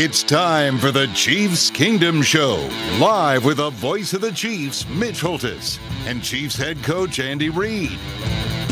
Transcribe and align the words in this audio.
It's 0.00 0.22
time 0.22 0.78
for 0.78 0.92
the 0.92 1.08
Chiefs 1.08 1.72
Kingdom 1.72 2.22
Show, 2.22 2.68
live 3.00 3.44
with 3.44 3.56
the 3.56 3.70
voice 3.70 4.12
of 4.12 4.20
the 4.20 4.30
Chiefs, 4.30 4.88
Mitch 4.90 5.20
Holthus, 5.20 5.80
and 6.06 6.22
Chiefs 6.22 6.54
head 6.54 6.80
coach 6.84 7.18
Andy 7.18 7.50
Reid. 7.50 7.98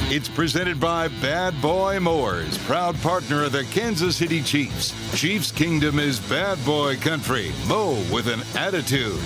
It's 0.08 0.28
presented 0.28 0.78
by 0.78 1.08
Bad 1.08 1.60
Boy 1.60 1.98
Mowers, 1.98 2.56
proud 2.58 2.94
partner 3.00 3.42
of 3.42 3.50
the 3.50 3.64
Kansas 3.72 4.18
City 4.18 4.40
Chiefs. 4.40 4.94
Chiefs 5.18 5.50
Kingdom 5.50 5.98
is 5.98 6.20
bad 6.20 6.64
boy 6.64 6.96
country. 6.98 7.50
Mow 7.66 7.94
with 8.12 8.28
an 8.28 8.42
attitude. 8.56 9.18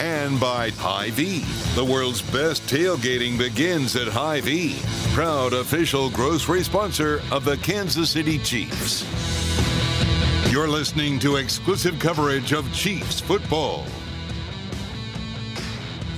And 0.00 0.38
by 0.38 0.70
Hy-Vee. 0.70 1.44
The 1.74 1.84
world's 1.84 2.22
best 2.22 2.62
tailgating 2.68 3.36
begins 3.36 3.96
at 3.96 4.06
Hy-Vee, 4.06 4.78
proud 5.12 5.54
official 5.54 6.08
grocery 6.08 6.62
sponsor 6.62 7.20
of 7.32 7.44
the 7.44 7.56
Kansas 7.56 8.10
City 8.10 8.38
Chiefs. 8.38 9.04
You're 10.50 10.66
listening 10.66 11.20
to 11.20 11.36
exclusive 11.36 12.00
coverage 12.00 12.52
of 12.52 12.70
Chiefs 12.74 13.20
football. 13.20 13.86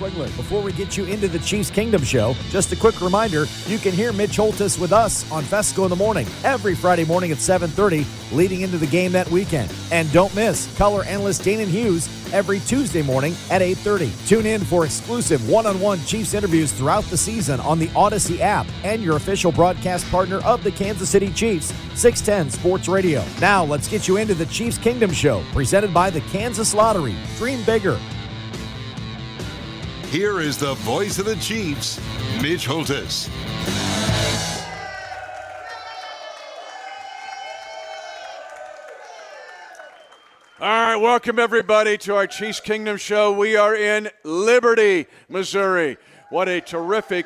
Before 0.02 0.60
we 0.60 0.72
get 0.72 0.96
you 0.96 1.04
into 1.04 1.28
the 1.28 1.38
Chiefs 1.38 1.70
Kingdom 1.70 2.02
show, 2.02 2.34
just 2.50 2.72
a 2.72 2.76
quick 2.76 3.00
reminder, 3.00 3.46
you 3.68 3.78
can 3.78 3.92
hear 3.92 4.12
Mitch 4.12 4.36
Holthus 4.36 4.76
with 4.76 4.92
us 4.92 5.30
on 5.30 5.44
Fescoe 5.44 5.84
in 5.84 5.90
the 5.90 5.96
morning 5.96 6.26
every 6.42 6.74
Friday 6.74 7.04
morning 7.04 7.30
at 7.30 7.38
7:30 7.38 8.04
leading 8.32 8.62
into 8.62 8.78
the 8.78 8.86
game 8.86 9.12
that 9.12 9.30
weekend. 9.30 9.72
And 9.92 10.10
don't 10.10 10.34
miss 10.34 10.66
color 10.76 11.04
analyst 11.04 11.42
Danan 11.42 11.68
Hughes 11.68 12.08
every 12.32 12.58
Tuesday 12.60 13.02
morning 13.02 13.36
at 13.48 13.62
8:30. 13.62 14.10
Tune 14.26 14.44
in 14.44 14.64
for 14.64 14.84
exclusive 14.84 15.48
one-on-one 15.48 16.04
Chiefs 16.04 16.34
interviews 16.34 16.72
throughout 16.72 17.04
the 17.04 17.16
season 17.16 17.60
on 17.60 17.78
the 17.78 17.88
Audacy 17.88 18.40
app 18.40 18.66
and 18.82 19.04
your 19.04 19.14
official 19.14 19.52
broadcast 19.52 20.10
partner 20.10 20.38
of 20.38 20.64
the 20.64 20.72
Kansas 20.72 21.10
City 21.10 21.30
Chiefs, 21.30 21.72
610 21.94 22.50
Sports 22.50 22.88
Radio. 22.88 23.24
Now, 23.40 23.64
let's 23.64 23.86
get 23.86 24.08
you 24.08 24.16
into 24.16 24.34
the 24.34 24.46
Chiefs 24.46 24.78
Kingdom 24.78 25.12
show 25.12 25.44
presented 25.52 25.94
by 25.94 26.10
the 26.10 26.22
Kansas 26.32 26.74
Lottery. 26.74 27.14
Dream 27.38 27.62
bigger. 27.62 28.00
Here 30.12 30.40
is 30.40 30.58
the 30.58 30.74
voice 30.74 31.18
of 31.18 31.24
the 31.24 31.36
Chiefs, 31.36 31.98
Mitch 32.42 32.66
Holthus. 32.66 33.30
All 40.60 40.68
right, 40.68 40.96
welcome 40.96 41.38
everybody 41.38 41.96
to 41.96 42.14
our 42.14 42.26
Chiefs 42.26 42.60
Kingdom 42.60 42.98
show. 42.98 43.32
We 43.32 43.56
are 43.56 43.74
in 43.74 44.10
Liberty, 44.22 45.06
Missouri. 45.30 45.96
What 46.28 46.46
a 46.46 46.60
terrific 46.60 47.24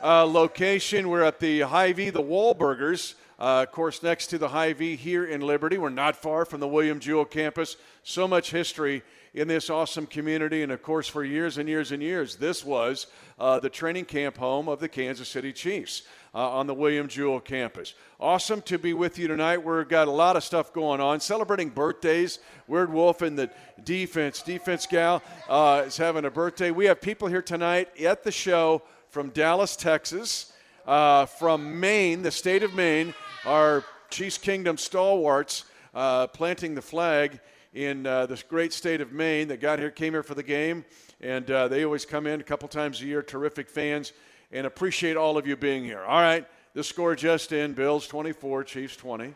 uh, 0.00 0.24
location. 0.24 1.08
We're 1.08 1.24
at 1.24 1.40
the 1.40 1.62
Hy-Vee, 1.62 2.10
the 2.10 2.22
Wahlburgers. 2.22 3.14
Uh, 3.40 3.64
of 3.66 3.72
course, 3.72 4.00
next 4.04 4.28
to 4.28 4.38
the 4.38 4.50
Hy-Vee 4.50 4.94
here 4.94 5.24
in 5.24 5.40
Liberty. 5.40 5.76
We're 5.76 5.88
not 5.88 6.14
far 6.14 6.44
from 6.44 6.60
the 6.60 6.68
William 6.68 7.00
Jewell 7.00 7.24
campus. 7.24 7.76
So 8.04 8.28
much 8.28 8.52
history 8.52 9.02
in 9.34 9.48
this 9.48 9.70
awesome 9.70 10.06
community. 10.06 10.62
And 10.62 10.72
of 10.72 10.82
course, 10.82 11.08
for 11.08 11.24
years 11.24 11.58
and 11.58 11.68
years 11.68 11.92
and 11.92 12.02
years, 12.02 12.36
this 12.36 12.64
was 12.64 13.06
uh, 13.38 13.60
the 13.60 13.70
training 13.70 14.04
camp 14.04 14.36
home 14.36 14.68
of 14.68 14.80
the 14.80 14.88
Kansas 14.88 15.28
City 15.28 15.52
Chiefs 15.52 16.02
uh, 16.34 16.50
on 16.50 16.66
the 16.66 16.74
William 16.74 17.08
Jewell 17.08 17.40
campus. 17.40 17.94
Awesome 18.20 18.62
to 18.62 18.78
be 18.78 18.92
with 18.92 19.18
you 19.18 19.28
tonight. 19.28 19.58
We've 19.64 19.88
got 19.88 20.08
a 20.08 20.12
lot 20.12 20.36
of 20.36 20.44
stuff 20.44 20.72
going 20.72 21.00
on, 21.00 21.20
celebrating 21.20 21.68
birthdays. 21.70 22.38
Weird 22.66 22.92
Wolf 22.92 23.22
and 23.22 23.38
the 23.38 23.50
defense, 23.84 24.42
defense 24.42 24.86
gal, 24.86 25.22
uh, 25.48 25.84
is 25.86 25.96
having 25.96 26.24
a 26.24 26.30
birthday. 26.30 26.70
We 26.70 26.86
have 26.86 27.00
people 27.00 27.28
here 27.28 27.42
tonight 27.42 27.88
at 28.00 28.24
the 28.24 28.32
show 28.32 28.82
from 29.08 29.30
Dallas, 29.30 29.76
Texas, 29.76 30.52
uh, 30.86 31.26
from 31.26 31.78
Maine, 31.80 32.22
the 32.22 32.30
state 32.30 32.62
of 32.62 32.74
Maine, 32.74 33.14
our 33.44 33.84
Chiefs 34.10 34.38
Kingdom 34.38 34.78
stalwarts 34.78 35.64
uh, 35.94 36.26
planting 36.28 36.74
the 36.74 36.82
flag 36.82 37.40
in 37.74 38.06
uh, 38.06 38.26
this 38.26 38.42
great 38.42 38.72
state 38.72 39.00
of 39.00 39.12
Maine 39.12 39.48
that 39.48 39.60
got 39.60 39.78
here, 39.78 39.90
came 39.90 40.12
here 40.12 40.22
for 40.22 40.34
the 40.34 40.42
game, 40.42 40.84
and 41.20 41.50
uh, 41.50 41.68
they 41.68 41.84
always 41.84 42.04
come 42.04 42.26
in 42.26 42.40
a 42.40 42.44
couple 42.44 42.68
times 42.68 43.00
a 43.02 43.06
year. 43.06 43.22
Terrific 43.22 43.68
fans, 43.68 44.12
and 44.52 44.66
appreciate 44.66 45.16
all 45.16 45.36
of 45.36 45.46
you 45.46 45.56
being 45.56 45.84
here. 45.84 46.02
All 46.02 46.20
right, 46.20 46.46
the 46.74 46.84
score 46.84 47.14
just 47.14 47.52
in: 47.52 47.74
Bills 47.74 48.06
24, 48.06 48.64
Chiefs 48.64 48.96
20. 48.96 49.34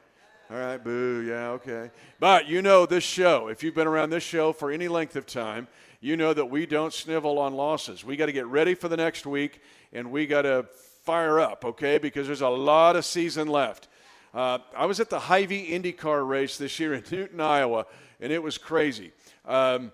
All 0.51 0.59
right, 0.59 0.83
boo, 0.83 1.25
yeah, 1.27 1.49
okay. 1.51 1.91
But 2.21 2.47
you 2.47 2.61
know 2.61 2.85
this 2.85 3.05
show. 3.05 3.49
If 3.49 3.63
you've 3.63 3.75
been 3.75 3.87
around 3.87 4.11
this 4.11 4.23
show 4.23 4.53
for 4.53 4.71
any 4.71 4.87
length 4.87 5.17
of 5.17 5.25
time, 5.25 5.67
you 6.01 6.17
know 6.17 6.35
that 6.35 6.47
we 6.47 6.67
don't 6.67 6.93
snivel 6.93 7.39
on 7.39 7.55
losses. 7.55 8.05
We 8.05 8.17
got 8.17 8.27
to 8.27 8.33
get 8.33 8.47
ready 8.47 8.75
for 8.75 8.89
the 8.89 8.97
next 8.97 9.25
week, 9.25 9.63
and 9.93 10.11
we 10.11 10.27
got 10.27 10.43
to 10.43 10.67
fire 11.05 11.41
up, 11.41 11.65
okay? 11.65 11.99
Because 11.99 12.27
there's 12.27 12.43
a 12.43 12.49
lot 12.49 12.97
of 12.97 13.05
season 13.05 13.49
left. 13.49 13.89
Uh, 14.35 14.59
I 14.77 14.87
was 14.87 14.99
at 14.99 15.11
the 15.11 15.19
Hy-Vee 15.19 15.71
IndyCar 15.71 16.27
race 16.27 16.57
this 16.57 16.81
year 16.81 16.95
in 16.95 17.05
Newton, 17.11 17.41
Iowa, 17.41 17.87
and 18.21 18.33
it 18.33 18.43
was 18.43 18.57
crazy. 18.59 19.13
Um, 19.45 19.93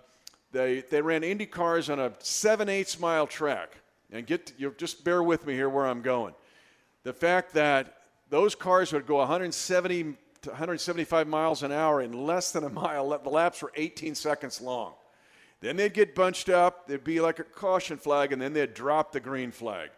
they, 0.53 0.83
they 0.91 1.03
ran 1.03 1.25
Indy 1.25 1.47
cars 1.47 1.91
on 1.91 1.99
a 1.99 2.13
7 2.21 2.69
8 2.69 3.01
mile 3.01 3.27
track. 3.27 3.77
And 4.11 4.27
get 4.27 4.53
you 4.57 4.75
just 4.79 5.05
bear 5.05 5.23
with 5.23 5.47
me 5.47 5.53
here 5.53 5.69
where 5.69 5.87
I'm 5.87 6.01
going. 6.01 6.35
The 7.03 7.13
fact 7.13 7.53
that 7.55 7.95
those 8.31 8.55
cars 8.55 8.93
would 8.93 9.07
go 9.07 9.17
170 9.17 10.15
to 10.43 10.51
175 10.51 11.27
miles 11.27 11.63
an 11.63 11.73
hour 11.73 12.01
in 12.01 12.13
less 12.13 12.53
than 12.53 12.65
a 12.65 12.71
mile, 12.71 13.11
the 13.19 13.29
laps 13.29 13.61
were 13.61 13.73
18 13.75 14.15
seconds 14.15 14.61
long. 14.61 14.95
Then 15.61 15.77
they'd 15.77 15.93
get 15.93 16.15
bunched 16.15 16.49
up, 16.49 16.87
there'd 16.87 17.05
be 17.05 17.21
like 17.21 17.39
a 17.39 17.45
caution 17.45 17.99
flag, 17.99 18.33
and 18.33 18.41
then 18.41 18.53
they'd 18.53 18.75
drop 18.75 19.13
the 19.13 19.21
green 19.21 19.51
flag. 19.51 19.91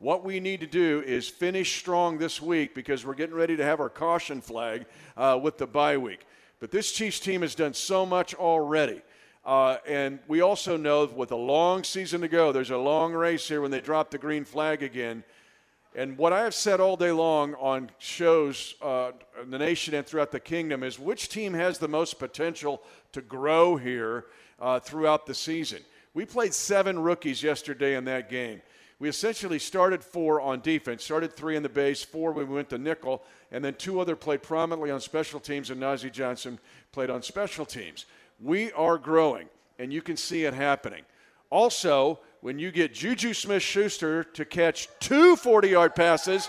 What 0.00 0.24
we 0.24 0.38
need 0.38 0.60
to 0.60 0.66
do 0.68 1.02
is 1.04 1.28
finish 1.28 1.76
strong 1.76 2.18
this 2.18 2.40
week 2.40 2.72
because 2.72 3.04
we're 3.04 3.14
getting 3.14 3.34
ready 3.34 3.56
to 3.56 3.64
have 3.64 3.80
our 3.80 3.88
caution 3.88 4.40
flag 4.40 4.86
uh, 5.16 5.40
with 5.42 5.58
the 5.58 5.66
bye 5.66 5.96
week. 5.96 6.24
But 6.60 6.70
this 6.70 6.92
Chiefs 6.92 7.18
team 7.18 7.42
has 7.42 7.56
done 7.56 7.74
so 7.74 8.06
much 8.06 8.32
already. 8.32 9.02
Uh, 9.44 9.78
and 9.88 10.20
we 10.28 10.40
also 10.40 10.76
know 10.76 11.06
with 11.06 11.32
a 11.32 11.36
long 11.36 11.82
season 11.82 12.20
to 12.20 12.28
go, 12.28 12.52
there's 12.52 12.70
a 12.70 12.78
long 12.78 13.12
race 13.12 13.48
here 13.48 13.60
when 13.60 13.72
they 13.72 13.80
drop 13.80 14.12
the 14.12 14.18
green 14.18 14.44
flag 14.44 14.84
again. 14.84 15.24
And 15.96 16.16
what 16.16 16.32
I 16.32 16.42
have 16.42 16.54
said 16.54 16.78
all 16.78 16.96
day 16.96 17.10
long 17.10 17.54
on 17.54 17.90
shows 17.98 18.76
uh, 18.80 19.10
in 19.42 19.50
the 19.50 19.58
nation 19.58 19.94
and 19.94 20.06
throughout 20.06 20.30
the 20.30 20.38
kingdom 20.38 20.84
is 20.84 20.96
which 20.96 21.28
team 21.28 21.54
has 21.54 21.78
the 21.78 21.88
most 21.88 22.20
potential 22.20 22.82
to 23.10 23.20
grow 23.20 23.76
here 23.76 24.26
uh, 24.60 24.78
throughout 24.78 25.26
the 25.26 25.34
season. 25.34 25.80
We 26.14 26.24
played 26.24 26.54
seven 26.54 27.00
rookies 27.00 27.42
yesterday 27.42 27.96
in 27.96 28.04
that 28.04 28.30
game. 28.30 28.62
We 29.00 29.08
essentially 29.08 29.60
started 29.60 30.02
four 30.02 30.40
on 30.40 30.60
defense, 30.60 31.04
started 31.04 31.32
three 31.32 31.54
in 31.54 31.62
the 31.62 31.68
base, 31.68 32.02
four 32.02 32.32
when 32.32 32.48
we 32.48 32.54
went 32.56 32.70
to 32.70 32.78
nickel, 32.78 33.22
and 33.52 33.64
then 33.64 33.74
two 33.74 34.00
other 34.00 34.16
played 34.16 34.42
prominently 34.42 34.90
on 34.90 35.00
special 35.00 35.38
teams, 35.38 35.70
and 35.70 35.80
Nazeeh 35.80 36.10
Johnson 36.10 36.58
played 36.90 37.08
on 37.08 37.22
special 37.22 37.64
teams. 37.64 38.06
We 38.40 38.72
are 38.72 38.98
growing, 38.98 39.48
and 39.78 39.92
you 39.92 40.02
can 40.02 40.16
see 40.16 40.44
it 40.44 40.54
happening. 40.54 41.04
Also, 41.50 42.18
when 42.40 42.58
you 42.58 42.72
get 42.72 42.92
Juju 42.92 43.34
Smith 43.34 43.62
Schuster 43.62 44.24
to 44.24 44.44
catch 44.44 44.88
two 44.98 45.36
40 45.36 45.68
yard 45.68 45.94
passes, 45.94 46.48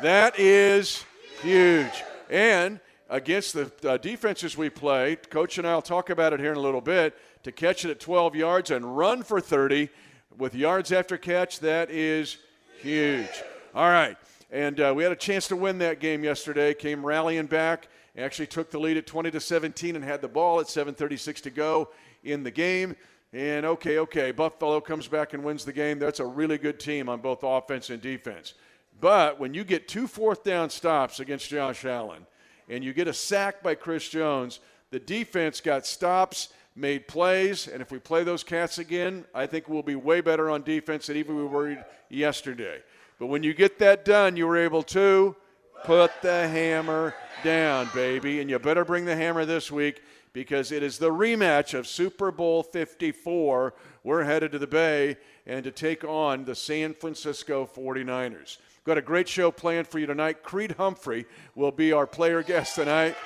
that 0.00 0.38
is 0.38 1.04
huge. 1.42 2.02
And 2.30 2.80
against 3.10 3.52
the 3.52 3.70
uh, 3.88 3.98
defenses 3.98 4.56
we 4.56 4.70
play, 4.70 5.16
Coach 5.16 5.58
and 5.58 5.66
I 5.66 5.74
will 5.74 5.82
talk 5.82 6.08
about 6.08 6.32
it 6.32 6.40
here 6.40 6.50
in 6.50 6.56
a 6.56 6.62
little 6.62 6.80
bit, 6.80 7.16
to 7.42 7.52
catch 7.52 7.84
it 7.84 7.90
at 7.90 8.00
12 8.00 8.34
yards 8.34 8.70
and 8.70 8.96
run 8.96 9.22
for 9.22 9.38
30 9.38 9.90
with 10.38 10.54
yards 10.54 10.92
after 10.92 11.16
catch, 11.16 11.60
that 11.60 11.90
is 11.90 12.38
huge. 12.80 13.42
All 13.74 13.88
right. 13.88 14.16
And 14.50 14.78
uh, 14.80 14.92
we 14.94 15.02
had 15.02 15.12
a 15.12 15.16
chance 15.16 15.48
to 15.48 15.56
win 15.56 15.78
that 15.78 16.00
game 16.00 16.22
yesterday. 16.22 16.74
Came 16.74 17.04
rallying 17.04 17.46
back. 17.46 17.88
Actually 18.16 18.46
took 18.46 18.70
the 18.70 18.78
lead 18.78 18.96
at 18.96 19.06
20 19.06 19.30
to 19.32 19.40
17 19.40 19.96
and 19.96 20.04
had 20.04 20.20
the 20.20 20.28
ball 20.28 20.60
at 20.60 20.66
7:36 20.66 21.40
to 21.42 21.50
go 21.50 21.88
in 22.22 22.44
the 22.44 22.50
game. 22.50 22.94
And 23.32 23.66
okay, 23.66 23.98
okay, 23.98 24.30
Buffalo 24.30 24.80
comes 24.80 25.08
back 25.08 25.34
and 25.34 25.42
wins 25.42 25.64
the 25.64 25.72
game. 25.72 25.98
That's 25.98 26.20
a 26.20 26.26
really 26.26 26.56
good 26.56 26.78
team 26.78 27.08
on 27.08 27.20
both 27.20 27.42
offense 27.42 27.90
and 27.90 28.00
defense. 28.00 28.54
But 29.00 29.40
when 29.40 29.54
you 29.54 29.64
get 29.64 29.88
two 29.88 30.06
fourth 30.06 30.44
down 30.44 30.70
stops 30.70 31.18
against 31.18 31.48
Josh 31.48 31.84
Allen, 31.84 32.26
and 32.68 32.84
you 32.84 32.92
get 32.92 33.08
a 33.08 33.12
sack 33.12 33.60
by 33.60 33.74
Chris 33.74 34.08
Jones, 34.08 34.60
the 34.90 35.00
defense 35.00 35.60
got 35.60 35.84
stops, 35.84 36.50
made 36.76 37.06
plays, 37.06 37.68
and 37.68 37.80
if 37.80 37.90
we 37.90 37.98
play 37.98 38.24
those 38.24 38.42
cats 38.42 38.78
again, 38.78 39.24
I 39.34 39.46
think 39.46 39.68
we'll 39.68 39.82
be 39.82 39.94
way 39.94 40.20
better 40.20 40.50
on 40.50 40.62
defense 40.62 41.06
than 41.06 41.16
even 41.16 41.36
we 41.36 41.44
were 41.44 41.84
yesterday. 42.08 42.82
But 43.18 43.26
when 43.26 43.42
you 43.42 43.54
get 43.54 43.78
that 43.78 44.04
done, 44.04 44.36
you 44.36 44.46
were 44.46 44.56
able 44.56 44.82
to 44.84 45.36
put 45.84 46.10
the 46.22 46.48
hammer 46.48 47.14
down, 47.44 47.88
baby, 47.94 48.40
and 48.40 48.50
you 48.50 48.58
better 48.58 48.84
bring 48.84 49.04
the 49.04 49.14
hammer 49.14 49.44
this 49.44 49.70
week 49.70 50.02
because 50.32 50.72
it 50.72 50.82
is 50.82 50.98
the 50.98 51.10
rematch 51.10 51.78
of 51.78 51.86
Super 51.86 52.32
Bowl 52.32 52.62
54. 52.62 53.74
We're 54.02 54.24
headed 54.24 54.50
to 54.52 54.58
the 54.58 54.66
Bay 54.66 55.16
and 55.46 55.62
to 55.62 55.70
take 55.70 56.02
on 56.04 56.44
the 56.44 56.54
San 56.54 56.94
Francisco 56.94 57.68
49ers. 57.72 58.58
Got 58.84 58.98
a 58.98 59.02
great 59.02 59.28
show 59.28 59.50
planned 59.50 59.86
for 59.86 59.98
you 59.98 60.06
tonight. 60.06 60.42
Creed 60.42 60.72
Humphrey 60.72 61.24
will 61.54 61.70
be 61.70 61.92
our 61.92 62.06
player 62.06 62.42
guest 62.42 62.74
tonight. 62.74 63.16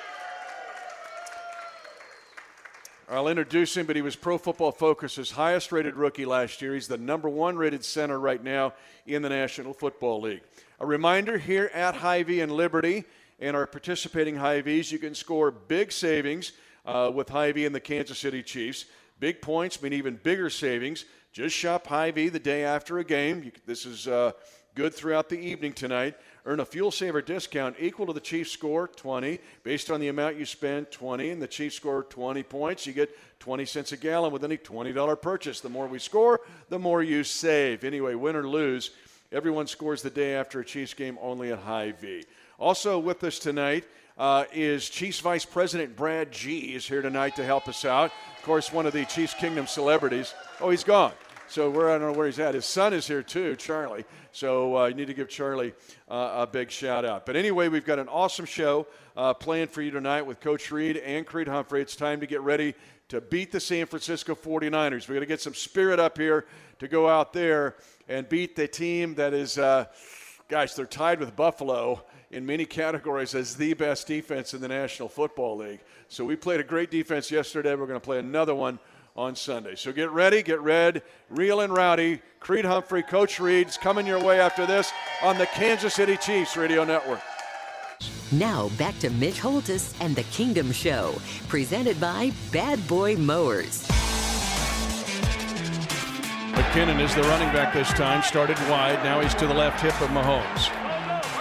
I'll 3.11 3.27
introduce 3.27 3.75
him, 3.75 3.87
but 3.87 3.95
he 3.95 4.03
was 4.03 4.15
Pro 4.15 4.37
Football 4.37 4.71
Focus's 4.71 5.31
highest 5.31 5.71
rated 5.71 5.95
rookie 5.95 6.25
last 6.25 6.61
year. 6.61 6.75
He's 6.75 6.87
the 6.87 6.97
number 6.97 7.27
one 7.27 7.57
rated 7.57 7.83
center 7.83 8.19
right 8.19 8.43
now 8.43 8.73
in 9.07 9.23
the 9.23 9.29
National 9.29 9.73
Football 9.73 10.21
League. 10.21 10.41
A 10.79 10.85
reminder 10.85 11.39
here 11.39 11.71
at 11.73 11.95
Hy-Vee 11.95 12.41
and 12.41 12.51
Liberty 12.51 13.05
and 13.39 13.55
our 13.55 13.65
participating 13.65 14.35
Hy-Vees, 14.35 14.91
you 14.91 14.99
can 14.99 15.15
score 15.15 15.49
big 15.49 15.91
savings 15.91 16.51
uh, 16.85 17.11
with 17.11 17.29
Hy-Vee 17.29 17.65
and 17.65 17.73
the 17.73 17.79
Kansas 17.79 18.19
City 18.19 18.43
Chiefs. 18.43 18.85
Big 19.19 19.41
points 19.41 19.81
mean 19.81 19.93
even 19.93 20.19
bigger 20.21 20.51
savings. 20.51 21.05
Just 21.33 21.55
shop 21.55 21.87
Hy-Vee 21.87 22.29
the 22.29 22.37
day 22.37 22.63
after 22.63 22.99
a 22.99 23.03
game. 23.03 23.41
You, 23.41 23.51
this 23.65 23.87
is 23.87 24.07
uh, 24.07 24.33
good 24.75 24.93
throughout 24.93 25.29
the 25.29 25.39
evening 25.39 25.73
tonight. 25.73 26.15
Earn 26.49 26.61
a 26.61 26.65
fuel 26.65 26.89
saver 26.89 27.21
discount 27.21 27.75
equal 27.79 28.07
to 28.07 28.13
the 28.13 28.19
Chiefs 28.19 28.49
score 28.49 28.87
20 28.87 29.37
based 29.61 29.91
on 29.91 29.99
the 29.99 30.07
amount 30.07 30.35
you 30.35 30.45
spend 30.45 30.89
20 30.89 31.29
and 31.29 31.39
the 31.39 31.47
Chiefs 31.47 31.75
score 31.75 32.01
20 32.01 32.41
points. 32.41 32.87
You 32.87 32.93
get 32.93 33.15
20 33.39 33.65
cents 33.65 33.91
a 33.91 33.97
gallon 33.97 34.33
with 34.33 34.43
any 34.43 34.57
$20 34.57 35.21
purchase. 35.21 35.61
The 35.61 35.69
more 35.69 35.85
we 35.85 35.99
score, 35.99 36.41
the 36.69 36.79
more 36.79 37.03
you 37.03 37.23
save. 37.23 37.83
Anyway, 37.83 38.15
win 38.15 38.35
or 38.35 38.47
lose, 38.47 38.89
everyone 39.31 39.67
scores 39.67 40.01
the 40.01 40.09
day 40.09 40.33
after 40.33 40.61
a 40.61 40.65
Chiefs 40.65 40.95
game 40.95 41.19
only 41.21 41.51
at 41.51 41.59
Hy-Vee. 41.59 42.25
Also 42.57 42.97
with 42.97 43.23
us 43.23 43.37
tonight 43.37 43.83
uh, 44.17 44.45
is 44.51 44.89
Chiefs 44.89 45.19
Vice 45.19 45.45
President 45.45 45.95
Brad 45.95 46.31
G 46.31 46.73
is 46.73 46.87
here 46.87 47.03
tonight 47.03 47.35
to 47.35 47.45
help 47.45 47.67
us 47.67 47.85
out. 47.85 48.11
Of 48.39 48.43
course, 48.43 48.73
one 48.73 48.87
of 48.87 48.93
the 48.93 49.05
Chiefs 49.05 49.35
Kingdom 49.35 49.67
celebrities. 49.67 50.33
Oh, 50.59 50.71
he's 50.71 50.83
gone. 50.83 51.13
So 51.49 51.67
we're, 51.67 51.89
I 51.89 51.97
don't 51.97 52.11
know 52.11 52.17
where 52.17 52.27
he's 52.27 52.37
at. 52.37 52.53
His 52.53 52.65
son 52.65 52.93
is 52.93 53.07
here 53.07 53.23
too, 53.23 53.55
Charlie. 53.55 54.05
So 54.31 54.77
uh, 54.77 54.85
you 54.85 54.93
need 54.93 55.07
to 55.07 55.15
give 55.15 55.29
Charlie 55.29 55.73
uh, 56.07 56.45
a 56.45 56.47
big 56.47 56.69
shout 56.69 57.05
out. 57.05 57.25
But 57.25 57.35
anyway, 57.35 57.69
we've 57.69 57.85
got 57.85 57.97
an 57.97 58.07
awesome 58.07 58.45
show 58.45 58.85
uh, 59.17 59.33
planned 59.33 59.71
for 59.71 59.81
you 59.81 59.89
tonight 59.89 60.21
with 60.21 60.39
Coach 60.41 60.69
Reid 60.69 60.97
and 60.97 61.25
Creed 61.25 61.47
Humphrey. 61.47 61.81
It's 61.81 61.95
time 61.95 62.19
to 62.19 62.27
get 62.27 62.41
ready 62.41 62.75
to 63.07 63.19
beat 63.19 63.51
the 63.51 63.59
San 63.59 63.87
Francisco 63.87 64.35
49ers. 64.35 65.09
We're 65.09 65.15
going 65.15 65.21
to 65.21 65.25
get 65.25 65.41
some 65.41 65.55
spirit 65.55 65.99
up 65.99 66.19
here 66.19 66.45
to 66.77 66.87
go 66.87 67.09
out 67.09 67.33
there 67.33 67.77
and 68.07 68.29
beat 68.29 68.55
the 68.55 68.67
team 68.67 69.15
that 69.15 69.33
is, 69.33 69.57
uh, 69.57 69.85
gosh, 70.49 70.75
they're 70.75 70.85
tied 70.85 71.19
with 71.19 71.35
Buffalo 71.35 72.03
in 72.29 72.45
many 72.45 72.65
categories 72.67 73.33
as 73.33 73.55
the 73.55 73.73
best 73.73 74.05
defense 74.05 74.53
in 74.53 74.61
the 74.61 74.67
National 74.67 75.09
Football 75.09 75.57
League. 75.57 75.79
So 76.09 76.25
we 76.25 76.35
played 76.35 76.59
a 76.59 76.63
great 76.63 76.91
defense 76.91 77.31
yesterday. 77.31 77.73
We're 77.73 77.87
going 77.87 77.99
to 77.99 78.05
play 78.05 78.19
another 78.19 78.53
one 78.53 78.77
on 79.15 79.35
Sunday. 79.35 79.75
So 79.75 79.91
get 79.91 80.11
ready, 80.11 80.43
get 80.43 80.61
red, 80.61 81.03
real 81.29 81.61
and 81.61 81.73
rowdy. 81.73 82.21
Creed 82.39 82.65
Humphrey, 82.65 83.03
Coach 83.03 83.39
Reid's 83.39 83.77
coming 83.77 84.07
your 84.07 84.21
way 84.23 84.39
after 84.39 84.65
this 84.65 84.91
on 85.21 85.37
the 85.37 85.45
Kansas 85.47 85.93
City 85.93 86.17
Chiefs 86.17 86.55
Radio 86.55 86.83
Network. 86.83 87.21
Now 88.31 88.69
back 88.77 88.97
to 88.99 89.09
Mitch 89.09 89.39
Holthus 89.39 89.95
and 89.99 90.15
the 90.15 90.23
Kingdom 90.23 90.71
Show, 90.71 91.15
presented 91.47 91.99
by 91.99 92.31
Bad 92.51 92.87
Boy 92.87 93.15
Mowers. 93.15 93.87
McKinnon 96.53 96.99
is 96.99 97.15
the 97.15 97.23
running 97.23 97.51
back 97.53 97.73
this 97.73 97.89
time, 97.89 98.21
started 98.21 98.57
wide. 98.69 99.03
Now 99.03 99.21
he's 99.21 99.33
to 99.35 99.47
the 99.47 99.53
left 99.53 99.81
hip 99.81 99.99
of 100.01 100.09
Mahomes. 100.09 100.69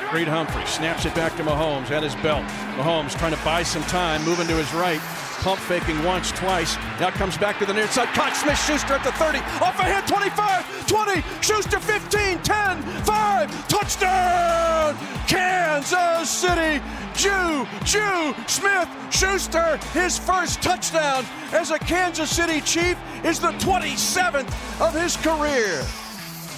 Creed 0.09 0.29
Humphrey 0.29 0.65
snaps 0.65 1.05
it 1.05 1.15
back 1.15 1.37
to 1.37 1.43
Mahomes 1.43 1.91
at 1.91 2.03
his 2.03 2.15
belt. 2.17 2.45
Mahomes 2.77 3.19
trying 3.19 3.35
to 3.35 3.45
buy 3.45 3.63
some 3.63 3.83
time, 3.83 4.25
moving 4.25 4.47
to 4.47 4.55
his 4.55 4.73
right. 4.73 5.01
Pump 5.41 5.61
faking 5.61 6.03
once, 6.03 6.33
twice. 6.33 6.77
Now 6.99 7.11
comes 7.11 7.39
back 7.39 7.61
to 7.61 7.67
the 7.67 7.73
near 7.73 7.87
side. 7.87 8.09
Caught 8.09 8.35
Smith 8.37 8.59
Schuster 8.59 8.95
at 8.95 9.05
the 9.05 9.13
30. 9.13 9.39
Off 9.65 9.79
a 9.79 9.85
hit, 9.85 10.07
25, 10.07 10.89
20. 10.89 11.23
Schuster 11.41 11.79
15, 11.79 12.43
10, 12.43 12.83
5. 13.05 13.69
Touchdown! 13.69 14.97
Kansas 15.29 16.29
City. 16.29 16.83
Jew, 17.15 17.67
Jew, 17.85 18.35
Smith, 18.47 18.89
Schuster, 19.11 19.77
his 19.93 20.19
first 20.19 20.63
touchdown 20.63 21.25
as 21.53 21.71
a 21.71 21.79
Kansas 21.79 22.35
City 22.35 22.61
Chief 22.61 22.97
is 23.25 23.41
the 23.41 23.51
27th 23.53 24.81
of 24.81 24.95
his 24.95 25.17
career. 25.17 25.85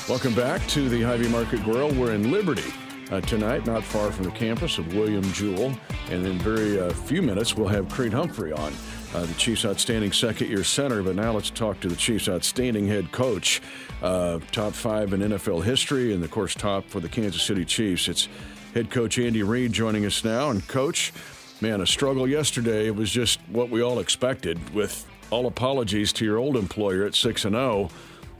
Welcome 0.08 0.34
back 0.34 0.66
to 0.68 0.88
the 0.88 1.00
Hy-Vee 1.02 1.28
Market 1.28 1.62
Grill. 1.64 1.90
We're 1.94 2.12
in 2.12 2.30
Liberty 2.30 2.72
uh, 3.10 3.20
tonight, 3.22 3.66
not 3.66 3.82
far 3.82 4.12
from 4.12 4.24
the 4.24 4.30
campus 4.30 4.78
of 4.78 4.94
William 4.94 5.22
Jewell. 5.32 5.74
And 6.10 6.26
in 6.26 6.38
very 6.38 6.78
uh, 6.78 6.90
few 6.92 7.22
minutes, 7.22 7.56
we'll 7.56 7.68
have 7.68 7.88
Creed 7.88 8.12
Humphrey 8.12 8.52
on, 8.52 8.72
uh, 9.14 9.26
the 9.26 9.34
Chiefs' 9.34 9.64
outstanding 9.64 10.12
second 10.12 10.48
year 10.48 10.64
center. 10.64 11.02
But 11.02 11.16
now 11.16 11.32
let's 11.32 11.50
talk 11.50 11.80
to 11.80 11.88
the 11.88 11.96
Chiefs' 11.96 12.28
outstanding 12.28 12.86
head 12.86 13.10
coach, 13.12 13.60
uh, 14.02 14.38
top 14.52 14.72
five 14.72 15.12
in 15.12 15.20
NFL 15.20 15.64
history, 15.64 16.14
and 16.14 16.22
of 16.22 16.30
course, 16.30 16.54
top 16.54 16.88
for 16.88 17.00
the 17.00 17.08
Kansas 17.08 17.42
City 17.42 17.64
Chiefs. 17.64 18.08
It's 18.08 18.28
head 18.74 18.90
coach 18.90 19.18
Andy 19.18 19.42
Reid 19.42 19.72
joining 19.72 20.06
us 20.06 20.24
now. 20.24 20.50
And, 20.50 20.66
coach, 20.68 21.12
man, 21.60 21.80
a 21.80 21.86
struggle 21.86 22.28
yesterday. 22.28 22.86
It 22.86 22.94
was 22.94 23.10
just 23.10 23.40
what 23.48 23.70
we 23.70 23.82
all 23.82 23.98
expected 23.98 24.72
with 24.74 25.06
all 25.30 25.46
apologies 25.46 26.12
to 26.14 26.24
your 26.24 26.38
old 26.38 26.56
employer 26.56 27.04
at 27.04 27.14
6 27.14 27.44
and 27.44 27.54
0. 27.54 27.90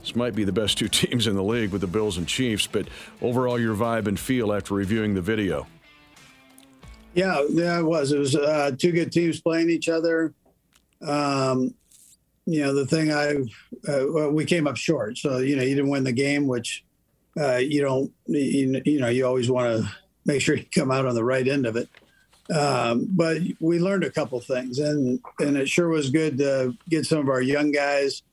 This 0.01 0.15
might 0.15 0.35
be 0.35 0.43
the 0.43 0.51
best 0.51 0.77
two 0.77 0.87
teams 0.89 1.27
in 1.27 1.35
the 1.35 1.43
league 1.43 1.71
with 1.71 1.81
the 1.81 1.87
Bills 1.87 2.17
and 2.17 2.27
Chiefs, 2.27 2.67
but 2.67 2.87
overall, 3.21 3.59
your 3.59 3.75
vibe 3.75 4.07
and 4.07 4.19
feel 4.19 4.53
after 4.53 4.73
reviewing 4.73 5.13
the 5.13 5.21
video. 5.21 5.67
Yeah, 7.13 7.45
yeah, 7.49 7.79
it 7.79 7.83
was. 7.83 8.11
It 8.11 8.19
was 8.19 8.35
uh, 8.35 8.71
two 8.77 8.91
good 8.91 9.11
teams 9.11 9.41
playing 9.41 9.69
each 9.69 9.89
other. 9.89 10.33
Um, 11.01 11.73
you 12.45 12.61
know, 12.61 12.73
the 12.73 12.85
thing 12.85 13.11
I 13.11 13.35
uh, 13.91 14.29
we 14.29 14.45
came 14.45 14.65
up 14.65 14.77
short, 14.77 15.17
so 15.17 15.39
you 15.39 15.55
know 15.55 15.63
you 15.63 15.75
didn't 15.75 15.89
win 15.89 16.03
the 16.03 16.11
game, 16.11 16.47
which 16.47 16.83
uh, 17.39 17.57
you 17.57 17.81
don't. 17.81 18.11
You, 18.27 18.81
you 18.85 18.99
know, 18.99 19.09
you 19.09 19.25
always 19.25 19.51
want 19.51 19.83
to 19.83 19.91
make 20.25 20.41
sure 20.41 20.55
you 20.55 20.65
come 20.73 20.91
out 20.91 21.05
on 21.05 21.15
the 21.15 21.23
right 21.23 21.47
end 21.47 21.65
of 21.65 21.75
it. 21.75 21.89
Um, 22.53 23.07
but 23.09 23.41
we 23.59 23.79
learned 23.79 24.03
a 24.05 24.09
couple 24.09 24.39
things, 24.39 24.79
and 24.79 25.19
and 25.39 25.57
it 25.57 25.67
sure 25.67 25.89
was 25.89 26.09
good 26.09 26.37
to 26.37 26.75
get 26.89 27.05
some 27.05 27.19
of 27.19 27.29
our 27.29 27.41
young 27.41 27.71
guys 27.71 28.23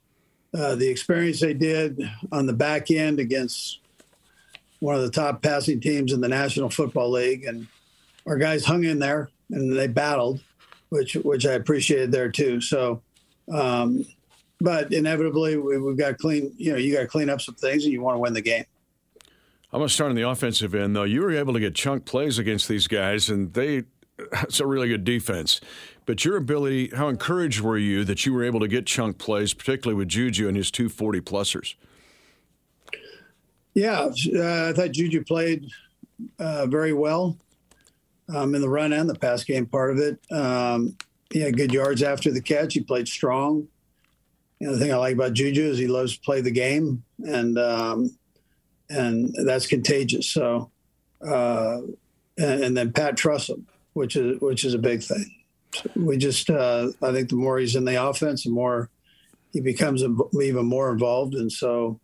uh, 0.55 0.75
the 0.75 0.88
experience 0.88 1.40
they 1.40 1.55
did 1.55 2.00
on 2.33 2.47
the 2.47 2.52
back 2.52 2.90
end 2.90 3.21
against 3.21 3.81
one 4.81 4.95
of 4.95 5.02
the 5.02 5.11
top 5.11 5.43
passing 5.43 5.81
teams 5.81 6.12
in 6.12 6.21
the 6.21 6.28
National 6.28 6.71
Football 6.71 7.11
League, 7.11 7.45
and 7.45 7.67
our 8.26 8.38
guys 8.38 8.64
hung 8.64 8.85
in 8.85 8.99
there 8.99 9.31
and 9.50 9.76
they 9.76 9.87
battled, 9.87 10.40
which 10.90 11.14
which 11.14 11.47
I 11.47 11.52
appreciated 11.52 12.12
there 12.12 12.31
too. 12.31 12.61
So, 12.61 13.02
um, 13.52 14.05
but 14.61 14.93
inevitably 14.93 15.57
we, 15.57 15.75
have 15.75 15.97
got 15.97 16.19
clean. 16.19 16.52
You 16.57 16.73
know, 16.73 16.78
you 16.78 16.95
got 16.95 17.00
to 17.00 17.07
clean 17.09 17.31
up 17.31 17.40
some 17.40 17.55
things, 17.55 17.85
and 17.85 17.93
you 17.93 18.02
want 18.02 18.17
to 18.17 18.21
win 18.21 18.35
the 18.35 18.43
game. 18.43 18.64
I'm 19.71 19.81
going 19.81 19.88
to 19.88 19.95
start 19.95 20.11
on 20.11 20.17
the 20.17 20.28
offensive 20.28 20.75
end, 20.75 20.97
though. 20.97 21.05
You 21.05 21.21
were 21.21 21.33
able 21.33 21.52
to 21.52 21.61
get 21.61 21.75
chunk 21.75 22.07
plays 22.07 22.38
against 22.38 22.69
these 22.69 22.87
guys, 22.87 23.28
and 23.28 23.52
they 23.52 23.85
it's 24.43 24.61
a 24.61 24.67
really 24.67 24.88
good 24.88 25.05
defense. 25.05 25.61
But 26.09 26.25
your 26.25 26.38
ability, 26.38 26.88
how 26.97 27.09
encouraged 27.09 27.61
were 27.61 27.77
you 27.77 28.03
that 28.05 28.25
you 28.25 28.33
were 28.33 28.43
able 28.43 28.61
to 28.61 28.67
get 28.67 28.87
chunk 28.87 29.19
plays, 29.19 29.53
particularly 29.53 29.95
with 29.95 30.09
Juju 30.09 30.49
and 30.49 30.57
his 30.57 30.71
two 30.71 30.88
40 30.88 31.21
plusers? 31.21 31.75
Yeah, 33.75 34.09
uh, 34.35 34.71
I 34.71 34.73
thought 34.73 34.93
Juju 34.93 35.23
played 35.25 35.67
uh, 36.38 36.65
very 36.65 36.95
well 36.95 37.37
um, 38.35 38.55
in 38.55 38.62
the 38.62 38.71
run 38.71 38.95
and 38.95 39.07
the 39.07 39.17
pass 39.17 39.45
game 39.45 39.67
part 39.67 39.91
of 39.91 39.99
it. 39.99 40.19
Um, 40.33 40.97
he 41.31 41.41
had 41.41 41.59
good 41.59 41.75
yards 41.75 42.03
after 42.03 42.33
the 42.33 42.41
catch. 42.41 42.73
He 42.73 42.81
played 42.81 43.07
strong. 43.07 43.69
You 44.61 44.69
know, 44.69 44.73
the 44.73 44.79
thing 44.79 44.95
I 44.95 44.97
like 44.97 45.15
about 45.15 45.35
Juju 45.35 45.61
is 45.61 45.77
he 45.77 45.88
loves 45.88 46.17
to 46.17 46.23
play 46.23 46.41
the 46.41 46.50
game, 46.50 47.03
and 47.19 47.59
um, 47.59 48.17
and 48.88 49.37
that's 49.45 49.67
contagious. 49.67 50.31
So, 50.31 50.71
uh, 51.21 51.81
and, 52.38 52.65
and, 52.65 52.77
then 52.79 52.93
Pat 52.93 53.19
trusts 53.19 53.50
him 53.50 53.67
which 53.93 54.17
is 54.17 54.41
which 54.41 54.65
is 54.65 54.73
a 54.73 54.79
big 54.79 55.03
thing. 55.03 55.38
We 55.97 56.16
just, 56.16 56.50
uh, 56.50 56.88
I 57.02 57.12
think, 57.12 57.28
the 57.28 57.37
more 57.37 57.58
he's 57.58 57.76
in 57.76 57.85
the 57.85 58.02
offense, 58.02 58.44
the 58.44 58.50
more 58.50 58.90
he 59.52 59.61
becomes 59.61 60.02
even 60.02 60.66
more 60.66 60.92
involved. 60.92 61.35
And 61.35 61.50
so, 61.50 62.00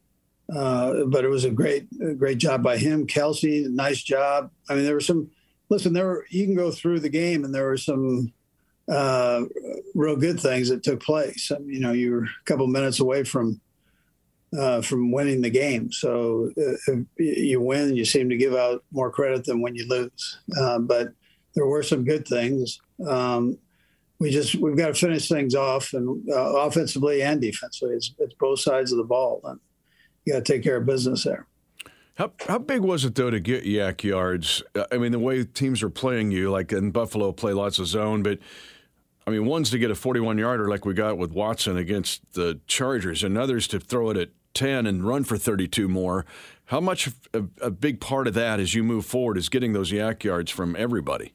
uh, 0.54 1.04
but 1.06 1.24
it 1.24 1.28
was 1.28 1.44
a 1.44 1.50
great, 1.50 1.86
a 2.02 2.14
great 2.14 2.38
job 2.38 2.62
by 2.62 2.76
him. 2.76 3.06
Kelce. 3.06 3.68
nice 3.70 4.02
job. 4.02 4.50
I 4.68 4.74
mean, 4.74 4.84
there 4.84 4.94
were 4.94 5.00
some. 5.00 5.30
Listen, 5.70 5.94
there 5.94 6.06
were, 6.06 6.26
you 6.28 6.44
can 6.44 6.54
go 6.54 6.70
through 6.70 7.00
the 7.00 7.08
game, 7.08 7.42
and 7.44 7.54
there 7.54 7.66
were 7.66 7.78
some 7.78 8.32
uh, 8.86 9.42
real 9.94 10.16
good 10.16 10.38
things 10.38 10.68
that 10.68 10.82
took 10.82 11.02
place. 11.02 11.50
I 11.50 11.58
mean, 11.58 11.74
you 11.74 11.80
know, 11.80 11.92
you 11.92 12.12
were 12.12 12.24
a 12.24 12.44
couple 12.44 12.66
minutes 12.66 13.00
away 13.00 13.24
from 13.24 13.60
uh, 14.58 14.80
from 14.82 15.10
winning 15.10 15.40
the 15.40 15.50
game. 15.50 15.90
So 15.90 16.50
uh, 16.58 16.92
you 17.16 17.60
win, 17.60 17.96
you 17.96 18.04
seem 18.04 18.28
to 18.28 18.36
give 18.36 18.54
out 18.54 18.84
more 18.92 19.10
credit 19.10 19.44
than 19.44 19.60
when 19.60 19.74
you 19.74 19.86
lose. 19.88 20.38
Uh, 20.58 20.78
but 20.78 21.08
there 21.54 21.66
were 21.66 21.82
some 21.82 22.04
good 22.04 22.26
things. 22.26 22.80
Um, 23.06 23.58
we 24.18 24.30
just 24.30 24.54
we've 24.54 24.76
got 24.76 24.88
to 24.88 24.94
finish 24.94 25.28
things 25.28 25.54
off, 25.54 25.92
and 25.92 26.28
uh, 26.30 26.56
offensively 26.56 27.22
and 27.22 27.40
defensively, 27.40 27.94
it's, 27.94 28.14
it's 28.18 28.34
both 28.34 28.60
sides 28.60 28.92
of 28.92 28.98
the 28.98 29.04
ball, 29.04 29.40
and 29.44 29.60
you 30.24 30.32
got 30.32 30.44
to 30.44 30.52
take 30.52 30.62
care 30.62 30.76
of 30.76 30.86
business 30.86 31.24
there. 31.24 31.46
How, 32.16 32.32
how 32.46 32.58
big 32.58 32.80
was 32.80 33.04
it 33.04 33.16
though 33.16 33.30
to 33.30 33.40
get 33.40 33.64
YAC 33.64 34.04
yards? 34.04 34.62
I 34.92 34.98
mean, 34.98 35.10
the 35.10 35.18
way 35.18 35.44
teams 35.44 35.82
are 35.82 35.90
playing 35.90 36.30
you, 36.30 36.50
like 36.50 36.72
in 36.72 36.92
Buffalo, 36.92 37.32
play 37.32 37.52
lots 37.52 37.80
of 37.80 37.88
zone, 37.88 38.22
but 38.22 38.38
I 39.26 39.30
mean, 39.30 39.46
one's 39.46 39.70
to 39.70 39.78
get 39.78 39.90
a 39.90 39.94
41 39.94 40.38
yarder 40.38 40.68
like 40.68 40.84
we 40.84 40.94
got 40.94 41.18
with 41.18 41.32
Watson 41.32 41.76
against 41.76 42.34
the 42.34 42.60
Chargers, 42.66 43.24
and 43.24 43.36
others 43.36 43.66
to 43.68 43.80
throw 43.80 44.10
it 44.10 44.16
at 44.16 44.30
10 44.54 44.86
and 44.86 45.04
run 45.04 45.24
for 45.24 45.36
32 45.36 45.88
more. 45.88 46.24
How 46.66 46.80
much 46.80 47.10
a, 47.32 47.44
a 47.60 47.70
big 47.70 48.00
part 48.00 48.28
of 48.28 48.34
that 48.34 48.60
as 48.60 48.74
you 48.74 48.84
move 48.84 49.04
forward 49.04 49.36
is 49.36 49.48
getting 49.48 49.72
those 49.72 49.90
YAC 49.90 50.22
yards 50.22 50.50
from 50.50 50.76
everybody? 50.76 51.32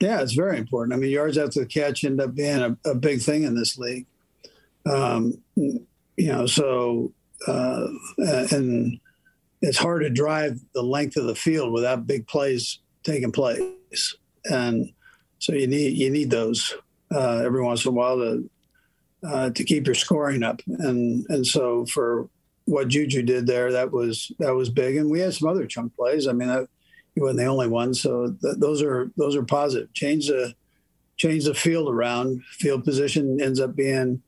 Yeah, 0.00 0.20
it's 0.20 0.34
very 0.34 0.58
important. 0.58 0.94
I 0.94 0.96
mean, 0.96 1.10
yards 1.10 1.38
after 1.38 1.60
the 1.60 1.66
catch 1.66 2.04
end 2.04 2.20
up 2.20 2.34
being 2.34 2.60
a, 2.60 2.76
a 2.88 2.94
big 2.94 3.20
thing 3.20 3.42
in 3.42 3.56
this 3.56 3.78
league. 3.78 4.06
Um, 4.86 5.38
you 5.56 5.86
know, 6.18 6.46
so 6.46 7.12
uh, 7.46 7.86
and 8.18 8.98
it's 9.60 9.78
hard 9.78 10.02
to 10.02 10.10
drive 10.10 10.60
the 10.72 10.82
length 10.82 11.16
of 11.16 11.26
the 11.26 11.34
field 11.34 11.72
without 11.72 12.06
big 12.06 12.26
plays 12.26 12.78
taking 13.02 13.32
place, 13.32 14.16
and 14.44 14.92
so 15.38 15.52
you 15.52 15.66
need 15.66 15.96
you 15.96 16.10
need 16.10 16.30
those 16.30 16.74
uh, 17.14 17.42
every 17.44 17.62
once 17.62 17.84
in 17.84 17.90
a 17.90 17.92
while 17.92 18.16
to 18.16 18.50
uh, 19.26 19.50
to 19.50 19.64
keep 19.64 19.86
your 19.86 19.94
scoring 19.94 20.42
up, 20.42 20.60
and 20.66 21.26
and 21.28 21.46
so 21.46 21.86
for 21.86 22.28
what 22.64 22.88
Juju 22.88 23.22
did 23.22 23.46
there, 23.46 23.72
that 23.72 23.92
was 23.92 24.32
that 24.38 24.54
was 24.54 24.70
big, 24.70 24.96
and 24.96 25.10
we 25.10 25.20
had 25.20 25.34
some 25.34 25.48
other 25.48 25.66
chunk 25.66 25.94
plays. 25.96 26.26
I 26.26 26.32
mean, 26.32 26.48
that, 26.48 26.68
he 27.18 27.22
wasn't 27.22 27.38
the 27.38 27.46
only 27.46 27.66
one, 27.66 27.94
so 27.94 28.36
th- 28.40 28.58
those 28.58 28.80
are 28.80 29.10
those 29.16 29.34
are 29.34 29.42
positive. 29.42 29.92
Change 29.92 30.28
the 30.28 30.54
change 31.16 31.44
the 31.44 31.54
field 31.54 31.92
around. 31.92 32.44
Field 32.44 32.84
position 32.84 33.40
ends 33.40 33.58
up 33.58 33.74
being 33.74 34.22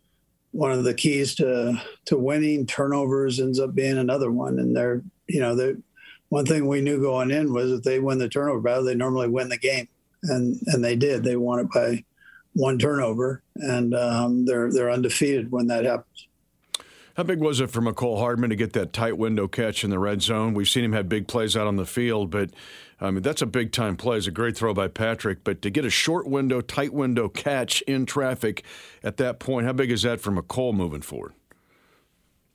one 0.50 0.72
of 0.72 0.82
the 0.82 0.92
keys 0.92 1.36
to 1.36 1.80
to 2.06 2.18
winning. 2.18 2.66
Turnovers 2.66 3.38
ends 3.38 3.60
up 3.60 3.74
being 3.74 3.96
another 3.96 4.32
one, 4.32 4.58
and 4.58 4.76
they're 4.76 5.02
you 5.30 5.40
know, 5.40 5.54
the 5.54 5.80
one 6.28 6.44
thing 6.44 6.66
we 6.66 6.80
knew 6.80 7.00
going 7.00 7.30
in 7.30 7.52
was 7.52 7.70
if 7.72 7.82
they 7.82 8.00
win 8.00 8.18
the 8.18 8.28
turnover 8.28 8.60
battle, 8.60 8.84
they 8.84 8.94
normally 8.94 9.28
win 9.28 9.48
the 9.48 9.58
game, 9.58 9.88
and 10.24 10.60
and 10.66 10.84
they 10.84 10.96
did. 10.96 11.22
They 11.22 11.36
won 11.36 11.60
it 11.60 11.70
by 11.70 12.04
one 12.54 12.78
turnover, 12.78 13.42
and 13.54 13.94
um, 13.94 14.44
they're 14.44 14.72
they're 14.72 14.90
undefeated 14.90 15.52
when 15.52 15.68
that 15.68 15.84
happens. 15.84 16.26
How 17.20 17.24
big 17.24 17.40
was 17.40 17.60
it 17.60 17.68
for 17.68 17.82
Mecole 17.82 18.16
Hardman 18.16 18.48
to 18.48 18.56
get 18.56 18.72
that 18.72 18.94
tight 18.94 19.18
window 19.18 19.46
catch 19.46 19.84
in 19.84 19.90
the 19.90 19.98
red 19.98 20.22
zone? 20.22 20.54
We've 20.54 20.66
seen 20.66 20.84
him 20.84 20.94
have 20.94 21.06
big 21.06 21.28
plays 21.28 21.54
out 21.54 21.66
on 21.66 21.76
the 21.76 21.84
field, 21.84 22.30
but 22.30 22.48
I 22.98 23.10
mean 23.10 23.20
that's 23.20 23.42
a 23.42 23.46
big 23.46 23.72
time 23.72 23.98
play. 23.98 24.16
It's 24.16 24.26
a 24.26 24.30
great 24.30 24.56
throw 24.56 24.72
by 24.72 24.88
Patrick, 24.88 25.44
but 25.44 25.60
to 25.60 25.68
get 25.68 25.84
a 25.84 25.90
short 25.90 26.26
window, 26.26 26.62
tight 26.62 26.94
window 26.94 27.28
catch 27.28 27.82
in 27.82 28.06
traffic 28.06 28.64
at 29.04 29.18
that 29.18 29.38
point, 29.38 29.66
how 29.66 29.74
big 29.74 29.90
is 29.90 30.00
that 30.00 30.22
for 30.22 30.30
Mecole 30.30 30.72
moving 30.72 31.02
forward? 31.02 31.34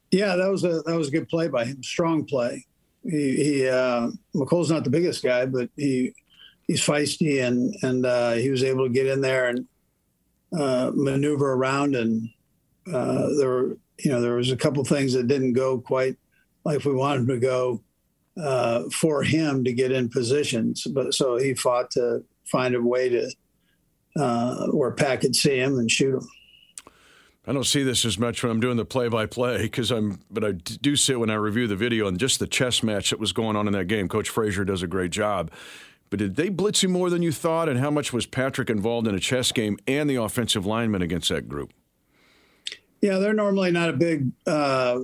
Yeah, 0.10 0.36
that 0.36 0.50
was 0.50 0.64
a 0.64 0.82
that 0.82 0.98
was 0.98 1.10
a 1.10 1.12
good 1.12 1.30
play 1.30 1.48
by 1.48 1.66
him. 1.66 1.84
Strong 1.84 2.26
play. 2.26 2.66
He, 3.04 3.36
he 3.36 3.68
uh, 3.68 4.10
Mecole's 4.34 4.72
not 4.72 4.84
the 4.84 4.90
biggest 4.90 5.24
guy, 5.24 5.46
but 5.46 5.70
he 5.76 6.16
he's 6.66 6.82
feisty 6.82 7.48
and 7.48 7.76
and 7.84 8.04
uh, 8.04 8.32
he 8.32 8.50
was 8.50 8.64
able 8.64 8.88
to 8.88 8.92
get 8.92 9.06
in 9.06 9.22
there 9.22 9.48
and 9.48 9.68
uh, 10.58 10.90
maneuver 10.96 11.54
around. 11.54 11.96
And 11.96 12.30
uh, 12.92 13.28
there 13.38 13.50
were 13.50 13.78
you 14.00 14.12
know 14.12 14.22
there 14.22 14.36
was 14.36 14.52
a 14.52 14.58
couple 14.58 14.84
things 14.84 15.14
that 15.14 15.28
didn't 15.28 15.54
go 15.54 15.80
quite 15.80 16.18
like 16.64 16.84
we 16.86 16.94
wanted 16.94 17.28
to 17.28 17.38
go 17.38 17.82
uh, 18.38 18.84
for 18.90 19.24
him 19.24 19.64
to 19.64 19.74
get 19.74 19.92
in 19.92 20.10
positions. 20.10 20.86
But 20.86 21.14
so 21.14 21.38
he 21.38 21.54
fought 21.54 21.92
to 21.92 22.24
find 22.46 22.76
a 22.76 22.82
way 22.82 23.10
to 23.10 23.32
uh, 24.18 24.68
where 24.68 24.92
Pat 24.92 25.22
could 25.22 25.36
see 25.36 25.60
him 25.60 25.78
and 25.78 25.90
shoot 25.90 26.16
him. 26.16 26.28
I 27.48 27.54
don't 27.54 27.66
see 27.66 27.84
this 27.84 28.06
as 28.06 28.18
much 28.18 28.42
when 28.42 28.52
I'm 28.52 28.60
doing 28.60 28.78
the 28.78 28.86
play-by-play 28.86 29.62
because 29.62 29.92
I'm, 29.92 30.20
but 30.32 30.44
I 30.44 30.54
do 30.54 30.96
see 30.96 31.14
it 31.14 31.18
when 31.18 31.30
I 31.30 31.36
review 31.36 31.68
the 31.68 31.76
video 31.76 32.08
and 32.08 32.18
just 32.20 32.40
the 32.40 32.48
chess 32.48 32.82
match 32.82 33.12
that 33.12 33.20
was 33.20 33.34
going 33.34 33.56
on 33.56 33.68
in 33.68 33.74
that 33.74 33.86
game. 33.86 34.08
Coach 34.08 34.30
Frazier 34.30 34.66
does 34.66 34.82
a 34.82 34.88
great 34.88 35.12
job. 35.12 35.52
But 36.10 36.20
did 36.20 36.38
they 36.38 36.50
blitz 36.50 36.82
you 36.82 36.90
more 36.90 37.12
than 37.12 37.22
you 37.22 37.32
thought? 37.32 37.70
And 37.70 37.80
how 37.80 37.92
much 37.92 38.12
was 38.12 38.26
Patrick 38.26 38.70
involved 38.70 39.08
in 39.08 39.14
a 39.14 39.20
chess 39.20 39.52
game 39.52 39.78
and 39.86 40.10
the 40.10 40.16
offensive 40.16 40.66
lineman 40.66 41.04
against 41.04 41.30
that 41.30 41.48
group? 41.48 41.72
Yeah, 43.06 43.20
they're 43.20 43.34
normally 43.34 43.70
not 43.70 43.90
a 43.92 43.94
big 43.94 44.32
uh, 44.48 45.02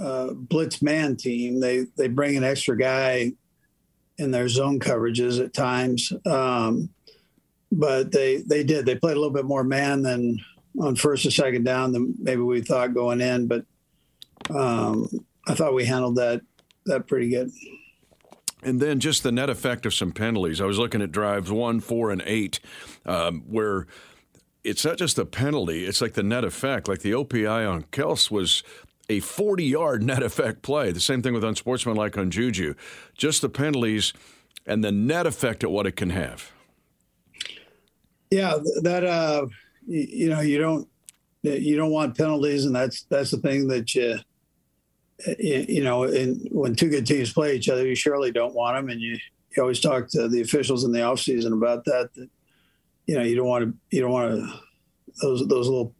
uh, 0.00 0.32
blitz 0.32 0.80
man 0.80 1.16
team. 1.16 1.60
They 1.60 1.84
they 1.98 2.08
bring 2.08 2.34
an 2.38 2.44
extra 2.44 2.78
guy 2.78 3.32
in 4.16 4.30
their 4.30 4.48
zone 4.48 4.80
coverages 4.80 5.38
at 5.38 5.52
times, 5.52 6.10
um, 6.24 6.88
but 7.70 8.10
they 8.10 8.38
they 8.38 8.64
did. 8.64 8.86
They 8.86 8.94
played 8.94 9.18
a 9.18 9.20
little 9.20 9.34
bit 9.34 9.44
more 9.44 9.64
man 9.64 10.00
than 10.00 10.38
on 10.80 10.96
first 10.96 11.26
or 11.26 11.30
second 11.30 11.64
down 11.64 11.92
than 11.92 12.14
maybe 12.18 12.40
we 12.40 12.62
thought 12.62 12.94
going 12.94 13.20
in, 13.20 13.48
but 13.48 13.66
um, 14.48 15.06
I 15.46 15.52
thought 15.52 15.74
we 15.74 15.84
handled 15.84 16.16
that 16.16 16.40
that 16.86 17.06
pretty 17.06 17.28
good. 17.28 17.50
And 18.62 18.80
then 18.80 18.98
just 18.98 19.24
the 19.24 19.32
net 19.32 19.50
effect 19.50 19.84
of 19.84 19.92
some 19.92 20.12
penalties. 20.12 20.58
I 20.62 20.64
was 20.64 20.78
looking 20.78 21.02
at 21.02 21.12
drives 21.12 21.52
one, 21.52 21.80
four, 21.80 22.10
and 22.12 22.22
eight, 22.24 22.60
um, 23.04 23.42
where 23.46 23.88
it's 24.64 24.84
not 24.84 24.98
just 24.98 25.18
a 25.18 25.24
penalty; 25.24 25.84
it's 25.84 26.00
like 26.00 26.14
the 26.14 26.22
net 26.22 26.44
effect. 26.44 26.88
Like 26.88 27.00
the 27.00 27.12
OPI 27.12 27.70
on 27.70 27.84
Kels 27.84 28.30
was 28.30 28.62
a 29.08 29.20
40 29.20 29.64
yard 29.64 30.02
net 30.04 30.22
effect 30.22 30.62
play. 30.62 30.92
The 30.92 31.00
same 31.00 31.22
thing 31.22 31.34
with 31.34 31.44
unsportsmanlike 31.44 32.16
on 32.16 32.30
Juju. 32.30 32.74
Just 33.16 33.42
the 33.42 33.48
penalties 33.48 34.12
and 34.66 34.82
the 34.82 34.92
net 34.92 35.26
effect 35.26 35.64
at 35.64 35.70
what 35.70 35.86
it 35.86 35.96
can 35.96 36.10
have. 36.10 36.52
Yeah, 38.30 38.58
that 38.82 39.04
uh, 39.04 39.46
you, 39.86 40.30
know 40.30 40.40
you 40.40 40.58
don't 40.58 40.88
you 41.42 41.76
don't 41.76 41.90
want 41.90 42.16
penalties, 42.16 42.64
and 42.64 42.74
that's 42.74 43.02
that's 43.04 43.30
the 43.30 43.38
thing 43.38 43.68
that 43.68 43.94
you 43.94 44.18
you 45.38 45.84
know, 45.84 46.08
when 46.50 46.74
two 46.74 46.88
good 46.88 47.06
teams 47.06 47.32
play 47.32 47.54
each 47.56 47.68
other, 47.68 47.86
you 47.86 47.94
surely 47.94 48.32
don't 48.32 48.54
want 48.54 48.76
them, 48.76 48.88
and 48.88 49.00
you, 49.00 49.18
you 49.56 49.62
always 49.62 49.80
talk 49.80 50.08
to 50.08 50.28
the 50.28 50.40
officials 50.40 50.84
in 50.84 50.92
the 50.92 51.00
offseason 51.00 51.52
about 51.52 51.84
that. 51.84 52.10
That 52.14 52.28
you 53.12 53.18
know, 53.18 53.24
you 53.24 53.36
don't 53.36 53.46
want 53.46 53.64
to, 53.64 53.74
you 53.94 54.00
don't 54.00 54.10
want 54.10 54.34
to 54.34 54.60
those 55.20 55.46
those 55.46 55.68
little 55.68 55.94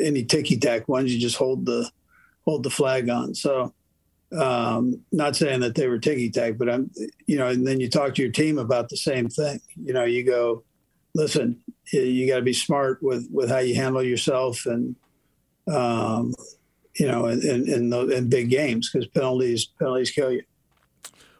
any 0.00 0.22
ticky 0.22 0.56
tack 0.56 0.86
ones. 0.86 1.12
You 1.12 1.20
just 1.20 1.34
hold 1.34 1.66
the 1.66 1.90
hold 2.44 2.62
the 2.62 2.70
flag 2.70 3.08
on. 3.08 3.34
So, 3.34 3.74
um, 4.38 5.00
not 5.10 5.34
saying 5.34 5.58
that 5.60 5.74
they 5.74 5.88
were 5.88 5.98
ticky 5.98 6.30
tack, 6.30 6.58
but 6.58 6.68
I'm, 6.68 6.88
you 7.26 7.36
know, 7.36 7.48
and 7.48 7.66
then 7.66 7.80
you 7.80 7.90
talk 7.90 8.14
to 8.14 8.22
your 8.22 8.30
team 8.30 8.58
about 8.58 8.90
the 8.90 8.96
same 8.96 9.28
thing. 9.28 9.60
You 9.74 9.92
know, 9.92 10.04
you 10.04 10.24
go, 10.24 10.62
listen, 11.16 11.60
you 11.92 12.28
got 12.28 12.36
to 12.36 12.42
be 12.42 12.52
smart 12.52 13.02
with 13.02 13.26
with 13.32 13.48
how 13.48 13.58
you 13.58 13.74
handle 13.74 14.04
yourself 14.04 14.64
and 14.64 14.94
um, 15.66 16.32
you 16.94 17.08
know 17.08 17.26
in 17.26 17.68
in, 17.68 17.90
the, 17.90 18.06
in 18.06 18.28
big 18.28 18.50
games 18.50 18.88
because 18.88 19.08
penalties 19.08 19.66
penalties 19.80 20.12
kill 20.12 20.30
you. 20.30 20.44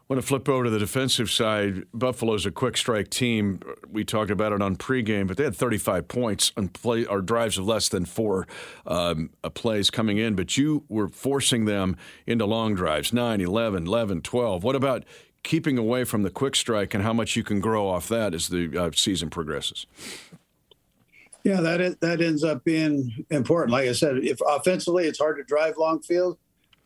I 0.03 0.15
want 0.15 0.21
to 0.21 0.27
flip 0.27 0.49
over 0.49 0.65
to 0.65 0.71
the 0.71 0.81
defensive 0.81 1.31
side. 1.31 1.85
Buffalo's 1.95 2.45
a 2.45 2.51
quick 2.51 2.77
strike 2.77 3.09
team. 3.09 3.61
We 3.89 4.05
talked 4.05 4.33
about 4.33 4.53
it 4.53 4.61
on 4.61 4.75
pregame, 4.77 5.29
but 5.29 5.37
they 5.37 5.45
had 5.45 5.55
35 5.55 6.09
points 6.09 6.53
on 6.57 6.69
play 6.69 7.07
or 7.07 7.21
drives 7.21 7.57
of 7.57 7.67
less 7.67 7.89
than 7.89 8.05
four 8.05 8.49
um, 8.85 9.31
plays 9.55 9.91
coming 9.91 10.19
in. 10.19 10.35
But 10.35 10.59
you 10.59 10.85
were 10.89 11.07
forcing 11.07 11.67
them 11.67 11.97
into 12.27 12.45
long 12.47 12.75
drives 12.75 13.13
9, 13.13 13.41
11, 13.41 13.87
11, 13.87 14.23
12. 14.23 14.65
What 14.65 14.75
about 14.75 15.05
keeping 15.45 15.79
away 15.79 16.03
from 16.03 16.25
the 16.25 16.31
quick 16.31 16.57
strike 16.57 16.95
and 16.95 17.05
how 17.05 17.13
much 17.13 17.37
you 17.37 17.45
can 17.45 17.61
grow 17.61 17.89
off 17.89 18.09
that 18.09 18.35
as 18.35 18.49
the 18.49 18.77
uh, 18.77 18.91
season 18.95 19.31
progresses? 19.31 19.87
Yeah, 21.45 21.61
that 21.61 21.81
is, 21.81 21.97
that 22.01 22.21
ends 22.21 22.43
up 22.43 22.65
being 22.65 23.25
important. 23.31 23.73
Like 23.73 23.89
I 23.89 23.93
said, 23.93 24.19
if 24.19 24.39
offensively 24.47 25.07
it's 25.07 25.19
hard 25.19 25.37
to 25.39 25.45
drive 25.45 25.77
long 25.79 26.01
field, 26.03 26.39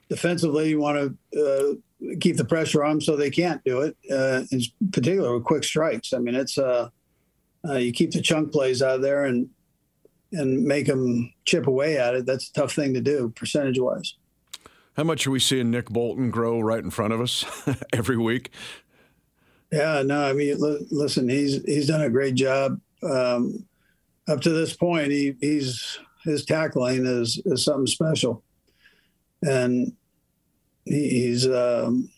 defensively 0.09 0.69
you 0.69 0.81
want 0.81 1.17
to 1.33 1.43
uh, 1.43 1.75
keep 2.21 2.37
the 2.37 2.45
pressure 2.45 2.85
on 2.85 2.91
them 2.91 3.01
so 3.01 3.17
they 3.17 3.31
can't 3.31 3.63
do 3.65 3.83
it. 3.83 3.97
Uh, 4.11 4.43
in 4.51 4.61
particular 4.93 5.35
with 5.35 5.45
quick 5.45 5.65
strikes. 5.65 6.13
I 6.13 6.19
mean, 6.19 6.35
it's 6.35 6.59
uh, 6.59 6.91
uh, 7.69 7.75
you 7.75 7.93
keep 7.93 8.13
the 8.13 8.23
chunk 8.23 8.53
plays 8.53 8.83
out 8.83 8.97
of 8.97 9.03
there 9.03 9.25
and 9.25 9.49
and 10.33 10.65
make 10.65 10.87
them 10.87 11.33
chip 11.45 11.67
away 11.67 11.99
at 11.99 12.15
it. 12.15 12.27
That's 12.27 12.51
a 12.51 12.53
tough 12.53 12.73
thing 12.73 12.95
to 12.95 13.01
do 13.01 13.33
percentage 13.35 13.79
wise. 13.79 14.15
How 14.97 15.05
much 15.05 15.27
are 15.27 15.31
we 15.31 15.41
seeing 15.41 15.71
Nick 15.71 15.91
Bolton 15.91 16.31
grow 16.31 16.61
right 16.61 16.83
in 16.83 16.91
front 16.91 17.13
of 17.13 17.21
us 17.21 17.45
every 17.93 18.17
week? 18.17 18.51
Yeah, 19.73 20.03
no, 20.03 20.25
I 20.25 20.33
mean, 20.33 20.57
listen, 20.91 21.29
he's 21.29 21.63
he's 21.65 21.89
done 21.89 22.03
a 22.03 22.11
great 22.11 22.35
job. 22.35 22.81
Um, 23.03 23.67
up 24.29 24.41
to 24.43 24.51
this 24.51 24.75
point, 24.75 25.11
he, 25.11 25.35
he's 25.41 25.99
his 26.25 26.45
tackling 26.45 27.05
is 27.05 27.41
is 27.45 27.65
something 27.65 27.87
special, 27.87 28.43
and 29.43 29.93
he's 30.87 31.47
um, 31.47 32.09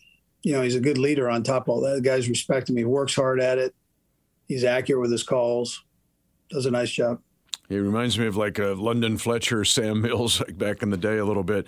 you 0.43 0.53
know 0.53 0.61
he's 0.61 0.75
a 0.75 0.79
good 0.79 0.97
leader. 0.97 1.29
On 1.29 1.43
top 1.43 1.63
of 1.63 1.69
all 1.69 1.81
that, 1.81 1.95
the 1.95 2.01
guys 2.01 2.29
respect 2.29 2.69
him. 2.69 2.77
He 2.77 2.85
works 2.85 3.15
hard 3.15 3.41
at 3.41 3.57
it. 3.57 3.75
He's 4.47 4.63
accurate 4.63 5.01
with 5.01 5.11
his 5.11 5.23
calls. 5.23 5.83
Does 6.49 6.65
a 6.65 6.71
nice 6.71 6.91
job. 6.91 7.19
He 7.67 7.77
reminds 7.77 8.17
me 8.17 8.25
of 8.25 8.35
like 8.35 8.57
a 8.57 8.69
London 8.69 9.17
Fletcher, 9.17 9.63
Sam 9.63 10.01
Mills, 10.03 10.39
like 10.39 10.57
back 10.57 10.81
in 10.81 10.89
the 10.89 10.97
day 10.97 11.17
a 11.17 11.25
little 11.25 11.43
bit. 11.43 11.67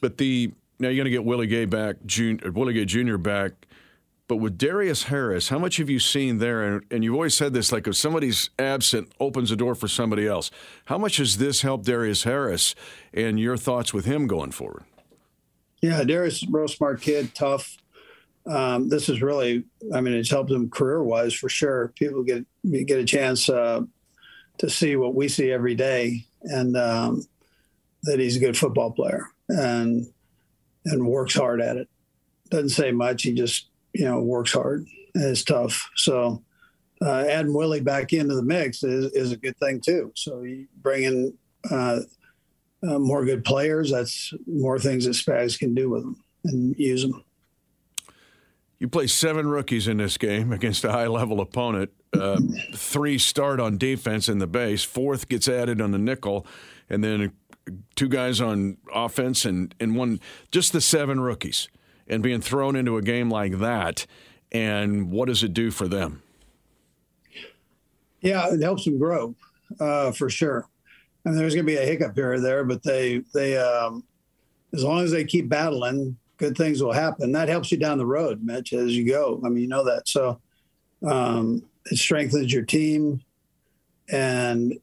But 0.00 0.18
the 0.18 0.52
now 0.78 0.88
you're 0.88 0.96
going 0.96 1.04
to 1.04 1.10
get 1.10 1.24
Willie 1.24 1.46
Gay 1.46 1.64
back, 1.64 1.96
Junior, 2.06 2.50
Willie 2.52 2.74
Gay 2.74 2.84
Jr. 2.84 3.16
back. 3.16 3.52
But 4.28 4.36
with 4.36 4.58
Darius 4.58 5.04
Harris, 5.04 5.48
how 5.48 5.58
much 5.58 5.78
have 5.78 5.88
you 5.88 5.98
seen 5.98 6.36
there? 6.36 6.62
And, 6.62 6.84
and 6.90 7.02
you've 7.02 7.14
always 7.14 7.34
said 7.34 7.54
this 7.54 7.72
like 7.72 7.86
if 7.86 7.96
somebody's 7.96 8.50
absent, 8.58 9.10
opens 9.18 9.50
the 9.50 9.56
door 9.56 9.74
for 9.74 9.88
somebody 9.88 10.26
else. 10.26 10.50
How 10.84 10.98
much 10.98 11.16
has 11.16 11.38
this 11.38 11.62
helped 11.62 11.86
Darius 11.86 12.24
Harris 12.24 12.74
and 13.14 13.40
your 13.40 13.56
thoughts 13.56 13.94
with 13.94 14.04
him 14.04 14.26
going 14.26 14.50
forward? 14.50 14.84
Yeah, 15.80 16.02
Darius, 16.04 16.44
real 16.48 16.68
smart 16.68 17.00
kid, 17.00 17.34
tough. 17.34 17.76
Um, 18.46 18.88
this 18.88 19.08
is 19.08 19.22
really, 19.22 19.64
I 19.94 20.00
mean, 20.00 20.14
it's 20.14 20.30
helped 20.30 20.50
him 20.50 20.70
career 20.70 21.02
wise 21.02 21.34
for 21.34 21.48
sure. 21.48 21.92
People 21.96 22.22
get 22.22 22.46
get 22.86 22.98
a 22.98 23.04
chance 23.04 23.48
uh, 23.48 23.82
to 24.58 24.70
see 24.70 24.96
what 24.96 25.14
we 25.14 25.28
see 25.28 25.50
every 25.50 25.74
day, 25.74 26.24
and 26.42 26.76
um, 26.76 27.26
that 28.04 28.18
he's 28.18 28.36
a 28.36 28.40
good 28.40 28.56
football 28.56 28.90
player 28.90 29.26
and 29.48 30.06
and 30.86 31.06
works 31.06 31.34
hard 31.34 31.60
at 31.60 31.76
it. 31.76 31.88
Doesn't 32.50 32.70
say 32.70 32.90
much. 32.90 33.22
He 33.22 33.34
just 33.34 33.68
you 33.92 34.06
know 34.06 34.20
works 34.20 34.52
hard 34.52 34.86
and 35.14 35.24
is 35.24 35.44
tough. 35.44 35.90
So 35.96 36.42
uh, 37.02 37.24
adding 37.28 37.54
Willie 37.54 37.80
back 37.80 38.12
into 38.12 38.34
the 38.34 38.42
mix 38.42 38.82
is, 38.82 39.12
is 39.12 39.32
a 39.32 39.36
good 39.36 39.56
thing 39.58 39.80
too. 39.80 40.12
So 40.16 40.42
you 40.42 40.66
bring 40.76 41.04
in 41.04 41.34
uh, 41.70 42.00
uh, 42.82 42.98
more 42.98 43.24
good 43.24 43.44
players. 43.44 43.90
That's 43.90 44.32
more 44.46 44.78
things 44.78 45.04
that 45.04 45.12
Spags 45.12 45.58
can 45.58 45.74
do 45.74 45.90
with 45.90 46.02
them 46.02 46.24
and 46.44 46.76
use 46.78 47.02
them. 47.02 47.24
You 48.78 48.88
play 48.88 49.08
seven 49.08 49.48
rookies 49.48 49.88
in 49.88 49.96
this 49.96 50.16
game 50.18 50.52
against 50.52 50.84
a 50.84 50.92
high 50.92 51.06
level 51.06 51.40
opponent. 51.40 51.90
Uh, 52.12 52.40
three 52.74 53.18
start 53.18 53.60
on 53.60 53.78
defense 53.78 54.28
in 54.28 54.38
the 54.38 54.46
base. 54.46 54.84
Fourth 54.84 55.28
gets 55.28 55.48
added 55.48 55.80
on 55.80 55.90
the 55.90 55.98
nickel, 55.98 56.46
and 56.88 57.02
then 57.02 57.32
two 57.96 58.08
guys 58.08 58.40
on 58.40 58.78
offense 58.94 59.44
and, 59.44 59.74
and 59.78 59.94
one 59.94 60.20
just 60.50 60.72
the 60.72 60.80
seven 60.80 61.20
rookies 61.20 61.68
and 62.06 62.22
being 62.22 62.40
thrown 62.40 62.76
into 62.76 62.96
a 62.96 63.02
game 63.02 63.30
like 63.30 63.58
that. 63.58 64.06
And 64.50 65.10
what 65.10 65.28
does 65.28 65.42
it 65.42 65.52
do 65.52 65.70
for 65.70 65.86
them? 65.86 66.22
Yeah, 68.20 68.52
it 68.52 68.62
helps 68.62 68.84
them 68.84 68.98
grow 68.98 69.34
uh, 69.78 70.12
for 70.12 70.30
sure. 70.30 70.66
Mean, 71.24 71.36
there's 71.36 71.54
going 71.54 71.66
to 71.66 71.72
be 71.72 71.78
a 71.78 71.84
hiccup 71.84 72.14
here 72.14 72.34
or 72.34 72.40
there, 72.40 72.64
but 72.64 72.82
they 72.82 73.22
they 73.34 73.58
um, 73.58 74.04
as 74.72 74.84
long 74.84 75.02
as 75.02 75.10
they 75.10 75.24
keep 75.24 75.48
battling, 75.48 76.16
good 76.36 76.56
things 76.56 76.82
will 76.82 76.92
happen. 76.92 77.32
That 77.32 77.48
helps 77.48 77.70
you 77.70 77.78
down 77.78 77.98
the 77.98 78.06
road, 78.06 78.42
Mitch, 78.42 78.72
as 78.72 78.96
you 78.96 79.06
go. 79.06 79.40
I 79.44 79.48
mean, 79.48 79.62
you 79.62 79.68
know 79.68 79.84
that. 79.84 80.08
So 80.08 80.40
um, 81.06 81.62
it 81.86 81.98
strengthens 81.98 82.52
your 82.52 82.64
team 82.64 83.22
and 84.10 84.74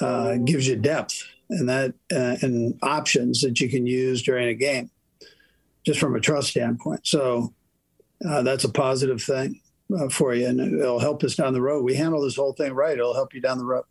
uh, 0.00 0.36
gives 0.36 0.66
you 0.66 0.76
depth 0.76 1.24
and 1.50 1.68
that 1.68 1.94
uh, 2.12 2.36
and 2.42 2.78
options 2.82 3.40
that 3.42 3.60
you 3.60 3.68
can 3.68 3.86
use 3.86 4.22
during 4.22 4.48
a 4.48 4.54
game, 4.54 4.90
just 5.84 6.00
from 6.00 6.16
a 6.16 6.20
trust 6.20 6.48
standpoint. 6.48 7.06
So 7.06 7.52
uh, 8.28 8.42
that's 8.42 8.64
a 8.64 8.70
positive 8.70 9.22
thing 9.22 9.60
uh, 9.96 10.08
for 10.08 10.34
you, 10.34 10.46
and 10.46 10.60
it'll 10.80 11.00
help 11.00 11.22
us 11.24 11.36
down 11.36 11.52
the 11.52 11.60
road. 11.60 11.84
We 11.84 11.94
handle 11.94 12.22
this 12.22 12.36
whole 12.36 12.54
thing 12.54 12.72
right; 12.72 12.96
it'll 12.96 13.14
help 13.14 13.34
you 13.34 13.40
down 13.40 13.58
the 13.58 13.64
road. 13.64 13.84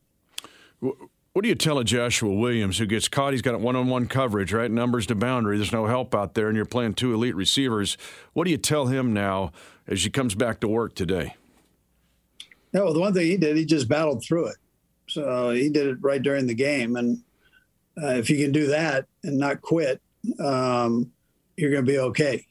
What 1.33 1.43
do 1.43 1.49
you 1.49 1.55
tell 1.55 1.79
a 1.79 1.85
Joshua 1.85 2.33
Williams 2.33 2.77
who 2.77 2.85
gets 2.85 3.07
caught? 3.07 3.31
He's 3.31 3.41
got 3.41 3.57
one-on-one 3.57 4.07
coverage, 4.07 4.51
right? 4.51 4.69
Numbers 4.69 5.07
to 5.07 5.15
boundary. 5.15 5.55
There's 5.55 5.71
no 5.71 5.85
help 5.85 6.13
out 6.13 6.33
there, 6.33 6.47
and 6.47 6.57
you're 6.57 6.65
playing 6.65 6.95
two 6.95 7.13
elite 7.13 7.35
receivers. 7.35 7.97
What 8.33 8.43
do 8.43 8.51
you 8.51 8.57
tell 8.57 8.87
him 8.87 9.13
now 9.13 9.53
as 9.87 10.03
he 10.03 10.09
comes 10.09 10.35
back 10.35 10.59
to 10.59 10.67
work 10.67 10.93
today? 10.93 11.35
No, 12.73 12.91
the 12.91 12.99
one 12.99 13.13
thing 13.13 13.27
he 13.27 13.37
did, 13.37 13.55
he 13.55 13.63
just 13.63 13.87
battled 13.87 14.21
through 14.21 14.47
it. 14.47 14.57
So 15.07 15.51
he 15.51 15.69
did 15.69 15.87
it 15.87 15.97
right 16.01 16.21
during 16.21 16.47
the 16.47 16.53
game, 16.53 16.97
and 16.97 17.23
uh, 18.01 18.07
if 18.07 18.29
you 18.29 18.37
can 18.37 18.51
do 18.51 18.67
that 18.67 19.05
and 19.23 19.37
not 19.37 19.61
quit, 19.61 20.01
um, 20.39 21.13
you're 21.55 21.71
going 21.71 21.85
to 21.85 21.91
be 21.91 21.99
okay. 21.99 22.45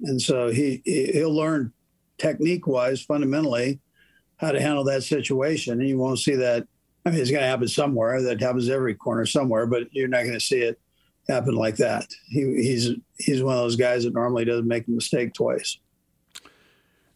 And 0.00 0.20
so 0.20 0.50
he 0.50 0.82
he'll 0.84 1.34
learn 1.34 1.72
technique 2.18 2.66
wise, 2.66 3.00
fundamentally, 3.00 3.78
how 4.38 4.50
to 4.50 4.60
handle 4.60 4.82
that 4.84 5.04
situation. 5.04 5.80
And 5.80 5.88
you 5.88 5.98
won't 5.98 6.18
see 6.18 6.34
that. 6.34 6.66
I 7.04 7.10
mean, 7.10 7.20
it's 7.20 7.30
going 7.30 7.42
to 7.42 7.48
happen 7.48 7.68
somewhere. 7.68 8.22
That 8.22 8.40
happens 8.40 8.68
every 8.70 8.94
corner 8.94 9.26
somewhere, 9.26 9.66
but 9.66 9.88
you're 9.92 10.08
not 10.08 10.22
going 10.22 10.34
to 10.34 10.40
see 10.40 10.60
it 10.60 10.80
happen 11.28 11.54
like 11.54 11.76
that. 11.76 12.06
He, 12.28 12.40
he's 12.40 12.90
he's 13.18 13.42
one 13.42 13.56
of 13.56 13.62
those 13.62 13.76
guys 13.76 14.04
that 14.04 14.14
normally 14.14 14.44
doesn't 14.44 14.68
make 14.68 14.86
a 14.88 14.90
mistake 14.90 15.34
twice. 15.34 15.78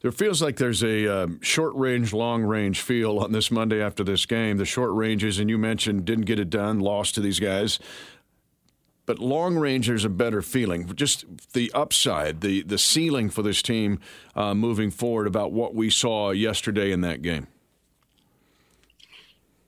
There 0.01 0.13
feels 0.13 0.41
like 0.41 0.57
there's 0.57 0.85
a 0.85 1.09
um, 1.09 1.41
short 1.43 1.75
range, 1.75 2.13
long 2.13 2.45
range 2.45 2.81
feel 2.81 3.19
on 3.19 3.33
this 3.33 3.51
Monday 3.51 3.83
after 3.83 4.05
this 4.05 4.27
game. 4.27 4.57
The 4.57 4.65
short 4.65 4.93
ranges, 4.93 5.41
and 5.41 5.51
you 5.51 5.59
mentioned 5.59 6.05
didn't 6.05 6.27
get 6.27 6.39
it 6.39 6.51
done, 6.51 6.79
lost 6.79 7.17
to 7.17 7.21
these 7.21 7.41
guys. 7.41 7.81
But 9.07 9.19
long 9.19 9.57
range, 9.57 9.89
there's 9.89 10.05
a 10.05 10.11
better 10.11 10.43
feeling. 10.43 10.95
Just 10.95 11.25
the 11.55 11.73
upside, 11.75 12.43
the 12.43 12.63
the 12.63 12.79
ceiling 12.79 13.31
for 13.31 13.43
this 13.43 13.63
team 13.63 13.99
uh, 14.37 14.55
moving 14.55 14.91
forward 14.91 15.27
about 15.27 15.51
what 15.51 15.75
we 15.75 15.91
saw 15.91 16.31
yesterday 16.31 16.93
in 16.93 17.01
that 17.01 17.23
game. 17.23 17.49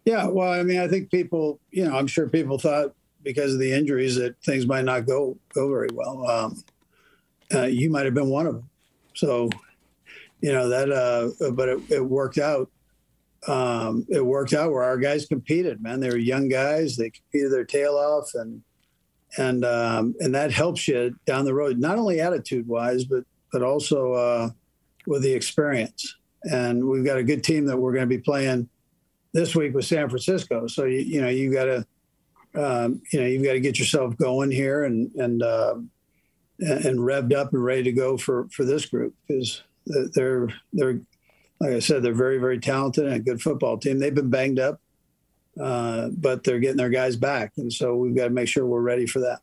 Yeah, 0.04 0.26
well, 0.26 0.52
I 0.52 0.62
mean, 0.62 0.80
I 0.80 0.88
think 0.88 1.10
people, 1.10 1.60
you 1.70 1.84
know, 1.84 1.96
I'm 1.96 2.06
sure 2.06 2.28
people 2.28 2.58
thought 2.58 2.94
because 3.22 3.52
of 3.52 3.60
the 3.60 3.72
injuries 3.72 4.16
that 4.16 4.40
things 4.42 4.66
might 4.66 4.84
not 4.84 5.06
go 5.06 5.36
go 5.54 5.68
very 5.68 5.90
well. 5.92 6.26
Um, 6.28 6.64
uh, 7.54 7.66
you 7.66 7.90
might 7.90 8.06
have 8.06 8.14
been 8.14 8.30
one 8.30 8.46
of 8.46 8.54
them. 8.54 8.70
So 9.14 9.50
you 10.40 10.52
know 10.52 10.68
that 10.68 10.90
uh 10.90 11.50
but 11.52 11.68
it, 11.68 11.80
it 11.90 12.04
worked 12.04 12.38
out 12.38 12.70
um 13.46 14.06
it 14.08 14.24
worked 14.24 14.52
out 14.52 14.70
where 14.70 14.82
our 14.82 14.98
guys 14.98 15.26
competed 15.26 15.82
man 15.82 16.00
they 16.00 16.08
were 16.08 16.16
young 16.16 16.48
guys 16.48 16.96
they 16.96 17.10
competed 17.10 17.52
their 17.52 17.64
tail 17.64 17.96
off 17.96 18.30
and 18.34 18.62
and 19.38 19.64
um 19.64 20.14
and 20.20 20.34
that 20.34 20.50
helps 20.50 20.88
you 20.88 21.14
down 21.26 21.44
the 21.44 21.54
road 21.54 21.78
not 21.78 21.98
only 21.98 22.20
attitude 22.20 22.66
wise 22.66 23.04
but 23.04 23.24
but 23.52 23.62
also 23.62 24.12
uh 24.12 24.48
with 25.06 25.22
the 25.22 25.32
experience 25.32 26.16
and 26.44 26.84
we've 26.84 27.04
got 27.04 27.18
a 27.18 27.22
good 27.22 27.44
team 27.44 27.66
that 27.66 27.76
we're 27.76 27.92
going 27.92 28.08
to 28.08 28.16
be 28.16 28.22
playing 28.22 28.68
this 29.32 29.54
week 29.54 29.74
with 29.74 29.84
San 29.84 30.08
Francisco 30.08 30.66
so 30.66 30.84
you, 30.84 30.98
you 30.98 31.20
know 31.20 31.28
you 31.28 31.52
got 31.52 31.64
to 31.64 31.86
um, 32.54 33.00
you 33.12 33.20
know 33.20 33.26
you've 33.26 33.44
got 33.44 33.52
to 33.52 33.60
get 33.60 33.78
yourself 33.78 34.16
going 34.16 34.50
here 34.50 34.84
and 34.84 35.14
and 35.14 35.42
uh, 35.42 35.76
and 36.58 36.98
revved 36.98 37.34
up 37.34 37.52
and 37.52 37.64
ready 37.64 37.84
to 37.84 37.92
go 37.92 38.16
for 38.16 38.48
for 38.50 38.64
this 38.64 38.86
group 38.86 39.14
because 39.26 39.62
they're 39.86 40.48
they're 40.72 41.00
like 41.60 41.72
I 41.72 41.78
said, 41.78 42.02
they're 42.02 42.14
very 42.14 42.38
very 42.38 42.58
talented 42.58 43.04
and 43.06 43.14
a 43.14 43.20
good 43.20 43.40
football 43.40 43.78
team. 43.78 43.98
They've 43.98 44.14
been 44.14 44.30
banged 44.30 44.58
up, 44.58 44.80
uh, 45.60 46.08
but 46.08 46.42
they're 46.42 46.58
getting 46.58 46.78
their 46.78 46.90
guys 46.90 47.16
back, 47.16 47.52
and 47.56 47.72
so 47.72 47.96
we've 47.96 48.16
got 48.16 48.24
to 48.24 48.30
make 48.30 48.48
sure 48.48 48.66
we're 48.66 48.80
ready 48.80 49.06
for 49.06 49.20
that. 49.20 49.40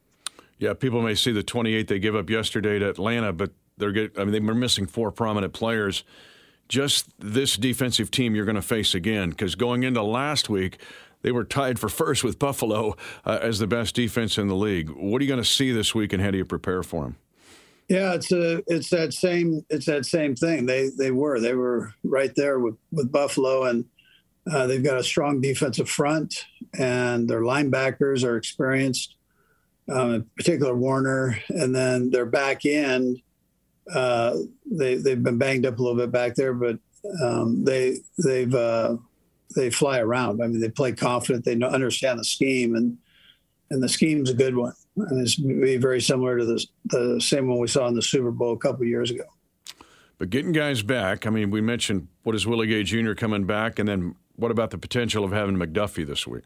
Yeah, 0.60 0.74
people 0.74 1.02
may 1.04 1.14
see 1.14 1.32
the 1.32 1.44
28 1.44 1.88
they 1.88 2.00
give 2.00 2.16
up 2.16 2.30
yesterday 2.30 2.80
to 2.80 2.90
Atlanta, 2.90 3.32
but 3.32 3.52
they're 3.78 3.92
get, 3.92 4.18
I 4.18 4.26
mean 4.26 4.44
they're 4.44 4.56
missing 4.56 4.88
four 4.88 5.12
prominent 5.12 5.54
players. 5.54 6.04
Just 6.68 7.10
this 7.20 7.56
defensive 7.56 8.12
team 8.12 8.36
you're 8.36 8.46
going 8.46 8.56
to 8.56 8.62
face 8.62 8.94
again 8.94 9.30
because 9.30 9.56
going 9.56 9.84
into 9.84 10.04
last 10.04 10.50
week. 10.50 10.78
They 11.24 11.32
were 11.32 11.44
tied 11.44 11.80
for 11.80 11.90
first 11.90 12.24
with 12.24 12.38
Buffalo 12.38 12.96
uh, 13.26 13.40
as 13.42 13.58
the 13.58 13.66
best 13.66 13.96
defense 13.96 14.38
in 14.38 14.48
the 14.48 14.56
league. 14.56 14.92
What 14.92 15.20
are 15.20 15.26
you 15.26 15.28
going 15.28 15.42
to 15.42 15.50
see 15.50 15.72
this 15.72 15.96
week, 15.96 16.14
and 16.14 16.22
how 16.22 16.30
do 16.30 16.38
you 16.38 16.46
prepare 16.46 16.84
for 16.84 17.04
them? 17.04 17.18
Yeah, 17.90 18.14
it's 18.14 18.32
a 18.32 18.62
it's 18.68 18.90
that 18.90 19.14
same 19.14 19.66
it's 19.70 19.86
that 19.86 20.06
same 20.06 20.36
thing. 20.36 20.66
They 20.66 20.90
they 20.98 21.12
were 21.12 21.40
they 21.40 21.54
were 21.54 21.94
right 22.04 22.34
there 22.36 22.60
with 22.60 22.76
with 22.92 23.12
Buffalo, 23.12 23.64
and 23.64 23.86
uh, 24.52 24.68
they've 24.68 24.84
got 24.84 25.00
a 25.00 25.04
strong 25.04 25.40
defensive 25.40 25.90
front, 25.90 26.46
and 26.78 27.30
their 27.30 27.42
linebackers 27.42 28.24
are 28.26 28.36
experienced, 28.36 29.16
um, 29.90 30.14
in 30.14 30.30
particular 30.36 30.76
Warner, 30.76 31.40
and 31.50 31.74
then 31.74 32.10
their 32.10 32.26
back 32.26 32.66
end. 32.66 33.22
Uh, 33.94 34.38
they 34.66 34.96
they've 34.96 35.22
been 35.22 35.38
banged 35.38 35.66
up 35.66 35.80
a 35.80 35.82
little 35.82 35.98
bit 35.98 36.12
back 36.12 36.36
there, 36.36 36.54
but 36.54 36.78
um, 37.24 37.64
they 37.64 38.00
they've 38.24 38.54
uh, 38.54 38.98
they 39.56 39.70
fly 39.70 40.00
around. 40.00 40.42
I 40.42 40.48
mean, 40.48 40.60
they 40.60 40.70
play 40.70 40.92
confident. 40.92 41.46
They 41.46 41.56
know, 41.56 41.68
understand 41.68 42.20
the 42.20 42.26
scheme, 42.26 42.76
and 42.76 42.98
and 43.70 43.82
the 43.82 43.90
scheme's 43.90 44.30
a 44.30 44.34
good 44.34 44.56
one 44.56 44.74
and 44.98 45.22
it's 45.22 45.36
be 45.36 45.78
very 45.78 46.02
similar 46.02 46.38
to 46.38 46.46
the, 46.46 46.66
the 46.86 47.22
same 47.22 47.48
one 47.48 47.60
we 47.60 47.68
saw 47.68 47.88
in 47.88 47.96
the 47.96 48.02
Super 48.02 48.32
Bowl 48.32 48.54
a 48.54 48.58
couple 48.58 48.86
years 48.86 49.12
ago. 49.12 49.24
But 50.18 50.32
getting 50.32 50.52
guys 50.52 50.82
back, 50.82 51.28
I 51.28 51.30
mean, 51.30 51.52
we 51.52 51.62
mentioned 51.62 52.08
what 52.24 52.36
is 52.36 52.48
Willie 52.48 52.68
Gay 52.68 52.84
Jr. 52.84 53.14
coming 53.14 53.46
back, 53.46 53.78
and 53.78 53.88
then 53.88 54.16
what 54.36 54.50
about 54.50 54.72
the 54.72 54.78
potential 54.78 55.24
of 55.24 55.32
having 55.32 55.56
McDuffie 55.56 56.08
this 56.08 56.26
week? 56.26 56.44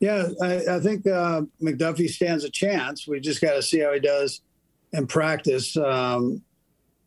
Yeah, 0.00 0.28
I, 0.42 0.76
I 0.76 0.80
think 0.80 1.06
uh, 1.06 1.42
McDuffie 1.60 2.08
stands 2.08 2.44
a 2.44 2.50
chance. 2.50 3.08
We 3.08 3.18
just 3.20 3.40
got 3.40 3.54
to 3.54 3.62
see 3.62 3.80
how 3.80 3.92
he 3.94 4.00
does 4.00 4.42
in 4.92 5.06
practice. 5.06 5.76
Um, 5.76 6.42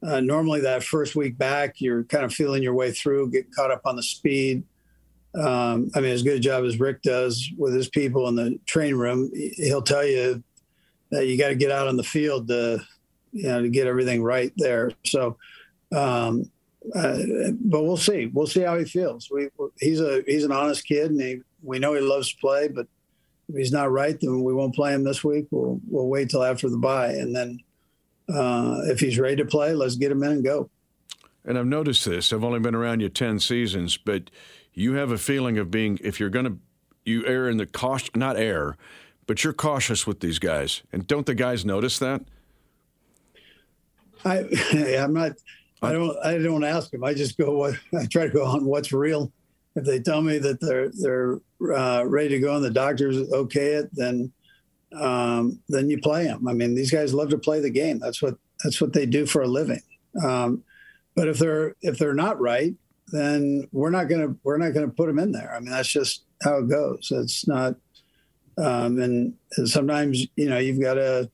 uh, 0.03 0.19
normally, 0.19 0.61
that 0.61 0.83
first 0.83 1.15
week 1.15 1.37
back, 1.37 1.75
you're 1.79 2.03
kind 2.05 2.25
of 2.25 2.33
feeling 2.33 2.63
your 2.63 2.73
way 2.73 2.91
through, 2.91 3.31
get 3.31 3.53
caught 3.53 3.71
up 3.71 3.81
on 3.85 3.95
the 3.95 4.03
speed 4.03 4.63
um, 5.33 5.91
I 5.95 6.01
mean, 6.01 6.11
as 6.11 6.23
good 6.23 6.37
a 6.37 6.39
job 6.39 6.65
as 6.65 6.79
Rick 6.79 7.03
does 7.03 7.49
with 7.57 7.73
his 7.73 7.87
people 7.87 8.27
in 8.27 8.35
the 8.35 8.59
train 8.65 8.95
room, 8.95 9.31
he'll 9.33 9.81
tell 9.81 10.05
you 10.05 10.43
that 11.09 11.27
you 11.27 11.37
got 11.37 11.49
to 11.49 11.55
get 11.55 11.71
out 11.71 11.87
on 11.87 11.97
the 11.97 12.03
field 12.03 12.47
to, 12.49 12.81
you 13.31 13.43
know, 13.43 13.61
to 13.61 13.69
get 13.69 13.87
everything 13.87 14.23
right 14.23 14.51
there. 14.57 14.91
So, 15.05 15.37
um, 15.95 16.51
uh, 16.93 17.19
but 17.61 17.83
we'll 17.83 17.97
see. 17.97 18.25
We'll 18.25 18.47
see 18.47 18.61
how 18.61 18.77
he 18.77 18.85
feels. 18.85 19.29
We, 19.29 19.49
he's 19.79 20.01
a 20.01 20.23
he's 20.25 20.43
an 20.43 20.51
honest 20.51 20.85
kid, 20.85 21.11
and 21.11 21.21
he, 21.21 21.41
we 21.61 21.79
know 21.79 21.93
he 21.93 22.01
loves 22.01 22.31
to 22.31 22.37
play. 22.37 22.67
But 22.67 22.87
if 23.47 23.55
he's 23.55 23.71
not 23.71 23.91
right, 23.91 24.19
then 24.19 24.43
we 24.43 24.53
won't 24.53 24.75
play 24.75 24.93
him 24.93 25.03
this 25.03 25.23
week. 25.23 25.47
We'll 25.51 25.79
we'll 25.87 26.07
wait 26.07 26.29
till 26.29 26.43
after 26.43 26.69
the 26.69 26.77
bye, 26.77 27.11
and 27.11 27.33
then 27.33 27.59
uh, 28.33 28.81
if 28.85 28.99
he's 28.99 29.19
ready 29.19 29.35
to 29.37 29.45
play, 29.45 29.73
let's 29.73 29.95
get 29.95 30.11
him 30.11 30.23
in 30.23 30.31
and 30.31 30.43
go. 30.43 30.69
and 31.45 31.57
I've 31.57 31.65
noticed 31.65 32.05
this. 32.05 32.31
I've 32.31 32.43
only 32.43 32.59
been 32.59 32.75
around 32.75 33.01
you 33.01 33.09
ten 33.09 33.39
seasons, 33.39 33.97
but 33.97 34.29
you 34.73 34.93
have 34.93 35.11
a 35.11 35.17
feeling 35.17 35.57
of 35.57 35.71
being 35.71 35.99
if 36.03 36.19
you're 36.19 36.29
going 36.29 36.45
to 36.45 36.57
you 37.05 37.25
err 37.25 37.49
in 37.49 37.57
the 37.57 37.65
caution, 37.65 38.11
not 38.15 38.37
err, 38.37 38.77
but 39.27 39.43
you're 39.43 39.53
cautious 39.53 40.05
with 40.05 40.19
these 40.19 40.39
guys. 40.39 40.83
And 40.91 41.07
don't 41.07 41.25
the 41.25 41.35
guys 41.35 41.65
notice 41.65 41.99
that? 41.99 42.21
I 44.23 44.45
I'm 44.99 45.13
not. 45.13 45.33
I 45.81 45.93
don't. 45.93 46.17
I 46.23 46.37
don't 46.37 46.63
ask 46.63 46.91
them. 46.91 47.03
I 47.03 47.13
just 47.13 47.37
go. 47.37 47.57
What 47.57 47.75
I 47.97 48.05
try 48.05 48.27
to 48.27 48.29
go 48.29 48.45
on 48.45 48.65
what's 48.65 48.93
real. 48.93 49.31
If 49.75 49.85
they 49.85 49.99
tell 49.99 50.21
me 50.21 50.37
that 50.37 50.59
they're 50.59 50.89
they're 50.89 51.39
uh, 51.73 52.03
ready 52.05 52.29
to 52.29 52.39
go 52.39 52.55
and 52.55 52.63
the 52.63 52.69
doctors 52.69 53.31
okay 53.31 53.73
it, 53.73 53.89
then 53.93 54.31
um, 54.99 55.59
then 55.69 55.89
you 55.89 55.99
play 55.99 56.25
them. 56.25 56.47
I 56.47 56.53
mean, 56.53 56.75
these 56.75 56.91
guys 56.91 57.13
love 57.13 57.29
to 57.29 57.37
play 57.37 57.59
the 57.59 57.69
game. 57.69 57.99
That's 57.99 58.21
what 58.21 58.35
that's 58.63 58.81
what 58.81 58.93
they 58.93 59.05
do 59.05 59.25
for 59.25 59.41
a 59.41 59.47
living. 59.47 59.81
Um, 60.23 60.63
but 61.15 61.27
if 61.27 61.39
they're 61.39 61.75
if 61.81 61.97
they're 61.97 62.13
not 62.13 62.39
right, 62.39 62.73
then 63.11 63.67
we're 63.71 63.89
not 63.89 64.09
gonna 64.09 64.35
we're 64.43 64.57
not 64.57 64.73
gonna 64.73 64.89
put 64.89 65.07
them 65.07 65.19
in 65.19 65.31
there. 65.31 65.53
I 65.55 65.59
mean, 65.59 65.71
that's 65.71 65.89
just 65.89 66.23
how 66.43 66.57
it 66.57 66.69
goes. 66.69 67.11
It's 67.11 67.47
not. 67.47 67.75
Um, 68.57 68.99
and, 68.99 69.33
and 69.57 69.69
sometimes 69.69 70.27
you 70.35 70.49
know 70.49 70.57
you've 70.57 70.81
got 70.81 70.95
to 70.95 71.31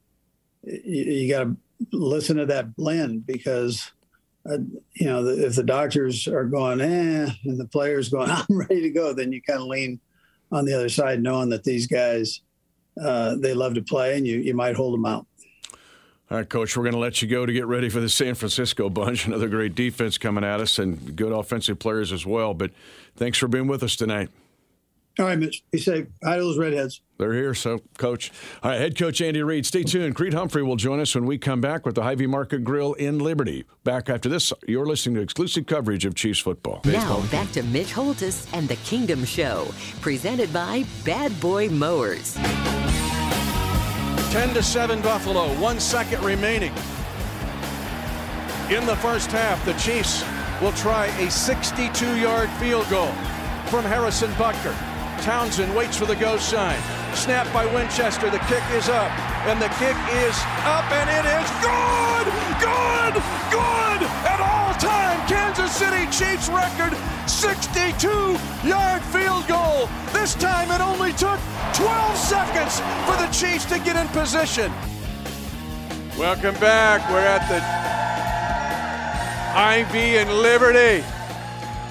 you, 0.63 1.03
you 1.03 1.33
got 1.33 1.43
to 1.43 1.57
listen 1.91 2.37
to 2.37 2.45
that 2.45 2.75
blend 2.75 3.25
because 3.25 3.91
uh, 4.49 4.59
you 4.93 5.07
know 5.07 5.23
the, 5.23 5.45
if 5.45 5.55
the 5.55 5.63
doctors 5.63 6.27
are 6.27 6.45
going 6.45 6.79
eh 6.79 7.29
and 7.43 7.59
the 7.59 7.67
players 7.67 8.09
going 8.09 8.29
I'm 8.31 8.45
ready 8.49 8.81
to 8.81 8.91
go, 8.91 9.13
then 9.13 9.31
you 9.31 9.41
kind 9.41 9.59
of 9.59 9.67
lean 9.67 9.99
on 10.51 10.65
the 10.65 10.73
other 10.73 10.89
side, 10.89 11.21
knowing 11.21 11.49
that 11.49 11.63
these 11.63 11.87
guys 11.87 12.41
uh, 13.01 13.35
they 13.35 13.53
love 13.53 13.73
to 13.75 13.81
play 13.81 14.17
and 14.17 14.25
you 14.25 14.37
you 14.37 14.53
might 14.53 14.75
hold 14.75 14.93
them 14.93 15.05
out. 15.05 15.25
All 16.29 16.37
right, 16.37 16.49
Coach, 16.49 16.75
we're 16.75 16.83
going 16.83 16.93
to 16.93 16.99
let 16.99 17.21
you 17.21 17.27
go 17.27 17.45
to 17.45 17.53
get 17.53 17.67
ready 17.67 17.87
for 17.87 18.01
the 18.01 18.09
San 18.09 18.35
Francisco 18.35 18.89
bunch. 18.89 19.27
Another 19.27 19.47
great 19.47 19.75
defense 19.75 20.17
coming 20.17 20.43
at 20.43 20.59
us 20.59 20.77
and 20.77 21.15
good 21.15 21.31
offensive 21.31 21.79
players 21.79 22.11
as 22.11 22.25
well. 22.25 22.53
But 22.53 22.71
thanks 23.15 23.37
for 23.37 23.47
being 23.47 23.67
with 23.67 23.81
us 23.81 23.95
tonight. 23.95 24.29
All 25.19 25.25
right, 25.25 25.39
Mitch. 25.39 25.63
Be 25.71 25.79
safe. 25.79 26.07
Hi 26.23 26.35
to 26.35 26.41
those 26.41 26.57
redheads. 26.57 27.01
They're 27.17 27.33
here, 27.33 27.53
so 27.53 27.81
coach. 27.97 28.31
All 28.61 28.71
right, 28.71 28.79
head 28.79 28.97
coach 28.97 29.21
Andy 29.21 29.41
Reid. 29.41 29.65
Stay 29.65 29.83
tuned. 29.83 30.15
Creed 30.15 30.33
Humphrey 30.33 30.63
will 30.63 30.75
join 30.75 30.99
us 30.99 31.15
when 31.15 31.25
we 31.25 31.37
come 31.37 31.61
back 31.61 31.85
with 31.85 31.95
the 31.95 32.03
Hy-Vee 32.03 32.27
Market 32.27 32.63
Grill 32.63 32.93
in 32.93 33.19
Liberty. 33.19 33.65
Back 33.83 34.09
after 34.09 34.29
this, 34.29 34.53
you're 34.67 34.85
listening 34.85 35.15
to 35.15 35.21
exclusive 35.21 35.65
coverage 35.65 36.05
of 36.05 36.15
Chiefs 36.15 36.39
football. 36.39 36.81
Now 36.85 37.21
back 37.31 37.51
to 37.53 37.63
Mitch 37.63 37.91
Holthus 37.91 38.47
and 38.53 38.67
the 38.67 38.75
Kingdom 38.77 39.25
Show, 39.25 39.67
presented 40.01 40.53
by 40.53 40.85
Bad 41.03 41.37
Boy 41.39 41.69
Mowers. 41.69 42.35
10 44.31 44.53
to 44.53 44.61
7 44.61 45.01
Buffalo, 45.01 45.47
one 45.59 45.79
second 45.79 46.23
remaining. 46.23 46.73
In 48.69 48.85
the 48.85 48.97
first 48.97 49.31
half, 49.31 49.63
the 49.65 49.73
Chiefs 49.73 50.23
will 50.61 50.73
try 50.73 51.05
a 51.17 51.31
62 51.31 52.17
yard 52.17 52.49
field 52.59 52.87
goal 52.89 53.11
from 53.69 53.85
Harrison 53.85 54.29
Butker. 54.31 54.75
Townsend 55.21 55.75
waits 55.75 55.97
for 55.97 56.05
the 56.05 56.15
go 56.15 56.37
sign. 56.37 56.79
Snap 57.13 57.51
by 57.53 57.65
Winchester. 57.73 58.29
The 58.29 58.39
kick 58.39 58.63
is 58.71 58.89
up. 58.89 59.11
And 59.47 59.61
the 59.61 59.69
kick 59.79 59.95
is 60.27 60.37
up, 60.67 60.85
and 60.91 61.09
it 61.09 61.25
is 61.25 61.49
good! 61.63 62.27
Good! 62.59 63.15
Good! 63.49 64.01
At 64.27 64.39
all 64.39 64.73
time, 64.75 65.25
Kansas 65.27 65.71
City 65.71 66.05
Chiefs 66.11 66.49
record 66.49 66.97
62 67.29 68.07
yard 68.67 69.01
field 69.03 69.47
goal. 69.47 69.89
This 70.11 70.35
time 70.35 70.69
it 70.69 70.81
only 70.81 71.13
took 71.13 71.39
12 71.73 72.17
seconds 72.17 72.79
for 73.07 73.15
the 73.15 73.27
Chiefs 73.31 73.65
to 73.65 73.79
get 73.79 73.95
in 73.95 74.07
position. 74.09 74.71
Welcome 76.17 76.55
back. 76.55 77.09
We're 77.09 77.19
at 77.19 77.47
the 77.47 77.59
Hy-Vee 79.53 80.25
Liberty. 80.25 81.05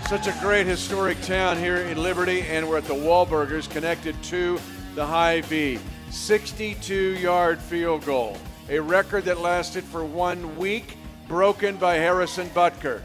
Such 0.09 0.29
a 0.29 0.39
great 0.41 0.69
historic 0.69 1.21
town 1.23 1.59
here 1.59 1.79
in 1.79 2.01
Liberty, 2.01 2.43
and 2.43 2.69
we're 2.69 2.79
at 2.79 2.85
the 2.85 2.95
Wahlburgers 2.95 3.69
connected 3.69 4.15
to 4.23 4.61
the 4.95 5.05
Hy-Vee. 5.05 5.81
62 6.11 6.95
yard 6.95 7.59
field 7.59 8.05
goal, 8.05 8.37
a 8.69 8.79
record 8.79 9.25
that 9.25 9.41
lasted 9.41 9.83
for 9.83 10.05
one 10.05 10.57
week, 10.57 10.97
broken 11.27 11.77
by 11.77 11.97
Harrison 11.97 12.49
Butker. 12.51 13.03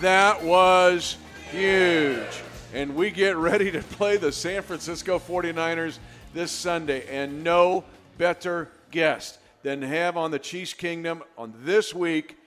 That 0.00 0.42
was 0.42 1.18
huge. 1.50 2.42
And 2.72 2.96
we 2.96 3.10
get 3.10 3.36
ready 3.36 3.70
to 3.72 3.82
play 3.82 4.16
the 4.16 4.32
San 4.32 4.62
Francisco 4.62 5.18
49ers 5.18 5.98
this 6.32 6.50
Sunday, 6.50 7.06
and 7.08 7.44
no 7.44 7.84
better 8.16 8.70
guest 8.90 9.38
than 9.62 9.82
have 9.82 10.16
on 10.16 10.30
the 10.30 10.38
Chiefs 10.38 10.72
Kingdom 10.72 11.22
on 11.36 11.52
this 11.58 11.94
week 11.94 12.38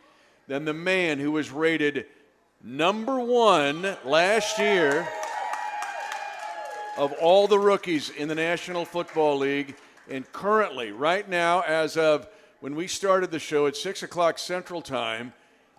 than 0.48 0.66
the 0.66 0.74
man 0.74 1.20
who 1.20 1.32
was 1.32 1.52
rated 1.52 2.08
number 2.66 3.20
one 3.20 3.96
last 4.04 4.58
year 4.58 5.08
of 6.98 7.12
all 7.22 7.48
the 7.48 7.60
rookies 7.60 8.10
in 8.10 8.28
the 8.28 8.34
National 8.34 8.86
Football 8.86 9.38
League. 9.38 9.76
And 10.10 10.30
currently, 10.32 10.92
right 10.92 11.28
now, 11.30 11.62
as 11.62 11.96
of 11.96 12.28
when 12.62 12.76
we 12.76 12.88
started 12.88 13.30
the 13.30 13.38
show 13.38 13.68
at 13.68 13.76
6 13.76 14.02
o'clock 14.02 14.40
Central 14.40 14.82
Time, 14.82 15.32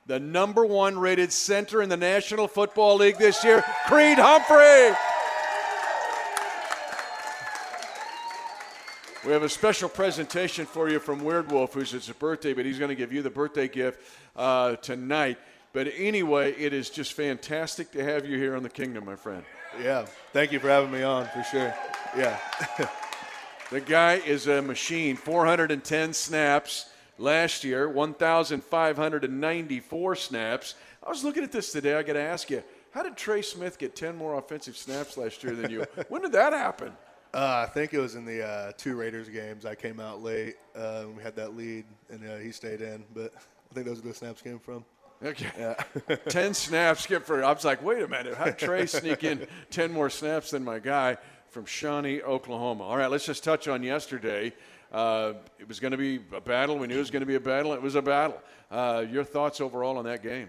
the 0.07 0.21
number 0.21 0.65
one 0.65 0.97
rated 0.97 1.33
center 1.33 1.83
in 1.83 1.89
the 1.89 1.97
National 1.97 2.47
Football 2.47 2.97
League 2.99 3.19
this 3.19 3.43
year, 3.43 3.65
Creed 3.87 4.19
Humphrey. 4.19 4.97
We 9.27 9.33
have 9.33 9.43
a 9.43 9.49
special 9.49 9.89
presentation 9.89 10.67
for 10.67 10.89
you 10.89 11.01
from 11.01 11.25
Weird 11.25 11.51
Wolf, 11.51 11.75
who's 11.75 11.93
it's 11.93 12.07
his 12.07 12.15
birthday, 12.15 12.53
but 12.53 12.65
he's 12.65 12.79
going 12.79 12.91
to 12.91 12.95
give 12.95 13.13
you 13.13 13.23
the 13.23 13.31
birthday 13.31 13.67
gift 13.67 14.01
uh, 14.37 14.77
tonight. 14.77 15.39
But 15.77 15.93
anyway, 15.95 16.55
it 16.55 16.73
is 16.73 16.89
just 16.89 17.13
fantastic 17.13 17.93
to 17.93 18.03
have 18.03 18.25
you 18.25 18.39
here 18.39 18.57
on 18.57 18.63
the 18.63 18.71
Kingdom, 18.71 19.05
my 19.05 19.15
friend. 19.15 19.45
Yeah, 19.79 20.07
thank 20.33 20.51
you 20.51 20.59
for 20.59 20.71
having 20.71 20.91
me 20.91 21.03
on 21.03 21.27
for 21.27 21.43
sure. 21.43 21.75
Yeah. 22.17 22.39
the 23.71 23.83
guy 23.83 24.15
is 24.15 24.47
a 24.47 24.63
machine. 24.63 25.17
410 25.17 26.15
snaps 26.15 26.89
last 27.19 27.63
year, 27.63 27.91
1,594 27.91 30.17
snaps. 30.17 30.77
I 31.05 31.11
was 31.11 31.23
looking 31.23 31.45
at 31.45 31.53
this 31.53 31.73
today. 31.73 31.95
I 31.95 32.03
got 32.03 32.15
to 32.15 32.23
ask 32.23 32.49
you, 32.49 32.65
how 32.93 33.03
did 33.03 33.15
Trey 33.15 33.43
Smith 33.43 33.79
get 33.79 33.95
10 33.95 34.17
more 34.17 34.39
offensive 34.39 34.79
snaps 34.79 35.19
last 35.19 35.45
year 35.45 35.55
than 35.55 35.71
you? 35.71 35.85
when 36.09 36.23
did 36.23 36.33
that 36.33 36.55
happen? 36.55 36.91
Uh, 37.35 37.67
I 37.69 37.71
think 37.71 37.93
it 37.93 37.99
was 37.99 38.15
in 38.15 38.25
the 38.25 38.43
uh, 38.43 38.73
two 38.79 38.97
Raiders 38.97 39.29
games. 39.29 39.67
I 39.67 39.75
came 39.75 40.01
out 40.01 40.23
late. 40.23 40.57
Uh, 40.75 41.05
we 41.15 41.23
had 41.23 41.37
that 41.37 41.55
lead, 41.55 41.85
and 42.09 42.27
uh, 42.27 42.37
he 42.37 42.51
stayed 42.51 42.81
in. 42.81 43.05
But 43.13 43.35
I 43.71 43.75
think 43.75 43.87
those 43.87 43.99
are 43.99 44.09
the 44.09 44.15
snaps 44.15 44.41
came 44.41 44.59
from. 44.59 44.83
Okay. 45.25 45.47
Yeah. 45.59 46.17
10 46.29 46.55
snaps 46.55 47.03
skip 47.03 47.25
for, 47.25 47.43
I 47.43 47.53
was 47.53 47.65
like, 47.65 47.83
wait 47.83 48.03
a 48.03 48.09
minute. 48.09 48.35
How 48.35 48.47
did 48.47 48.59
Trey 48.59 48.87
sneak 48.87 49.25
in 49.25 49.47
10 49.71 49.93
more 49.93 50.11
snaps 50.11 50.51
than 50.51 50.65
my 50.65 50.79
guy 50.79 51.17
from 51.49 51.65
Shawnee, 51.65 52.23
Oklahoma? 52.23 52.85
All 52.85 52.97
right, 52.97 53.11
let's 53.11 53.25
just 53.27 53.43
touch 53.43 53.69
on 53.69 53.83
yesterday. 53.83 54.53
Uh, 54.93 55.35
it 55.59 55.67
was 55.67 55.81
going 55.81 55.93
to 55.93 55.97
be 55.97 56.21
a 56.33 56.41
battle. 56.41 56.79
We 56.79 56.87
knew 56.87 56.97
it 56.97 57.01
was 57.01 57.11
going 57.11 57.21
to 57.21 57.27
be 57.27 57.35
a 57.35 57.41
battle. 57.41 57.73
It 57.73 57.83
was 57.83 57.95
a 57.95 58.03
battle. 58.03 58.41
Uh, 58.71 59.05
your 59.11 59.25
thoughts 59.25 59.61
overall 59.61 59.99
on 59.99 60.05
that 60.05 60.23
game? 60.23 60.49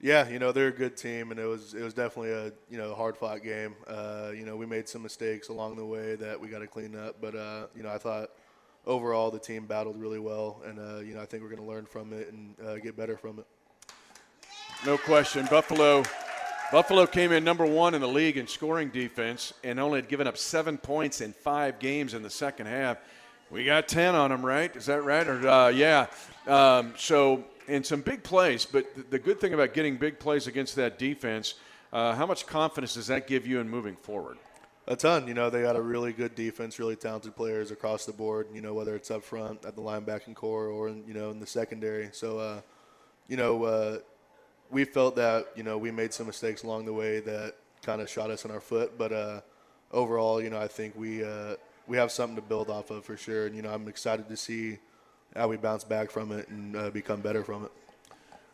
Yeah, 0.00 0.28
you 0.28 0.38
know 0.38 0.52
they're 0.52 0.68
a 0.68 0.72
good 0.72 0.98
team, 0.98 1.30
and 1.30 1.40
it 1.40 1.46
was 1.46 1.72
it 1.72 1.82
was 1.82 1.94
definitely 1.94 2.32
a 2.32 2.52
you 2.68 2.76
know 2.76 2.94
hard 2.94 3.16
fought 3.16 3.42
game. 3.42 3.74
Uh, 3.86 4.32
you 4.36 4.44
know 4.44 4.54
we 4.54 4.66
made 4.66 4.86
some 4.86 5.02
mistakes 5.02 5.48
along 5.48 5.76
the 5.76 5.84
way 5.86 6.14
that 6.16 6.38
we 6.38 6.48
got 6.48 6.58
to 6.58 6.66
clean 6.66 6.94
up, 6.94 7.22
but 7.22 7.34
uh, 7.34 7.68
you 7.74 7.82
know 7.82 7.88
I 7.88 7.96
thought 7.96 8.28
overall 8.84 9.30
the 9.30 9.38
team 9.38 9.64
battled 9.64 9.98
really 9.98 10.18
well, 10.18 10.60
and 10.66 10.78
uh, 10.78 10.98
you 10.98 11.14
know 11.14 11.22
I 11.22 11.24
think 11.24 11.42
we're 11.42 11.48
going 11.48 11.62
to 11.62 11.68
learn 11.68 11.86
from 11.86 12.12
it 12.12 12.30
and 12.30 12.54
uh, 12.60 12.76
get 12.76 12.98
better 12.98 13.16
from 13.16 13.38
it. 13.38 13.46
No 14.84 14.98
question. 14.98 15.46
Buffalo 15.46 16.02
Buffalo 16.70 17.06
came 17.06 17.32
in 17.32 17.42
number 17.42 17.64
one 17.64 17.94
in 17.94 18.02
the 18.02 18.08
league 18.08 18.36
in 18.36 18.46
scoring 18.46 18.90
defense 18.90 19.54
and 19.62 19.80
only 19.80 19.98
had 19.98 20.08
given 20.08 20.26
up 20.26 20.36
seven 20.36 20.76
points 20.76 21.22
in 21.22 21.32
five 21.32 21.78
games 21.78 22.12
in 22.12 22.22
the 22.22 22.28
second 22.28 22.66
half. 22.66 22.98
We 23.50 23.64
got 23.64 23.88
10 23.88 24.14
on 24.14 24.30
them, 24.30 24.44
right? 24.44 24.74
Is 24.76 24.84
that 24.86 25.02
right? 25.02 25.26
Or 25.26 25.48
uh, 25.48 25.68
Yeah. 25.68 26.06
Um, 26.46 26.92
so, 26.98 27.44
and 27.66 27.86
some 27.86 28.02
big 28.02 28.22
plays. 28.22 28.66
But 28.66 29.10
the 29.10 29.18
good 29.18 29.40
thing 29.40 29.54
about 29.54 29.72
getting 29.72 29.96
big 29.96 30.18
plays 30.18 30.46
against 30.48 30.76
that 30.76 30.98
defense, 30.98 31.54
uh, 31.90 32.14
how 32.14 32.26
much 32.26 32.46
confidence 32.46 32.92
does 32.94 33.06
that 33.06 33.26
give 33.26 33.46
you 33.46 33.60
in 33.60 33.70
moving 33.70 33.96
forward? 33.96 34.36
A 34.86 34.96
ton. 34.96 35.26
You 35.26 35.32
know, 35.32 35.48
they 35.48 35.62
got 35.62 35.76
a 35.76 35.82
really 35.82 36.12
good 36.12 36.34
defense, 36.34 36.78
really 36.78 36.96
talented 36.96 37.34
players 37.34 37.70
across 37.70 38.04
the 38.04 38.12
board, 38.12 38.48
you 38.52 38.60
know, 38.60 38.74
whether 38.74 38.94
it's 38.94 39.10
up 39.10 39.22
front 39.22 39.64
at 39.64 39.76
the 39.76 39.82
linebacking 39.82 40.34
core 40.34 40.66
or, 40.66 40.90
you 40.90 41.14
know, 41.14 41.30
in 41.30 41.40
the 41.40 41.46
secondary. 41.46 42.10
So, 42.12 42.38
uh, 42.38 42.60
you 43.28 43.38
know, 43.38 43.64
uh, 43.64 43.98
we 44.70 44.84
felt 44.84 45.16
that 45.16 45.46
you 45.56 45.62
know 45.62 45.78
we 45.78 45.90
made 45.90 46.12
some 46.12 46.26
mistakes 46.26 46.62
along 46.62 46.84
the 46.84 46.92
way 46.92 47.20
that 47.20 47.56
kind 47.82 48.00
of 48.00 48.08
shot 48.08 48.30
us 48.30 48.44
in 48.44 48.50
our 48.50 48.60
foot, 48.60 48.96
but 48.96 49.12
uh, 49.12 49.40
overall, 49.92 50.42
you 50.42 50.50
know, 50.50 50.58
I 50.58 50.68
think 50.68 50.94
we 50.96 51.24
uh, 51.24 51.56
we 51.86 51.96
have 51.96 52.10
something 52.10 52.36
to 52.36 52.42
build 52.42 52.70
off 52.70 52.90
of 52.90 53.04
for 53.04 53.16
sure, 53.16 53.46
and 53.46 53.54
you 53.54 53.62
know, 53.62 53.72
I'm 53.72 53.88
excited 53.88 54.28
to 54.28 54.36
see 54.36 54.78
how 55.34 55.48
we 55.48 55.56
bounce 55.56 55.84
back 55.84 56.10
from 56.10 56.32
it 56.32 56.48
and 56.48 56.76
uh, 56.76 56.90
become 56.90 57.20
better 57.20 57.42
from 57.42 57.64
it. 57.64 57.72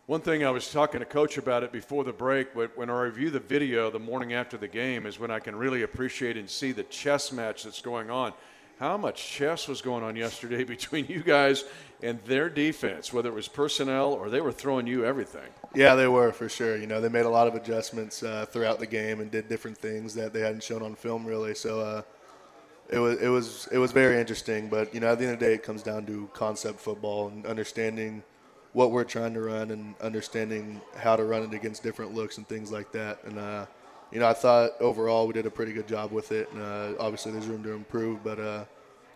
One 0.07 0.21
thing 0.21 0.45
I 0.45 0.51
was 0.51 0.73
talking 0.73 0.99
to 0.99 1.07
coach 1.07 1.39
about 1.39 1.63
it 1.63 1.71
before 1.71 2.03
the 2.03 2.13
break, 2.13 2.53
but 2.53 2.77
when 2.77 2.91
I 2.91 3.01
review 3.03 3.31
the 3.31 3.39
video 3.39 3.91
the 3.91 4.01
morning 4.01 4.33
after 4.33 4.57
the 4.57 4.67
game, 4.67 5.07
is 5.07 5.21
when 5.21 5.31
I 5.31 5.39
can 5.39 5.55
really 5.55 5.83
appreciate 5.83 6.37
and 6.37 6.51
see 6.51 6.73
the 6.73 6.83
chess 6.85 7.31
match 7.31 7.63
that's 7.63 7.81
going 7.81 8.11
on. 8.11 8.33
How 8.81 8.97
much 8.97 9.31
chess 9.31 9.69
was 9.69 9.83
going 9.83 10.03
on 10.03 10.17
yesterday 10.17 10.65
between 10.77 11.07
you 11.07 11.23
guys 11.23 11.65
and 12.03 12.19
their 12.25 12.49
defense, 12.49 13.13
whether 13.13 13.29
it 13.29 13.35
was 13.35 13.47
personnel 13.47 14.15
or 14.15 14.31
they 14.31 14.41
were 14.41 14.51
throwing 14.51 14.87
you 14.87 15.05
everything. 15.05 15.49
Yeah, 15.75 15.95
they 15.95 16.09
were 16.09 16.33
for 16.33 16.49
sure. 16.49 16.79
You 16.79 16.87
know, 16.87 16.99
they 16.99 17.11
made 17.11 17.27
a 17.27 17.31
lot 17.31 17.47
of 17.47 17.55
adjustments 17.55 18.23
uh, 18.23 18.47
throughout 18.47 18.81
the 18.81 18.87
game 18.87 19.21
and 19.21 19.31
did 19.31 19.49
different 19.49 19.77
things 19.77 20.15
that 20.15 20.33
they 20.33 20.41
hadn't 20.41 20.63
shown 20.63 20.83
on 20.83 20.95
film 20.95 21.27
really. 21.27 21.55
So 21.55 21.81
uh, 21.81 22.03
it 22.89 22.99
was 22.99 23.21
it 23.21 23.29
was 23.29 23.69
it 23.71 23.79
was 23.79 23.93
very 23.93 24.19
interesting. 24.19 24.69
But 24.71 24.95
you 24.95 25.01
know, 25.01 25.09
at 25.09 25.19
the 25.19 25.27
end 25.27 25.35
of 25.35 25.41
the 25.41 25.47
day, 25.47 25.55
it 25.55 25.63
comes 25.63 25.83
down 25.83 26.07
to 26.07 26.31
concept 26.33 26.81
football 26.81 27.29
and 27.29 27.45
understanding 27.45 28.23
what 28.73 28.93
we're 28.93 29.05
trying 29.05 29.35
to 29.35 29.41
run 29.41 29.73
and 29.73 29.95
understanding 30.01 30.81
how 30.97 31.17
to 31.17 31.25
run 31.25 31.43
it 31.43 31.53
against 31.53 31.83
different 31.83 32.15
looks 32.15 32.39
and 32.39 32.49
things 32.49 32.73
like 32.73 32.93
that. 32.93 33.23
And 33.25 33.39
uh, 33.39 33.67
you 34.13 34.19
know, 34.19 34.29
I 34.29 34.33
thought 34.33 34.73
overall 34.81 35.27
we 35.27 35.33
did 35.33 35.47
a 35.47 35.51
pretty 35.51 35.73
good 35.73 35.87
job 35.87 36.11
with 36.11 36.33
it. 36.33 36.51
And 36.53 36.63
uh, 36.63 36.93
obviously, 36.99 37.33
there's 37.33 37.47
room 37.47 37.63
to 37.63 37.73
improve, 37.73 38.23
but 38.25 38.39
uh, 38.39 38.65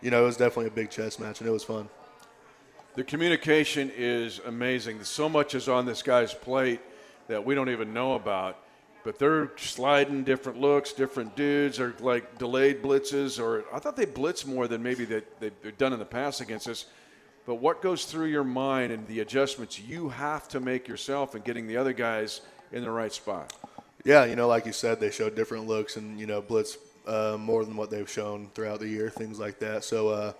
you 0.01 0.11
know, 0.11 0.23
it 0.23 0.25
was 0.25 0.37
definitely 0.37 0.67
a 0.67 0.71
big 0.71 0.89
chess 0.89 1.19
match 1.19 1.41
and 1.41 1.49
it 1.49 1.51
was 1.51 1.63
fun. 1.63 1.89
The 2.95 3.03
communication 3.03 3.91
is 3.95 4.39
amazing. 4.45 5.03
So 5.03 5.27
much 5.27 5.53
is 5.53 5.67
on 5.67 5.85
this 5.85 6.01
guy's 6.01 6.33
plate 6.33 6.79
that 7.27 7.43
we 7.43 7.53
don't 7.53 7.69
even 7.69 7.93
know 7.93 8.13
about. 8.13 8.57
But 9.03 9.19
they're 9.19 9.51
sliding 9.57 10.23
different 10.23 10.59
looks, 10.59 10.91
different 10.91 11.35
dudes, 11.35 11.79
or 11.79 11.93
like 11.99 12.39
delayed 12.39 12.81
blitzes, 12.81 13.39
or 13.39 13.65
I 13.71 13.77
thought 13.79 13.95
they 13.95 14.05
blitz 14.05 14.47
more 14.47 14.67
than 14.67 14.81
maybe 14.81 15.05
that 15.05 15.39
they've 15.39 15.77
done 15.77 15.93
in 15.93 15.99
the 15.99 16.05
past 16.05 16.41
against 16.41 16.67
us. 16.67 16.85
But 17.45 17.55
what 17.55 17.83
goes 17.83 18.05
through 18.05 18.27
your 18.27 18.43
mind 18.43 18.91
and 18.91 19.05
the 19.05 19.19
adjustments 19.19 19.79
you 19.79 20.09
have 20.09 20.47
to 20.49 20.59
make 20.59 20.87
yourself 20.87 21.35
and 21.35 21.43
getting 21.43 21.67
the 21.67 21.77
other 21.77 21.93
guys 21.93 22.41
in 22.71 22.81
the 22.81 22.89
right 22.89 23.13
spot? 23.13 23.53
Yeah, 24.05 24.25
you 24.25 24.37
know, 24.37 24.47
like 24.47 24.65
you 24.65 24.71
said, 24.71 25.01
they 25.01 25.11
showed 25.11 25.35
different 25.35 25.67
looks 25.67 25.97
and 25.97 26.17
you 26.19 26.27
know 26.27 26.41
blitz 26.41 26.77
uh, 27.07 27.37
more 27.39 27.65
than 27.65 27.75
what 27.75 27.89
they've 27.89 28.09
shown 28.09 28.49
throughout 28.55 28.79
the 28.79 28.87
year, 28.87 29.09
things 29.09 29.39
like 29.39 29.59
that. 29.59 29.83
So 29.83 30.09
uh, 30.09 30.33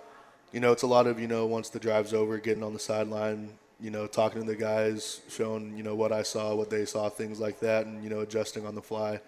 you 0.52 0.60
know, 0.60 0.72
it's 0.72 0.84
a 0.84 0.86
lot 0.88 1.06
of, 1.06 1.20
you 1.20 1.28
know, 1.28 1.46
once 1.46 1.68
the 1.70 1.80
drive's 1.80 2.14
over, 2.14 2.38
getting 2.38 2.62
on 2.62 2.72
the 2.72 2.78
sideline, 2.78 3.50
you 3.80 3.90
know, 3.90 4.06
talking 4.06 4.40
to 4.42 4.48
the 4.48 4.56
guys, 4.56 5.20
showing, 5.28 5.76
you 5.76 5.82
know, 5.84 5.94
what 5.94 6.12
I 6.12 6.22
saw, 6.22 6.54
what 6.54 6.70
they 6.70 6.86
saw, 6.86 7.10
things 7.10 7.40
like 7.40 7.60
that, 7.60 7.86
and, 7.86 8.02
you 8.02 8.10
know, 8.10 8.20
adjusting 8.20 8.66
on 8.66 8.74
the 8.74 8.82
fly. 8.82 9.20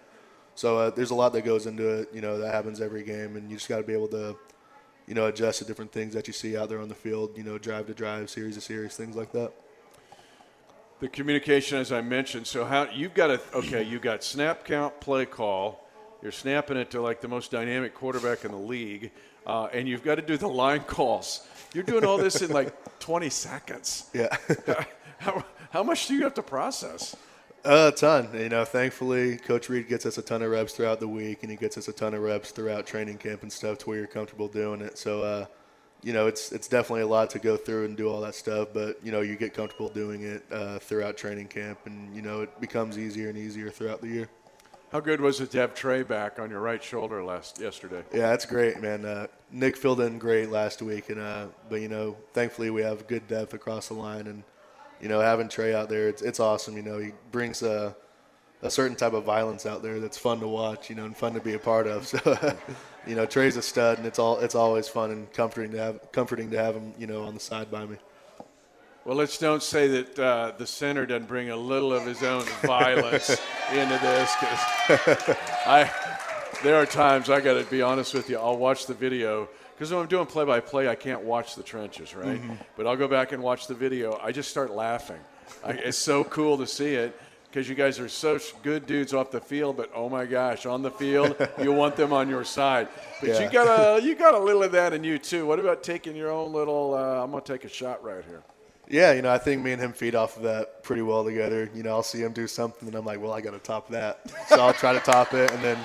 So 0.55 0.79
uh, 0.79 0.89
there's 0.91 1.11
a 1.11 1.15
lot 1.15 1.33
that 1.33 1.43
goes 1.45 1.67
into 1.67 1.87
it, 1.89 2.09
you 2.13 2.21
know, 2.21 2.39
that 2.39 2.53
happens 2.53 2.81
every 2.81 3.03
game, 3.03 3.37
and 3.37 3.49
you 3.51 3.57
just 3.57 3.69
got 3.69 3.77
to 3.77 3.83
be 3.83 3.93
able 3.93 4.07
to, 4.09 4.37
you 5.07 5.15
know, 5.15 5.27
adjust 5.27 5.59
to 5.59 5.65
different 5.65 5.91
things 5.91 6.13
that 6.15 6.27
you 6.27 6.33
see 6.33 6.57
out 6.57 6.69
there 6.69 6.81
on 6.81 6.89
the 6.89 6.95
field, 6.95 7.37
you 7.37 7.43
know, 7.43 7.57
drive 7.59 7.87
to 7.87 7.93
drive, 7.93 8.29
series 8.29 8.55
to 8.55 8.61
series, 8.61 8.95
things 8.95 9.15
like 9.15 9.31
that. 9.33 9.53
The 10.99 11.07
communication, 11.07 11.77
as 11.77 11.91
I 11.91 12.01
mentioned, 12.01 12.45
so 12.45 12.65
how 12.65 12.89
you've 12.91 13.13
got 13.13 13.29
a 13.29 13.39
okay, 13.53 13.83
you've 13.83 14.01
got 14.01 14.23
snap 14.23 14.65
count, 14.65 14.99
play 14.99 15.25
call, 15.25 15.87
you're 16.21 16.31
snapping 16.31 16.77
it 16.77 16.91
to 16.91 17.01
like 17.01 17.21
the 17.21 17.27
most 17.27 17.51
dynamic 17.51 17.93
quarterback 17.93 18.43
in 18.43 18.51
the 18.51 18.57
league 18.57 19.11
uh, 19.49 19.67
and 19.73 19.87
you've 19.87 20.03
got 20.03 20.15
to 20.15 20.21
do 20.21 20.37
the 20.37 20.47
line 20.47 20.81
calls. 20.81 21.47
You're 21.73 21.83
doing 21.83 22.05
all 22.05 22.17
this 22.17 22.41
in 22.41 22.51
like 22.51 22.73
20 22.99 23.29
seconds. 23.29 24.09
Yeah. 24.13 24.35
how, 25.17 25.43
how 25.71 25.83
much 25.83 26.07
do 26.07 26.13
you 26.13 26.23
have 26.23 26.35
to 26.35 26.43
process? 26.43 27.15
Uh, 27.65 27.91
a 27.93 27.95
ton. 27.95 28.29
You 28.33 28.49
know, 28.49 28.63
thankfully, 28.63 29.37
Coach 29.37 29.67
Reid 29.67 29.87
gets 29.87 30.05
us 30.05 30.17
a 30.17 30.21
ton 30.21 30.43
of 30.43 30.51
reps 30.51 30.73
throughout 30.73 30.99
the 30.99 31.07
week, 31.07 31.39
and 31.41 31.51
he 31.51 31.57
gets 31.57 31.77
us 31.77 31.87
a 31.87 31.93
ton 31.93 32.13
of 32.13 32.21
reps 32.21 32.51
throughout 32.51 32.85
training 32.85 33.17
camp 33.17 33.41
and 33.41 33.51
stuff 33.51 33.79
to 33.79 33.89
where 33.89 33.97
you're 33.97 34.07
comfortable 34.07 34.47
doing 34.47 34.81
it. 34.81 34.97
So, 34.97 35.23
uh, 35.23 35.45
you 36.03 36.13
know, 36.13 36.27
it's 36.27 36.51
it's 36.51 36.67
definitely 36.67 37.01
a 37.01 37.07
lot 37.07 37.29
to 37.31 37.39
go 37.39 37.57
through 37.57 37.85
and 37.85 37.97
do 37.97 38.09
all 38.09 38.21
that 38.21 38.35
stuff, 38.35 38.69
but 38.73 38.97
you 39.03 39.11
know, 39.11 39.21
you 39.21 39.35
get 39.35 39.53
comfortable 39.53 39.89
doing 39.89 40.23
it 40.23 40.43
uh, 40.51 40.79
throughout 40.79 41.17
training 41.17 41.47
camp, 41.47 41.79
and 41.85 42.15
you 42.15 42.21
know, 42.21 42.41
it 42.41 42.61
becomes 42.61 42.97
easier 42.97 43.29
and 43.29 43.37
easier 43.37 43.69
throughout 43.69 44.01
the 44.01 44.07
year. 44.07 44.29
How 44.91 44.99
good 44.99 45.21
was 45.21 45.39
it 45.39 45.51
to 45.51 45.59
have 45.59 45.75
Trey 45.75 46.01
back 46.01 46.39
on 46.39 46.49
your 46.49 46.61
right 46.61 46.83
shoulder 46.83 47.23
last 47.23 47.59
yesterday? 47.59 48.03
Yeah, 48.11 48.29
that's 48.29 48.45
great, 48.45 48.81
man. 48.81 49.05
Uh, 49.05 49.27
Nick 49.51 49.77
filled 49.77 50.01
in 50.01 50.17
great 50.17 50.49
last 50.49 50.81
week, 50.81 51.09
and 51.09 51.19
uh, 51.19 51.47
but 51.69 51.81
you 51.81 51.89
know, 51.89 52.15
thankfully 52.33 52.69
we 52.69 52.81
have 52.81 53.05
good 53.07 53.27
depth 53.27 53.53
across 53.53 53.89
the 53.89 53.93
line, 53.93 54.27
and 54.27 54.43
you 55.01 55.09
know, 55.09 55.19
having 55.19 55.49
Trey 55.49 55.73
out 55.73 55.89
there, 55.89 56.07
it's 56.07 56.21
it's 56.21 56.39
awesome. 56.39 56.77
You 56.77 56.83
know, 56.83 56.97
he 56.97 57.11
brings 57.31 57.61
a 57.61 57.95
a 58.61 58.69
certain 58.69 58.95
type 58.95 59.13
of 59.13 59.23
violence 59.23 59.65
out 59.65 59.81
there 59.81 59.99
that's 59.99 60.17
fun 60.17 60.39
to 60.39 60.47
watch, 60.47 60.89
you 60.89 60.95
know, 60.95 61.05
and 61.05 61.15
fun 61.15 61.33
to 61.33 61.39
be 61.39 61.53
a 61.53 61.59
part 61.59 61.87
of. 61.87 62.07
So, 62.25 62.57
you 63.09 63.15
know, 63.15 63.25
Trey's 63.25 63.57
a 63.57 63.61
stud, 63.61 63.97
and 63.97 64.05
it's 64.05 64.19
all 64.19 64.37
it's 64.37 64.55
always 64.55 64.87
fun 64.87 65.11
and 65.11 65.33
comforting 65.33 65.71
to 65.71 65.77
have 65.79 66.11
comforting 66.11 66.51
to 66.51 66.57
have 66.57 66.75
him, 66.75 66.93
you 66.97 67.07
know, 67.07 67.23
on 67.23 67.33
the 67.33 67.39
side 67.39 67.71
by 67.71 67.85
me. 67.85 67.97
Well, 69.03 69.17
let's 69.17 69.37
don't 69.39 69.63
say 69.63 69.87
that 69.87 70.19
uh, 70.19 70.53
the 70.57 70.67
center 70.67 71.05
doesn't 71.05 71.27
bring 71.27 71.49
a 71.49 71.55
little 71.55 71.91
of 71.91 72.05
his 72.05 72.21
own 72.21 72.43
violence 72.61 73.29
into 73.71 73.97
this 73.97 74.35
because 74.39 75.37
I. 75.65 75.91
There 76.61 76.75
are 76.75 76.85
times 76.85 77.29
I 77.29 77.39
got 77.39 77.53
to 77.53 77.63
be 77.69 77.81
honest 77.81 78.13
with 78.13 78.29
you. 78.29 78.37
I'll 78.37 78.57
watch 78.57 78.85
the 78.85 78.93
video 78.93 79.47
because 79.73 79.93
when 79.93 80.01
I'm 80.01 80.07
doing 80.07 80.25
play-by-play, 80.25 80.89
I 80.89 80.95
can't 80.95 81.21
watch 81.21 81.55
the 81.55 81.63
trenches, 81.63 82.13
right? 82.13 82.41
Mm-hmm. 82.41 82.55
But 82.75 82.85
I'll 82.85 82.97
go 82.97 83.07
back 83.07 83.31
and 83.31 83.41
watch 83.41 83.67
the 83.67 83.75
video. 83.75 84.19
I 84.21 84.33
just 84.33 84.49
start 84.49 84.69
laughing. 84.71 85.21
I, 85.63 85.71
it's 85.71 85.97
so 85.97 86.25
cool 86.25 86.57
to 86.57 86.67
see 86.67 86.95
it 86.95 87.17
because 87.49 87.67
you 87.67 87.75
guys 87.75 87.99
are 87.99 88.09
such 88.09 88.59
good 88.61 88.85
dudes 88.85 89.13
off 89.13 89.31
the 89.31 89.41
field, 89.41 89.77
but 89.77 89.91
oh 89.95 90.07
my 90.09 90.25
gosh, 90.25 90.65
on 90.65 90.81
the 90.81 90.91
field, 90.91 91.35
you 91.61 91.71
want 91.71 91.95
them 91.95 92.13
on 92.13 92.29
your 92.29 92.43
side. 92.43 92.87
But 93.19 93.29
yeah. 93.29 93.39
you 93.43 93.49
got 93.49 93.97
a 93.97 94.03
you 94.03 94.15
got 94.15 94.33
a 94.33 94.39
little 94.39 94.63
of 94.63 94.71
that 94.73 94.93
in 94.93 95.03
you 95.03 95.17
too. 95.17 95.45
What 95.45 95.59
about 95.59 95.83
taking 95.83 96.15
your 96.15 96.31
own 96.31 96.53
little? 96.53 96.93
Uh, 96.93 97.23
I'm 97.23 97.31
gonna 97.31 97.43
take 97.43 97.65
a 97.65 97.69
shot 97.69 98.03
right 98.03 98.23
here. 98.25 98.43
Yeah, 98.89 99.13
you 99.13 99.21
know, 99.21 99.31
I 99.31 99.37
think 99.37 99.61
me 99.63 99.71
and 99.71 99.81
him 99.81 99.93
feed 99.93 100.15
off 100.15 100.35
of 100.37 100.43
that 100.43 100.81
pretty 100.81 101.03
well 101.03 101.23
together. 101.23 101.69
You 101.75 101.83
know, 101.83 101.91
I'll 101.91 102.03
see 102.03 102.21
him 102.23 102.33
do 102.33 102.47
something, 102.47 102.87
and 102.87 102.97
I'm 102.97 103.05
like, 103.05 103.21
well, 103.21 103.31
I 103.31 103.39
got 103.39 103.51
to 103.51 103.59
top 103.59 103.87
that. 103.89 104.19
So 104.47 104.59
I'll 104.59 104.73
try 104.73 104.93
to 104.93 104.99
top 104.99 105.35
it, 105.35 105.51
and 105.51 105.63
then 105.63 105.77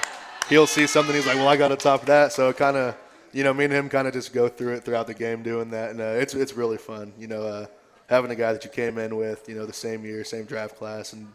he'll 0.48 0.66
see 0.66 0.86
something. 0.86 1.14
He's 1.14 1.26
like, 1.26 1.36
well, 1.36 1.48
I 1.48 1.58
got 1.58 1.68
to 1.68 1.76
top 1.76 2.06
that. 2.06 2.32
So 2.32 2.48
it 2.48 2.56
kind 2.56 2.78
of, 2.78 2.96
you 3.34 3.44
know, 3.44 3.52
me 3.52 3.64
and 3.64 3.74
him 3.74 3.90
kind 3.90 4.08
of 4.08 4.14
just 4.14 4.32
go 4.32 4.48
through 4.48 4.76
it 4.76 4.84
throughout 4.84 5.06
the 5.06 5.12
game 5.12 5.42
doing 5.42 5.68
that, 5.70 5.90
and 5.90 6.00
uh, 6.00 6.04
it's 6.04 6.32
it's 6.32 6.54
really 6.54 6.78
fun. 6.78 7.12
You 7.18 7.26
know, 7.26 7.42
uh, 7.42 7.66
having 8.08 8.30
a 8.30 8.34
guy 8.34 8.54
that 8.54 8.64
you 8.64 8.70
came 8.70 8.96
in 8.96 9.16
with, 9.16 9.50
you 9.50 9.54
know, 9.54 9.66
the 9.66 9.72
same 9.74 10.06
year, 10.06 10.24
same 10.24 10.46
draft 10.46 10.76
class, 10.76 11.12
and 11.12 11.30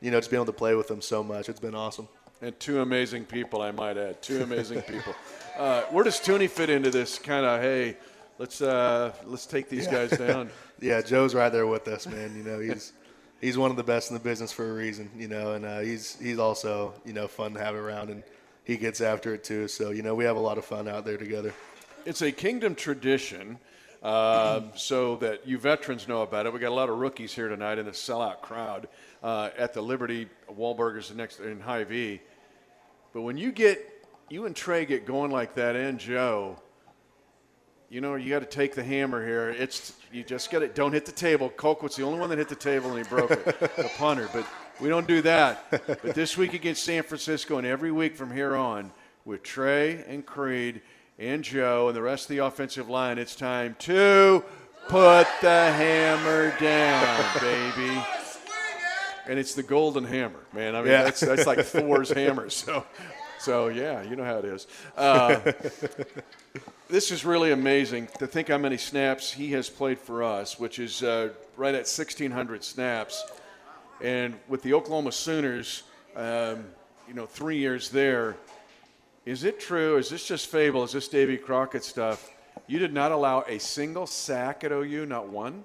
you 0.00 0.10
know, 0.10 0.18
just 0.18 0.30
being 0.30 0.38
able 0.38 0.52
to 0.52 0.58
play 0.58 0.74
with 0.74 0.88
them 0.88 1.00
so 1.00 1.22
much. 1.22 1.48
It's 1.48 1.60
been 1.60 1.74
awesome. 1.74 2.08
And 2.42 2.58
two 2.58 2.80
amazing 2.80 3.26
people, 3.26 3.60
I 3.60 3.70
might 3.70 3.98
add. 3.98 4.22
Two 4.22 4.42
amazing 4.42 4.82
people. 4.82 5.14
Uh, 5.58 5.82
where 5.90 6.04
does 6.04 6.18
Thuney 6.20 6.48
fit 6.48 6.70
into 6.70 6.90
this 6.90 7.18
kind 7.18 7.44
of 7.44 7.60
hey? 7.60 7.96
let's 8.40 8.62
uh, 8.62 9.12
let's 9.26 9.46
take 9.46 9.68
these 9.68 9.84
yeah. 9.84 9.92
guys 9.92 10.18
down. 10.18 10.50
yeah, 10.80 11.00
Joe's 11.02 11.34
right 11.34 11.52
there 11.52 11.66
with 11.66 11.86
us, 11.86 12.06
man. 12.08 12.34
You 12.36 12.42
know, 12.42 12.58
he's 12.58 12.92
he's 13.40 13.56
one 13.56 13.70
of 13.70 13.76
the 13.76 13.84
best 13.84 14.10
in 14.10 14.14
the 14.14 14.22
business 14.22 14.50
for 14.50 14.68
a 14.68 14.72
reason. 14.72 15.10
You 15.16 15.28
know, 15.28 15.52
and 15.52 15.64
uh, 15.64 15.80
he's 15.80 16.18
he's 16.18 16.40
also 16.40 16.94
you 17.04 17.12
know 17.12 17.28
fun 17.28 17.54
to 17.54 17.60
have 17.60 17.76
around, 17.76 18.10
and 18.10 18.24
he 18.64 18.76
gets 18.76 19.00
after 19.00 19.34
it 19.34 19.44
too. 19.44 19.68
So 19.68 19.90
you 19.90 20.02
know, 20.02 20.16
we 20.16 20.24
have 20.24 20.36
a 20.36 20.40
lot 20.40 20.58
of 20.58 20.64
fun 20.64 20.88
out 20.88 21.04
there 21.04 21.18
together. 21.18 21.54
It's 22.04 22.22
a 22.22 22.32
kingdom 22.32 22.74
tradition. 22.74 23.58
Uh, 24.02 24.62
so 24.76 25.16
that 25.16 25.46
you 25.46 25.58
veterans 25.58 26.08
know 26.08 26.22
about 26.22 26.46
it. 26.46 26.52
We 26.54 26.58
got 26.58 26.70
a 26.70 26.74
lot 26.74 26.88
of 26.88 26.96
rookies 26.96 27.34
here 27.34 27.48
tonight 27.48 27.76
in 27.76 27.84
the 27.84 27.92
sellout 27.92 28.40
crowd 28.40 28.88
uh, 29.22 29.50
at 29.56 29.72
the 29.72 29.80
Liberty 29.82 30.28
Wahlburgers 30.50 31.14
next 31.14 31.40
in 31.40 31.60
Hy-Vee. 31.60 32.20
But 33.12 33.22
when 33.22 33.36
you 33.36 33.52
get 33.52 34.06
you 34.28 34.46
and 34.46 34.54
Trey 34.54 34.84
get 34.84 35.06
going 35.06 35.30
like 35.30 35.54
that, 35.54 35.76
and 35.76 35.98
Joe, 35.98 36.56
you 37.88 38.00
know, 38.00 38.14
you 38.14 38.30
got 38.30 38.38
to 38.38 38.46
take 38.46 38.74
the 38.74 38.84
hammer 38.84 39.24
here. 39.26 39.50
It's 39.50 39.94
you 40.12 40.22
just 40.22 40.50
got 40.50 40.60
to 40.60 40.68
don't 40.68 40.92
hit 40.92 41.04
the 41.06 41.12
table. 41.12 41.50
Colquitt's 41.50 41.96
the 41.96 42.04
only 42.04 42.20
one 42.20 42.30
that 42.30 42.38
hit 42.38 42.48
the 42.48 42.54
table 42.54 42.90
and 42.90 43.04
he 43.04 43.08
broke 43.08 43.32
it, 43.32 43.44
the 43.44 43.90
punter. 43.98 44.28
But 44.32 44.46
we 44.80 44.88
don't 44.88 45.08
do 45.08 45.20
that. 45.22 45.64
But 45.70 46.14
this 46.14 46.36
week 46.36 46.54
against 46.54 46.84
San 46.84 47.02
Francisco 47.02 47.58
and 47.58 47.66
every 47.66 47.90
week 47.90 48.16
from 48.16 48.32
here 48.32 48.54
on, 48.54 48.92
with 49.24 49.42
Trey 49.42 50.04
and 50.08 50.24
Creed 50.24 50.80
and 51.18 51.42
Joe 51.42 51.88
and 51.88 51.96
the 51.96 52.02
rest 52.02 52.24
of 52.24 52.36
the 52.36 52.38
offensive 52.38 52.88
line, 52.88 53.18
it's 53.18 53.34
time 53.34 53.76
to 53.80 54.44
put 54.88 55.26
the 55.42 55.72
hammer 55.72 56.56
down, 56.58 57.40
baby. 57.40 58.19
And 59.28 59.38
it's 59.38 59.54
the 59.54 59.62
golden 59.62 60.04
hammer, 60.04 60.40
man. 60.52 60.74
I 60.74 60.80
mean, 60.80 60.90
yeah. 60.90 61.02
that's 61.04 61.20
that's 61.20 61.46
like 61.46 61.60
Thor's 61.64 62.10
hammer. 62.12 62.50
So, 62.50 62.84
so 63.38 63.68
yeah, 63.68 64.02
you 64.02 64.16
know 64.16 64.24
how 64.24 64.38
it 64.38 64.44
is. 64.44 64.66
Uh, 64.96 65.52
this 66.88 67.10
is 67.10 67.24
really 67.24 67.52
amazing 67.52 68.08
to 68.18 68.26
think 68.26 68.48
how 68.48 68.58
many 68.58 68.76
snaps 68.76 69.32
he 69.32 69.52
has 69.52 69.68
played 69.68 69.98
for 69.98 70.22
us, 70.22 70.58
which 70.58 70.78
is 70.78 71.02
uh, 71.02 71.30
right 71.56 71.74
at 71.74 71.86
1,600 71.86 72.64
snaps. 72.64 73.24
And 74.02 74.34
with 74.48 74.62
the 74.62 74.74
Oklahoma 74.74 75.12
Sooners, 75.12 75.84
um, 76.16 76.64
you 77.06 77.14
know, 77.14 77.26
three 77.26 77.58
years 77.58 77.90
there, 77.90 78.36
is 79.26 79.44
it 79.44 79.60
true? 79.60 79.98
Is 79.98 80.08
this 80.08 80.26
just 80.26 80.48
fable? 80.48 80.82
Is 80.82 80.92
this 80.92 81.06
Davy 81.06 81.36
Crockett 81.36 81.84
stuff? 81.84 82.30
You 82.66 82.78
did 82.78 82.92
not 82.92 83.12
allow 83.12 83.42
a 83.42 83.58
single 83.58 84.06
sack 84.06 84.64
at 84.64 84.72
OU, 84.72 85.06
not 85.06 85.28
one? 85.28 85.64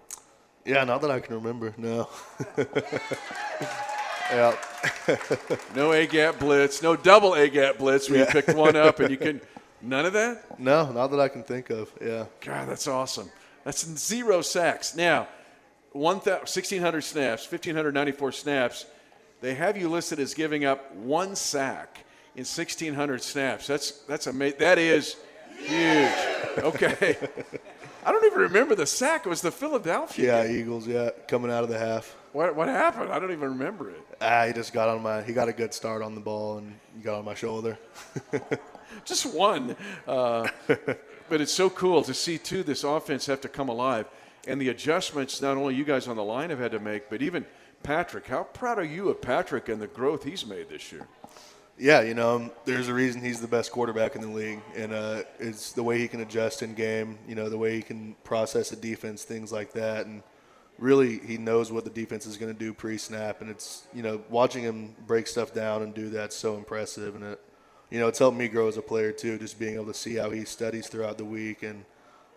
Yeah, 0.66 0.84
not 0.84 1.02
that 1.02 1.12
I 1.12 1.20
can 1.20 1.36
remember, 1.36 1.74
no. 1.78 2.10
yeah. 4.32 4.56
no 5.76 5.92
A 5.94 6.08
gap 6.08 6.40
blitz, 6.40 6.82
no 6.82 6.96
double 6.96 7.36
A 7.36 7.48
gap 7.48 7.78
blitz 7.78 8.10
where 8.10 8.20
yeah. 8.20 8.26
you 8.26 8.32
picked 8.32 8.56
one 8.56 8.76
up 8.76 9.00
and 9.00 9.12
you 9.12 9.18
can– 9.26 9.42
None 9.86 10.06
of 10.06 10.14
that? 10.14 10.60
No, 10.60 10.92
not 10.92 11.12
that 11.12 11.20
I 11.20 11.28
can 11.28 11.44
think 11.44 11.70
of. 11.70 11.92
Yeah. 12.02 12.26
God, 12.42 12.68
that's 12.68 12.88
awesome. 12.88 13.30
That's 13.64 13.86
zero 13.86 14.42
sacks. 14.42 14.96
Now, 14.96 15.28
1,600 15.92 17.02
snaps, 17.02 17.44
1,594 17.52 18.32
snaps. 18.32 18.86
They 19.42 19.54
have 19.54 19.78
you 19.78 19.90
listed 19.90 20.20
as 20.20 20.34
giving 20.34 20.66
up 20.66 20.94
one 20.96 21.36
sack 21.36 22.04
in 22.36 22.42
1,600 22.42 23.22
snaps. 23.22 23.68
That's 23.68 23.92
that's 24.08 24.28
amazing. 24.28 24.60
That 24.60 24.80
is 24.80 25.18
huge. 25.58 26.12
Okay. 26.58 27.18
I 28.06 28.12
don't 28.12 28.24
even 28.26 28.40
remember 28.40 28.76
the 28.76 28.86
sack. 28.86 29.26
It 29.26 29.30
was 29.30 29.42
the 29.42 29.52
Philadelphia. 29.52 30.44
Yeah, 30.46 30.52
Eagles. 30.52 30.88
Yeah, 30.88 31.10
coming 31.28 31.52
out 31.52 31.64
of 31.64 31.70
the 31.70 31.80
half. 31.80 32.16
What 32.34 32.56
what 32.56 32.68
happened? 32.68 33.12
I 33.12 33.18
don't 33.18 33.32
even 33.32 33.50
remember 33.50 33.90
it. 33.90 34.00
Ah, 34.22 34.46
he 34.46 34.54
just 34.54 34.74
got 34.74 34.90
on 34.90 35.02
my. 35.02 35.24
He 35.24 35.34
got 35.34 35.50
a 35.50 35.54
good 35.54 35.74
start 35.74 36.04
on 36.04 36.14
the 36.14 36.22
ball 36.22 36.60
and 36.60 36.78
he 36.96 37.02
got 37.02 37.18
on 37.18 37.26
my 37.26 37.34
shoulder. 37.34 37.78
Just 39.04 39.26
one. 39.26 39.76
Uh, 40.08 40.48
but 41.30 41.42
it's 41.42 41.52
so 41.52 41.70
cool 41.70 42.04
to 42.04 42.14
see 42.14 42.38
too 42.38 42.64
this 42.64 42.84
offense 42.84 43.26
have 43.26 43.42
to 43.42 43.50
come 43.50 43.68
alive, 43.68 44.06
and 44.48 44.62
the 44.62 44.70
adjustments 44.70 45.42
not 45.42 45.58
only 45.58 45.76
you 45.76 45.84
guys 45.84 46.08
on 46.08 46.16
the 46.16 46.24
line 46.24 46.50
have 46.50 46.60
had 46.60 46.72
to 46.72 46.80
make, 46.80 47.10
but 47.10 47.22
even 47.22 47.46
Patrick. 47.84 48.28
How 48.28 48.44
proud 48.44 48.80
are 48.80 48.86
you 48.86 49.10
of 49.10 49.22
Patrick 49.22 49.68
and 49.68 49.82
the 49.82 49.88
growth 49.88 50.24
he's 50.24 50.46
made 50.46 50.70
this 50.70 50.92
year? 50.92 51.08
Yeah, 51.78 52.02
you 52.02 52.14
know, 52.14 52.52
there's 52.64 52.88
a 52.88 52.94
reason 52.94 53.22
he's 53.22 53.42
the 53.42 53.50
best 53.50 53.72
quarterback 53.72 54.16
in 54.16 54.22
the 54.22 54.30
league, 54.30 54.62
and 54.78 54.94
uh, 54.94 55.24
it's 55.40 55.74
the 55.74 55.84
way 55.84 56.00
he 56.00 56.08
can 56.08 56.22
adjust 56.22 56.64
in 56.64 56.74
game. 56.74 57.20
You 57.28 57.36
know, 57.36 57.50
the 57.50 57.58
way 57.58 57.76
he 57.76 57.82
can 57.82 58.16
process 58.24 58.72
a 58.72 58.78
defense, 58.78 59.24
things 59.24 59.52
like 59.52 59.74
that, 59.74 60.06
and 60.06 60.24
really 60.80 61.20
he 61.20 61.38
knows 61.38 61.74
what 61.74 61.84
the 61.84 61.90
defense 61.90 62.26
is 62.26 62.38
going 62.38 62.54
to 62.54 62.58
do 62.58 62.74
pre-snap. 62.74 63.42
And 63.42 63.50
it's 63.50 63.88
you 63.94 64.04
know, 64.04 64.22
watching 64.30 64.64
him 64.64 64.96
break 65.06 65.28
stuff 65.28 65.54
down 65.54 65.82
and 65.82 65.94
do 65.94 66.10
that's 66.10 66.36
so 66.36 66.56
impressive, 66.56 67.14
and 67.16 67.26
it, 67.26 67.42
you 67.92 68.00
know, 68.00 68.08
it's 68.08 68.20
helped 68.20 68.38
me 68.38 68.48
grow 68.48 68.70
as 68.70 68.78
a 68.78 68.82
player 68.82 69.12
too, 69.12 69.38
just 69.38 69.60
being 69.60 69.76
able 69.76 69.88
to 69.88 69.94
see 69.94 70.16
how 70.16 70.30
he 70.30 70.46
studies 70.46 70.88
throughout 70.88 71.18
the 71.18 71.26
week, 71.26 71.62
and 71.62 71.84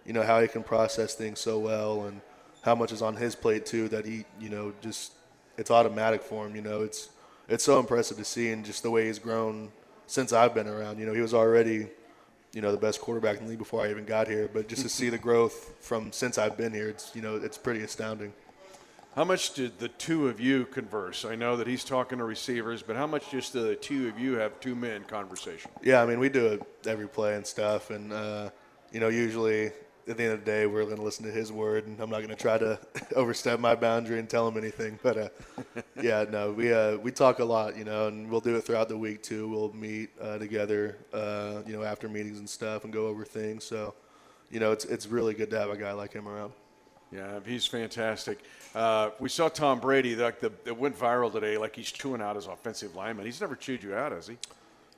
you 0.05 0.13
know 0.13 0.23
how 0.23 0.41
he 0.41 0.49
can 0.49 0.65
process 0.65 1.15
things 1.15 1.39
so 1.39 1.61
well, 1.61 2.07
and 2.07 2.23
how 2.63 2.75
much 2.75 2.91
is 2.91 3.03
on 3.03 3.15
his 3.15 3.37
plate 3.37 3.67
too 3.67 3.89
that 3.91 4.05
he, 4.05 4.25
you 4.41 4.49
know, 4.49 4.73
just 4.81 5.13
it's 5.57 5.71
automatic 5.71 6.23
for 6.23 6.45
him. 6.45 6.57
You 6.57 6.63
know, 6.63 6.83
it's 6.83 7.11
it's 7.49 7.65
so 7.65 7.81
impressive 7.81 8.17
to 8.19 8.25
see 8.25 8.51
and 8.51 8.65
just 8.65 8.83
the 8.83 8.91
way 8.91 9.07
he's 9.07 9.19
grown 9.19 9.71
since 10.07 10.33
I've 10.33 10.55
been 10.55 10.69
around. 10.69 10.99
You 10.99 11.07
know, 11.07 11.15
he 11.15 11.21
was 11.21 11.35
already, 11.35 11.89
you 12.53 12.61
know, 12.61 12.73
the 12.73 12.79
best 12.79 13.01
quarterback 13.01 13.39
in 13.39 13.45
the 13.45 13.51
league 13.51 13.59
before 13.59 13.85
I 13.85 13.91
even 13.91 14.05
got 14.05 14.29
here. 14.29 14.49
But 14.53 14.69
just 14.69 14.83
to 14.83 14.89
see 14.89 15.09
the 15.09 15.19
growth 15.19 15.75
from 15.81 16.13
since 16.13 16.39
I've 16.39 16.57
been 16.57 16.73
here, 16.73 16.89
it's 16.89 17.15
you 17.15 17.23
know, 17.23 17.37
it's 17.37 17.59
pretty 17.59 17.83
astounding. 17.83 18.33
How 19.15 19.25
much 19.25 19.55
did 19.55 19.79
the 19.81 19.89
two 19.89 20.29
of 20.29 20.39
you 20.39 20.67
converse? 20.67 21.25
I 21.25 21.35
know 21.35 21.57
that 21.57 21.67
he's 21.67 21.83
talking 21.83 22.19
to 22.19 22.25
receivers, 22.25 22.83
but 22.83 22.95
how 22.95 23.07
much 23.07 23.31
just 23.31 23.53
the 23.53 23.75
two 23.75 24.07
of 24.07 24.19
you 24.19 24.35
have 24.35 24.61
two 24.61 24.77
men 24.77 25.03
conversation? 25.05 25.73
Yeah, 25.83 26.03
I 26.03 26.07
mean, 26.07 26.21
we 26.21 26.29
do 26.29 26.47
it 26.47 26.63
every 26.87 27.09
play 27.09 27.35
and 27.35 27.45
stuff, 27.45 27.91
and 27.91 28.13
uh, 28.13 28.51
you 28.93 29.01
know, 29.01 29.09
usually 29.09 29.73
at 30.09 30.17
the 30.17 30.25
end 30.25 30.33
of 30.33 30.45
the 30.45 30.51
day, 30.51 30.67
we're 30.67 30.85
going 30.85 30.97
to 30.97 31.03
listen 31.03 31.25
to 31.27 31.31
his 31.31 31.53
word, 31.53 31.87
and 31.87 32.01
I'm 32.01 32.11
not 32.11 32.19
going 32.19 32.31
to 32.31 32.37
try 32.37 32.57
to 32.59 32.79
overstep 33.17 33.61
my 33.61 33.75
boundary 33.75 34.19
and 34.19 34.29
tell 34.29 34.49
him 34.49 34.57
anything. 34.57 34.99
But 35.03 35.19
uh, 35.19 35.29
yeah, 36.03 36.25
no, 36.29 36.53
we 36.53 36.73
uh, 36.73 36.97
we 36.97 37.11
talk 37.11 37.39
a 37.41 37.45
lot, 37.45 37.77
you 37.77 37.85
know, 37.85 38.09
and 38.09 38.31
we'll 38.31 38.41
do 38.41 38.57
it 38.57 38.63
throughout 38.63 38.89
the 38.89 38.97
week 38.97 39.23
too. 39.23 39.49
We'll 39.49 39.73
meet 39.73 40.11
uh, 40.21 40.39
together, 40.39 40.97
uh, 41.13 41.63
you 41.67 41.75
know, 41.75 41.83
after 41.83 42.09
meetings 42.09 42.39
and 42.39 42.49
stuff, 42.49 42.85
and 42.85 42.93
go 42.93 43.07
over 43.07 43.25
things. 43.25 43.65
So, 43.65 43.95
you 44.51 44.61
know, 44.61 44.73
it's 44.73 44.85
it's 44.87 45.07
really 45.07 45.35
good 45.35 45.51
to 45.51 45.59
have 45.59 45.71
a 45.71 45.77
guy 45.77 45.93
like 45.93 46.13
him 46.13 46.27
around. 46.27 46.53
Yeah, 47.13 47.41
he's 47.45 47.67
fantastic. 47.67 48.41
Uh, 48.75 49.11
we 49.19 49.29
saw 49.29 49.49
Tom 49.49 49.81
Brady, 49.81 50.15
like 50.15 50.41
the 50.41 50.53
it 50.65 50.77
went 50.77 50.99
viral 50.99 51.33
today, 51.33 51.59
like 51.59 51.77
he's 51.77 51.91
chewing 51.91 52.21
out 52.21 52.37
his 52.37 52.47
offensive 52.47 52.95
lineman. 52.95 53.27
He's 53.27 53.41
never 53.41 53.57
chewed 53.57 53.83
you 53.83 53.95
out, 53.95 54.13
has 54.13 54.27
he? 54.27 54.37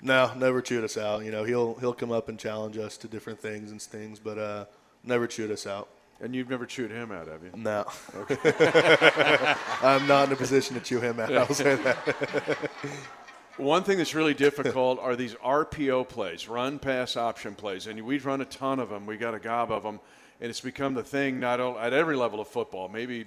No, 0.02 0.32
never 0.34 0.62
chewed 0.62 0.82
us 0.82 0.96
out. 0.96 1.24
You 1.24 1.30
know, 1.30 1.44
he'll 1.44 1.74
he'll 1.74 1.94
come 1.94 2.10
up 2.10 2.28
and 2.28 2.38
challenge 2.38 2.78
us 2.78 2.96
to 2.98 3.08
different 3.08 3.38
things 3.38 3.70
and 3.70 3.80
things, 3.80 4.18
but 4.18 4.38
uh, 4.38 4.64
never 5.04 5.26
chewed 5.26 5.50
us 5.50 5.66
out. 5.66 5.88
And 6.22 6.34
you've 6.34 6.50
never 6.50 6.66
chewed 6.66 6.90
him 6.90 7.12
out, 7.12 7.28
have 7.28 7.42
you? 7.42 7.50
No. 7.56 7.86
Okay. 8.14 8.36
I'm 9.82 10.06
not 10.06 10.28
in 10.28 10.32
a 10.34 10.36
position 10.36 10.74
to 10.74 10.80
chew 10.82 11.00
him 11.00 11.18
out. 11.18 11.34
I'll 11.34 11.54
say 11.54 11.76
that. 11.76 12.70
One 13.56 13.84
thing 13.84 13.98
that's 13.98 14.14
really 14.14 14.34
difficult 14.34 14.98
are 15.00 15.16
these 15.16 15.34
RPO 15.34 16.08
plays, 16.08 16.48
run 16.48 16.78
pass 16.78 17.16
option 17.16 17.54
plays, 17.54 17.86
and 17.86 18.00
we've 18.02 18.24
run 18.24 18.40
a 18.42 18.44
ton 18.46 18.80
of 18.80 18.90
them. 18.90 19.06
We 19.06 19.16
got 19.16 19.34
a 19.34 19.38
gob 19.38 19.72
of 19.72 19.82
them, 19.82 20.00
and 20.40 20.50
it's 20.50 20.60
become 20.60 20.94
the 20.94 21.02
thing 21.02 21.40
not 21.40 21.60
only 21.60 21.80
at 21.80 21.92
every 21.92 22.16
level 22.16 22.40
of 22.40 22.48
football. 22.48 22.88
Maybe, 22.88 23.26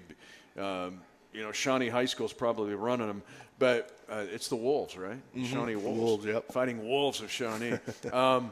um, 0.58 1.02
you 1.34 1.42
know, 1.42 1.52
Shawnee 1.52 1.90
High 1.90 2.06
School's 2.06 2.34
probably 2.34 2.74
running 2.74 3.08
them, 3.08 3.24
but 3.60 3.98
uh, 4.10 4.26
it's 4.32 4.48
the 4.48 4.56
Wolves, 4.56 4.98
right? 4.98 5.20
Shawnee 5.46 5.76
Wolves, 5.76 6.00
Wolves, 6.00 6.26
yep. 6.26 6.52
fighting 6.52 6.88
Wolves 6.88 7.22
of 7.22 7.32
Shawnee. 7.32 7.78
um, 8.12 8.52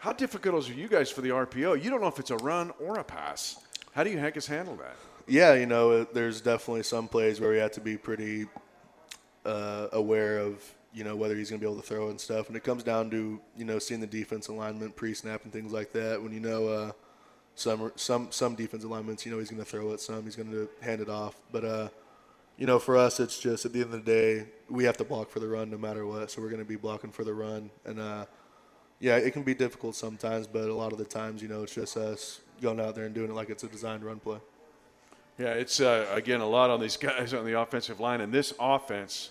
how 0.00 0.14
difficult 0.14 0.64
for 0.64 0.72
you 0.72 0.88
guys 0.88 1.10
for 1.10 1.20
the 1.20 1.28
RPO? 1.28 1.82
You 1.82 1.90
don't 1.90 2.00
know 2.00 2.08
if 2.08 2.18
it's 2.18 2.30
a 2.30 2.36
run 2.38 2.72
or 2.80 2.98
a 2.98 3.04
pass. 3.04 3.58
How 3.92 4.02
do 4.02 4.10
you 4.10 4.18
heck 4.18 4.36
us 4.36 4.46
handle 4.46 4.74
that? 4.76 4.96
Yeah, 5.28 5.54
you 5.54 5.66
know, 5.66 6.04
there's 6.04 6.40
definitely 6.40 6.84
some 6.84 7.06
plays 7.06 7.38
where 7.38 7.50
we 7.50 7.58
have 7.58 7.72
to 7.72 7.82
be 7.82 7.98
pretty 7.98 8.46
uh, 9.44 9.88
aware 9.92 10.38
of, 10.38 10.64
you 10.94 11.04
know, 11.04 11.16
whether 11.16 11.36
he's 11.36 11.50
going 11.50 11.60
to 11.60 11.66
be 11.66 11.70
able 11.70 11.80
to 11.82 11.86
throw 11.86 12.08
and 12.08 12.18
stuff. 12.18 12.48
And 12.48 12.56
it 12.56 12.64
comes 12.64 12.82
down 12.82 13.10
to, 13.10 13.38
you 13.58 13.64
know, 13.66 13.78
seeing 13.78 14.00
the 14.00 14.06
defense 14.06 14.48
alignment 14.48 14.96
pre-snap 14.96 15.44
and 15.44 15.52
things 15.52 15.70
like 15.70 15.92
that. 15.92 16.20
When 16.22 16.32
you 16.32 16.40
know 16.40 16.66
uh, 16.66 16.92
some 17.54 17.92
some 17.94 18.32
some 18.32 18.54
defense 18.54 18.84
alignments, 18.84 19.26
you 19.26 19.32
know, 19.32 19.38
he's 19.38 19.50
going 19.50 19.62
to 19.62 19.68
throw 19.68 19.92
it. 19.92 20.00
Some 20.00 20.24
he's 20.24 20.34
going 20.34 20.50
to 20.50 20.66
hand 20.80 21.02
it 21.02 21.10
off. 21.10 21.38
But 21.52 21.64
uh, 21.66 21.88
you 22.56 22.66
know, 22.66 22.78
for 22.78 22.96
us, 22.96 23.20
it's 23.20 23.38
just 23.38 23.66
at 23.66 23.74
the 23.74 23.82
end 23.82 23.92
of 23.92 24.02
the 24.02 24.10
day, 24.10 24.46
we 24.70 24.84
have 24.84 24.96
to 24.96 25.04
block 25.04 25.28
for 25.28 25.40
the 25.40 25.48
run 25.48 25.70
no 25.70 25.76
matter 25.76 26.06
what. 26.06 26.30
So 26.30 26.40
we're 26.40 26.48
going 26.48 26.62
to 26.62 26.68
be 26.68 26.76
blocking 26.76 27.10
for 27.10 27.22
the 27.22 27.34
run. 27.34 27.70
And 27.84 28.00
uh, 28.00 28.24
yeah, 29.00 29.16
it 29.16 29.32
can 29.32 29.42
be 29.42 29.54
difficult 29.54 29.96
sometimes, 29.96 30.46
but 30.46 30.68
a 30.68 30.74
lot 30.74 30.92
of 30.92 30.98
the 30.98 31.04
times, 31.04 31.42
you 31.42 31.48
know, 31.48 31.62
it's 31.62 31.74
just 31.74 31.96
us 31.96 32.40
going 32.60 32.78
out 32.78 32.94
there 32.94 33.06
and 33.06 33.14
doing 33.14 33.30
it 33.30 33.34
like 33.34 33.48
it's 33.48 33.64
a 33.64 33.68
designed 33.68 34.04
run 34.04 34.20
play. 34.20 34.38
Yeah, 35.38 35.54
it's 35.54 35.80
uh, 35.80 36.06
again 36.12 36.40
a 36.42 36.46
lot 36.46 36.68
on 36.68 36.80
these 36.80 36.96
guys 36.98 37.32
on 37.32 37.46
the 37.46 37.58
offensive 37.58 37.98
line, 37.98 38.20
and 38.20 38.32
this 38.32 38.52
offense. 38.60 39.30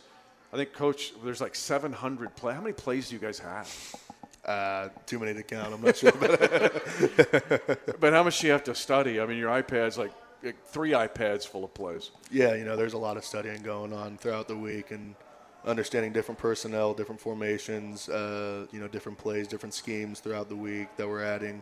I 0.51 0.55
think, 0.57 0.73
Coach, 0.73 1.13
there's 1.23 1.41
like 1.41 1.53
700 1.53 2.35
play. 2.35 2.55
How 2.55 2.61
many 2.61 2.73
plays 2.73 3.09
do 3.09 3.15
you 3.15 3.21
guys 3.21 3.37
have? 3.37 3.95
Uh, 4.43 4.89
too 5.05 5.19
many 5.19 5.35
to 5.35 5.43
count. 5.43 5.71
I'm 5.71 5.81
not 5.81 5.95
sure. 5.95 6.11
But 6.11 6.39
But 7.99 8.13
how 8.13 8.23
much 8.23 8.39
do 8.39 8.47
you 8.47 8.53
have 8.53 8.63
to 8.63 8.73
study? 8.73 9.19
I 9.19 9.27
mean, 9.27 9.37
your 9.37 9.51
iPad's 9.51 9.99
like, 9.99 10.11
like 10.43 10.55
three 10.65 10.91
iPads 10.91 11.45
full 11.45 11.63
of 11.63 11.73
plays. 11.75 12.09
yeah, 12.31 12.55
you 12.55 12.65
know, 12.65 12.75
there's 12.75 12.93
a 12.93 12.97
lot 12.97 13.15
of 13.15 13.23
studying 13.23 13.61
going 13.61 13.93
on 13.93 14.17
throughout 14.17 14.47
the 14.47 14.55
week 14.55 14.89
and 14.89 15.13
understanding 15.65 16.13
different 16.13 16.39
personnel, 16.39 16.93
different 16.93 17.19
formations, 17.19 18.09
uh, 18.09 18.65
you 18.71 18.79
know, 18.79 18.87
different 18.87 19.17
plays, 19.17 19.47
different 19.47 19.73
schemes 19.73 20.19
throughout 20.19 20.49
the 20.49 20.55
week 20.55 20.87
that 20.97 21.07
we're 21.07 21.23
adding. 21.23 21.61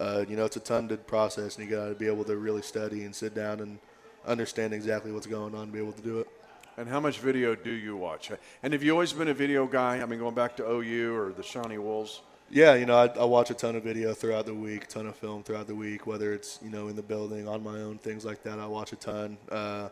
Uh, 0.00 0.24
you 0.28 0.36
know, 0.36 0.44
it's 0.44 0.56
a 0.56 0.60
ton 0.60 0.88
to 0.88 0.96
process, 0.96 1.56
and 1.56 1.68
you 1.68 1.76
got 1.76 1.88
to 1.88 1.94
be 1.94 2.06
able 2.06 2.24
to 2.24 2.36
really 2.36 2.62
study 2.62 3.04
and 3.04 3.14
sit 3.14 3.34
down 3.34 3.60
and 3.60 3.78
understand 4.26 4.72
exactly 4.72 5.12
what's 5.12 5.26
going 5.26 5.54
on 5.54 5.66
to 5.66 5.72
be 5.72 5.78
able 5.78 5.92
to 5.92 6.02
do 6.02 6.20
it. 6.20 6.28
And 6.76 6.88
how 6.88 7.00
much 7.00 7.18
video 7.18 7.54
do 7.54 7.70
you 7.70 7.96
watch? 7.96 8.30
And 8.62 8.72
have 8.72 8.82
you 8.82 8.92
always 8.92 9.12
been 9.12 9.28
a 9.28 9.34
video 9.34 9.66
guy? 9.66 10.00
I 10.00 10.06
mean, 10.06 10.18
going 10.18 10.34
back 10.34 10.56
to 10.56 10.66
OU 10.66 11.14
or 11.14 11.32
the 11.32 11.42
Shawnee 11.42 11.78
Wolves? 11.78 12.22
Yeah, 12.50 12.74
you 12.74 12.86
know, 12.86 12.96
I, 12.96 13.06
I 13.06 13.24
watch 13.24 13.50
a 13.50 13.54
ton 13.54 13.76
of 13.76 13.82
video 13.82 14.14
throughout 14.14 14.46
the 14.46 14.54
week, 14.54 14.86
ton 14.88 15.06
of 15.06 15.16
film 15.16 15.42
throughout 15.42 15.66
the 15.66 15.74
week, 15.74 16.06
whether 16.06 16.32
it's 16.32 16.58
you 16.62 16.70
know 16.70 16.88
in 16.88 16.96
the 16.96 17.02
building, 17.02 17.48
on 17.48 17.62
my 17.62 17.80
own, 17.80 17.98
things 17.98 18.24
like 18.24 18.42
that. 18.42 18.58
I 18.58 18.66
watch 18.66 18.92
a 18.92 18.96
ton. 18.96 19.38
Uh, 19.50 19.88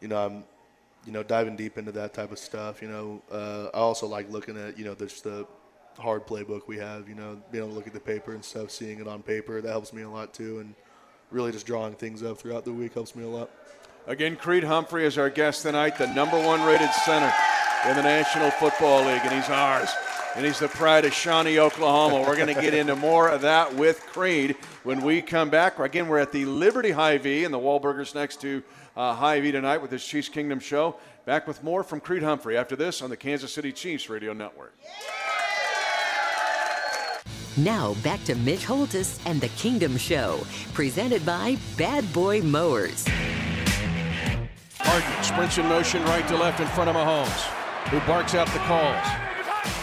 you 0.00 0.08
know, 0.08 0.26
I'm 0.26 0.44
you 1.04 1.12
know 1.12 1.22
diving 1.22 1.56
deep 1.56 1.78
into 1.78 1.92
that 1.92 2.14
type 2.14 2.32
of 2.32 2.38
stuff. 2.38 2.82
You 2.82 2.88
know, 2.88 3.22
uh, 3.30 3.68
I 3.74 3.78
also 3.78 4.06
like 4.06 4.30
looking 4.30 4.56
at 4.56 4.78
you 4.78 4.84
know 4.84 4.94
just 4.94 5.24
the 5.24 5.46
hard 5.98 6.26
playbook 6.26 6.62
we 6.66 6.78
have. 6.78 7.08
You 7.08 7.14
know, 7.14 7.40
being 7.50 7.64
able 7.64 7.72
to 7.72 7.76
look 7.76 7.86
at 7.86 7.92
the 7.92 8.00
paper 8.00 8.32
and 8.32 8.44
stuff, 8.44 8.70
seeing 8.70 9.00
it 9.00 9.08
on 9.08 9.22
paper, 9.22 9.60
that 9.60 9.68
helps 9.68 9.92
me 9.92 10.02
a 10.02 10.08
lot 10.08 10.32
too. 10.32 10.60
And 10.60 10.74
really 11.30 11.52
just 11.52 11.66
drawing 11.66 11.94
things 11.94 12.22
up 12.22 12.38
throughout 12.38 12.64
the 12.64 12.72
week 12.72 12.94
helps 12.94 13.16
me 13.16 13.24
a 13.24 13.28
lot. 13.28 13.50
Again, 14.06 14.36
Creed 14.36 14.64
Humphrey 14.64 15.04
is 15.04 15.16
our 15.16 15.30
guest 15.30 15.62
tonight, 15.62 15.96
the 15.96 16.12
number 16.12 16.38
one 16.38 16.62
rated 16.64 16.92
center 16.92 17.32
in 17.88 17.96
the 17.96 18.02
National 18.02 18.50
Football 18.50 19.06
League, 19.06 19.20
and 19.22 19.32
he's 19.32 19.48
ours. 19.48 19.90
And 20.34 20.46
he's 20.46 20.58
the 20.58 20.68
pride 20.68 21.04
of 21.04 21.12
Shawnee, 21.12 21.58
Oklahoma. 21.58 22.20
We're 22.26 22.36
going 22.36 22.54
to 22.54 22.60
get 22.60 22.72
into 22.72 22.96
more 22.96 23.28
of 23.28 23.42
that 23.42 23.74
with 23.74 24.00
Creed 24.06 24.56
when 24.82 25.02
we 25.02 25.20
come 25.20 25.50
back. 25.50 25.78
Again, 25.78 26.08
we're 26.08 26.20
at 26.20 26.32
the 26.32 26.46
Liberty 26.46 26.90
Hy-Vee, 26.90 27.44
and 27.44 27.52
the 27.52 27.58
Wahlburgers 27.58 28.14
next 28.14 28.40
to 28.40 28.62
uh, 28.96 29.14
Hy-Vee 29.14 29.52
tonight 29.52 29.78
with 29.78 29.90
this 29.90 30.06
Chiefs 30.06 30.30
Kingdom 30.30 30.58
show. 30.58 30.96
Back 31.26 31.46
with 31.46 31.62
more 31.62 31.84
from 31.84 32.00
Creed 32.00 32.22
Humphrey 32.22 32.56
after 32.56 32.76
this 32.76 33.02
on 33.02 33.10
the 33.10 33.16
Kansas 33.16 33.52
City 33.52 33.72
Chiefs 33.72 34.08
Radio 34.08 34.32
Network. 34.32 34.74
Now 37.58 37.94
back 38.02 38.24
to 38.24 38.34
Mitch 38.34 38.64
Holthus 38.64 39.20
and 39.26 39.38
the 39.38 39.48
Kingdom 39.48 39.98
Show, 39.98 40.40
presented 40.72 41.24
by 41.26 41.58
Bad 41.76 42.10
Boy 42.14 42.40
Mowers. 42.40 43.06
Hardman 44.78 45.22
sprints 45.22 45.58
in 45.58 45.66
motion 45.66 46.02
right 46.04 46.26
to 46.28 46.36
left 46.36 46.60
in 46.60 46.66
front 46.68 46.88
of 46.88 46.96
Mahomes, 46.96 47.28
who 47.90 48.00
barks 48.06 48.34
out 48.34 48.46
the 48.48 48.58
calls. 48.60 49.31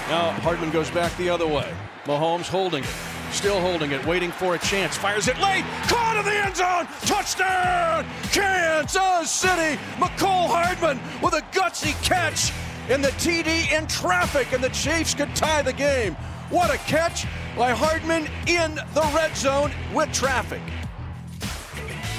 Now 0.08 0.32
Hardman 0.42 0.72
goes 0.72 0.90
back 0.92 1.16
the 1.18 1.30
other 1.30 1.48
way. 1.48 1.72
Mahomes 2.06 2.48
holding 2.48 2.84
it, 2.84 2.90
still 3.32 3.60
holding 3.60 3.92
it, 3.92 4.06
waiting 4.06 4.32
for 4.32 4.56
a 4.56 4.60
chance. 4.60 4.98
Fires 4.98 5.28
it 5.28 5.40
late, 5.40 5.64
caught 5.88 6.18
in 6.18 6.26
the 6.26 6.36
end 6.36 6.56
zone, 6.56 6.88
touchdown, 7.06 8.06
Kansas 8.32 9.30
City. 9.30 9.80
Mecole 9.98 10.48
Hardman 10.48 11.00
with 11.22 11.34
a 11.34 11.42
gutsy 11.52 11.94
catch 12.04 12.52
in 12.90 13.02
the 13.02 13.10
TD 13.10 13.72
in 13.72 13.86
traffic, 13.88 14.52
and 14.54 14.64
the 14.64 14.70
Chiefs 14.70 15.14
could 15.14 15.36
tie 15.36 15.62
the 15.62 15.74
game. 15.74 16.16
What 16.50 16.74
a 16.74 16.78
catch 16.80 17.28
by 17.56 17.72
Hardman 17.72 18.28
in 18.48 18.76
the 18.76 19.12
red 19.14 19.36
zone 19.38 19.72
with 19.94 20.12
traffic. 20.12 20.62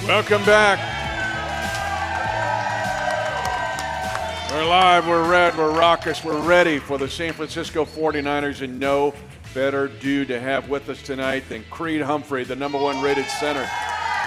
Welcome 0.06 0.44
back. 0.44 1.09
We're 4.51 4.66
live, 4.66 5.07
we're 5.07 5.30
red, 5.30 5.57
we're 5.57 5.78
raucous, 5.78 6.24
we're 6.24 6.40
ready 6.40 6.78
for 6.80 6.98
the 6.98 7.09
San 7.09 7.32
Francisco 7.32 7.84
49ers, 7.84 8.62
and 8.62 8.80
no 8.80 9.14
better 9.55 9.86
dude 9.86 10.26
to 10.28 10.40
have 10.40 10.68
with 10.68 10.88
us 10.88 11.01
tonight 11.03 11.48
than 11.48 11.62
Creed 11.70 12.01
Humphrey, 12.01 12.42
the 12.42 12.57
number 12.57 12.76
one 12.76 13.01
rated 13.01 13.26
center 13.26 13.68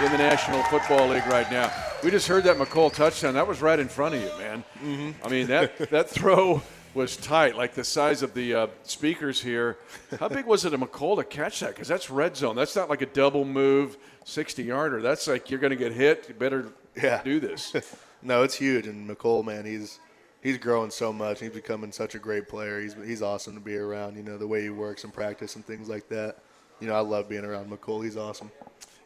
in 0.01 0.11
the 0.13 0.17
National 0.17 0.63
Football 0.63 1.09
League 1.09 1.25
right 1.27 1.49
now. 1.51 1.71
We 2.03 2.09
just 2.09 2.27
heard 2.27 2.45
that 2.45 2.55
Mecole 2.57 2.93
touchdown. 2.93 3.33
That 3.33 3.47
was 3.47 3.61
right 3.61 3.77
in 3.77 3.89
front 3.89 4.15
of 4.15 4.21
you, 4.21 4.29
man. 4.39 4.63
Mm-hmm. 4.81 5.25
I 5.25 5.29
mean, 5.29 5.47
that, 5.47 5.77
that 5.91 6.09
throw 6.09 6.61
was 6.93 7.17
tight, 7.17 7.57
like 7.57 7.73
the 7.73 7.83
size 7.83 8.23
of 8.23 8.33
the 8.33 8.53
uh, 8.55 8.67
speakers 8.83 9.41
here. 9.41 9.77
How 10.19 10.29
big 10.29 10.45
was 10.45 10.63
it 10.63 10.73
a 10.73 10.77
Mecole 10.77 11.17
to 11.17 11.25
catch 11.25 11.59
that? 11.59 11.71
Because 11.71 11.89
that's 11.89 12.09
red 12.09 12.37
zone. 12.37 12.55
That's 12.55 12.75
not 12.77 12.89
like 12.89 13.01
a 13.01 13.07
double 13.07 13.43
move 13.43 13.97
60 14.23 14.63
yarder. 14.63 15.01
That's 15.01 15.27
like 15.27 15.49
you're 15.49 15.59
going 15.59 15.71
to 15.71 15.75
get 15.77 15.91
hit. 15.91 16.25
You 16.29 16.35
better 16.35 16.69
Yeah. 16.95 17.21
do 17.23 17.41
this. 17.41 17.75
No, 18.25 18.43
it's 18.43 18.55
huge. 18.55 18.87
And 18.87 19.09
Mecole, 19.09 19.43
man, 19.43 19.65
he's 19.65 19.99
he's 20.43 20.57
growing 20.57 20.91
so 20.91 21.11
much. 21.11 21.39
He's 21.39 21.49
becoming 21.49 21.91
such 21.91 22.13
a 22.13 22.19
great 22.19 22.47
player. 22.47 22.79
He's 22.81 22.95
he's 23.05 23.21
awesome 23.21 23.55
to 23.55 23.59
be 23.59 23.75
around. 23.75 24.15
You 24.17 24.23
know 24.23 24.37
the 24.37 24.47
way 24.47 24.61
he 24.61 24.69
works 24.69 25.03
in 25.03 25.11
practice 25.11 25.55
and 25.55 25.65
things 25.65 25.89
like 25.89 26.09
that. 26.09 26.37
You 26.79 26.87
know 26.87 26.93
I 26.95 26.99
love 26.99 27.29
being 27.29 27.45
around 27.45 27.71
Mecole. 27.71 28.03
He's 28.03 28.17
awesome. 28.17 28.51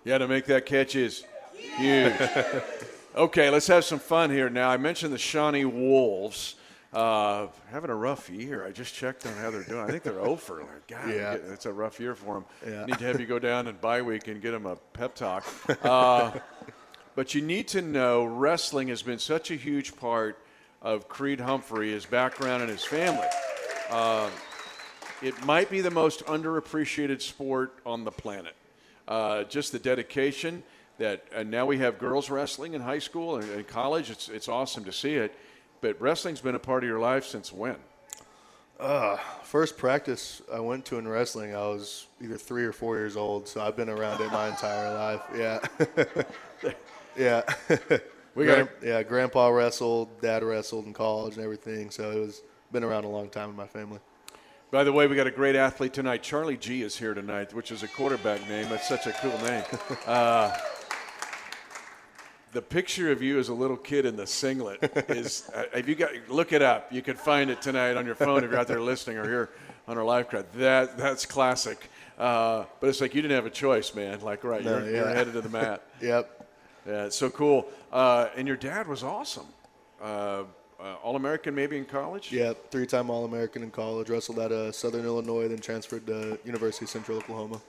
Yeah, 0.04 0.18
to 0.18 0.28
make 0.28 0.46
that 0.46 0.66
catch 0.66 0.96
is 0.96 1.24
huge. 1.54 2.14
okay, 3.16 3.50
let's 3.50 3.68
have 3.68 3.86
some 3.86 4.00
fun 4.00 4.30
here 4.32 4.50
now. 4.50 4.70
I 4.70 4.78
mentioned 4.78 5.14
the 5.14 5.18
Shawnee 5.18 5.66
Wolves. 5.66 6.56
Uh, 6.94 7.48
having 7.70 7.90
a 7.90 7.96
rough 7.96 8.30
year. 8.30 8.66
I 8.66 8.72
just 8.72 8.96
checked 8.96 9.26
on 9.26 9.34
how 9.34 9.52
they're 9.52 9.62
doing. 9.62 9.82
I 9.82 9.88
think 9.88 10.04
they're 10.04 10.22
over. 10.22 10.66
God, 10.88 11.10
Yeah. 11.10 11.34
it's 11.34 11.66
a 11.66 11.72
rough 11.74 12.00
year 12.00 12.16
for 12.16 12.36
them. 12.36 12.46
Yeah. 12.66 12.86
Need 12.86 12.98
to 13.00 13.06
have 13.06 13.20
you 13.20 13.26
go 13.28 13.40
down 13.40 13.68
and 13.68 13.80
bye 13.82 14.02
week 14.02 14.30
and 14.30 14.42
get 14.42 14.52
them 14.52 14.66
a 14.66 14.78
pep 14.94 15.14
talk. 15.14 15.46
Uh, 15.84 16.32
but 17.14 17.36
you 17.36 17.42
need 17.42 17.68
to 17.70 17.82
know 17.82 18.24
wrestling 18.24 18.88
has 18.88 19.04
been 19.04 19.20
such 19.20 19.52
a 19.52 19.56
huge 19.56 19.98
part 19.98 20.40
of 20.82 21.08
Creed 21.08 21.40
Humphrey, 21.40 21.92
his 21.92 22.06
background, 22.06 22.62
and 22.62 22.72
his 22.72 22.84
family. 22.84 23.28
Uh, 23.90 24.30
it 25.22 25.46
might 25.46 25.70
be 25.70 25.82
the 25.82 25.92
most 25.92 26.26
underappreciated 26.26 27.22
sport 27.22 27.80
on 27.86 28.04
the 28.04 28.12
planet. 28.12 28.56
Uh, 29.08 29.44
just 29.46 29.72
the 29.72 29.80
dedication 29.80 30.64
that, 30.98 31.24
and 31.34 31.50
now 31.50 31.66
we 31.66 31.78
have 31.80 31.98
girls 31.98 32.30
wrestling 32.30 32.74
in 32.74 32.82
high 32.82 33.00
school 33.00 33.38
and, 33.38 33.68
college. 33.68 34.10
It's, 34.10 34.30
it's 34.30 34.48
awesome 34.48 34.84
to 34.86 34.94
see 34.94 35.16
it. 35.16 35.34
But 35.82 36.00
wrestling's 36.02 36.42
been 36.42 36.56
a 36.56 36.60
part 36.60 36.84
of 36.84 36.90
your 36.90 37.00
life 37.00 37.26
since 37.26 37.52
when? 37.52 37.78
First 39.48 39.78
practice 39.78 40.42
I 40.54 40.60
went 40.60 40.84
to 40.88 41.00
in 41.00 41.08
wrestling, 41.08 41.56
I 41.56 41.68
was 41.68 42.08
either 42.22 42.38
three 42.38 42.66
or 42.66 42.74
four 42.74 42.98
years 42.98 43.16
old. 43.16 43.48
So 43.48 43.62
I've 43.62 43.78
been 43.78 43.90
around 43.90 44.20
it 44.20 44.30
my 44.32 44.50
entire 44.50 44.94
life. 44.94 45.22
Yeah, 45.36 45.60
yeah. 47.18 47.98
We 48.38 48.46
got 48.46 48.70
yeah. 48.84 49.02
Grandpa 49.02 49.48
wrestled, 49.48 50.22
Dad 50.22 50.44
wrestled 50.44 50.86
in 50.86 50.94
college 50.94 51.36
and 51.36 51.44
everything. 51.44 51.90
So 51.90 52.12
it 52.12 52.20
was 52.20 52.44
been 52.72 52.84
around 52.84 53.04
a 53.04 53.10
long 53.10 53.30
time 53.30 53.50
in 53.50 53.56
my 53.56 53.66
family. 53.66 54.00
By 54.70 54.84
the 54.84 54.94
way, 54.94 55.08
we 55.08 55.16
got 55.16 55.26
a 55.26 55.32
great 55.32 55.56
athlete 55.56 55.94
tonight. 55.94 56.22
Charlie 56.22 56.58
G 56.58 56.84
is 56.84 56.96
here 56.96 57.16
tonight, 57.16 57.52
which 57.54 57.72
is 57.72 57.82
a 57.82 57.88
quarterback 57.88 58.48
name. 58.48 58.70
That's 58.70 58.88
such 58.88 59.08
a 59.08 59.12
cool 59.14 59.38
name. 59.40 59.64
Uh, 60.06 60.56
the 62.54 62.62
picture 62.62 63.12
of 63.12 63.22
you 63.22 63.40
as 63.40 63.50
a 63.50 63.54
little 63.54 63.76
kid 63.76 64.06
in 64.06 64.16
the 64.16 64.28
singlet 64.28 64.80
is. 65.10 65.50
Uh, 65.56 65.64
if 65.74 65.88
you 65.90 65.96
got 65.96 66.12
look 66.30 66.54
it 66.54 66.62
up, 66.62 66.94
you 66.94 67.02
can 67.02 67.16
find 67.16 67.50
it 67.50 67.62
tonight 67.62 67.98
on 67.98 68.06
your 68.06 68.16
phone 68.16 68.44
if 68.44 68.52
you're 68.52 68.60
out 68.60 68.68
there 68.68 68.82
listening 68.82 69.18
or 69.18 69.24
here 69.24 69.50
on 69.88 69.98
our 69.98 70.04
live 70.04 70.28
crowd. 70.28 70.46
That 70.54 70.96
that's 70.98 71.26
classic. 71.26 71.90
Uh, 72.18 72.66
but 72.80 72.90
it's 72.90 73.02
like 73.02 73.16
you 73.16 73.22
didn't 73.22 73.36
have 73.36 73.46
a 73.46 73.52
choice, 73.52 73.94
man. 73.96 74.22
Like 74.22 74.44
right, 74.44 74.64
No, 74.64 74.78
you're, 74.80 74.90
you're 74.90 75.10
headed 75.10 75.34
to 75.34 75.42
the 75.42 75.50
mat. 75.50 75.84
Yep. 76.02 76.37
Yeah, 76.88 77.06
it's 77.06 77.18
so 77.18 77.30
cool. 77.30 77.68
Uh, 77.92 78.30
and 78.36 78.48
your 78.48 78.58
dad 78.58 78.88
was 78.88 79.04
awesome. 79.04 79.48
Uh, 80.02 80.44
uh, 80.80 80.94
All 81.04 81.16
American, 81.16 81.54
maybe 81.54 81.78
in 81.78 81.86
college. 81.86 82.32
Yeah, 82.32 82.54
Three-time 82.72 83.10
All-American 83.10 83.64
in 83.64 83.72
college. 83.72 84.10
Wrestled 84.10 84.40
at 84.40 84.52
uh, 84.52 84.72
Southern 84.72 85.06
Illinois, 85.06 85.48
then 85.48 85.60
transferred 85.60 86.06
to 86.08 86.40
University 86.46 86.86
of 86.86 86.90
Central 86.90 87.18
Oklahoma. 87.18 87.60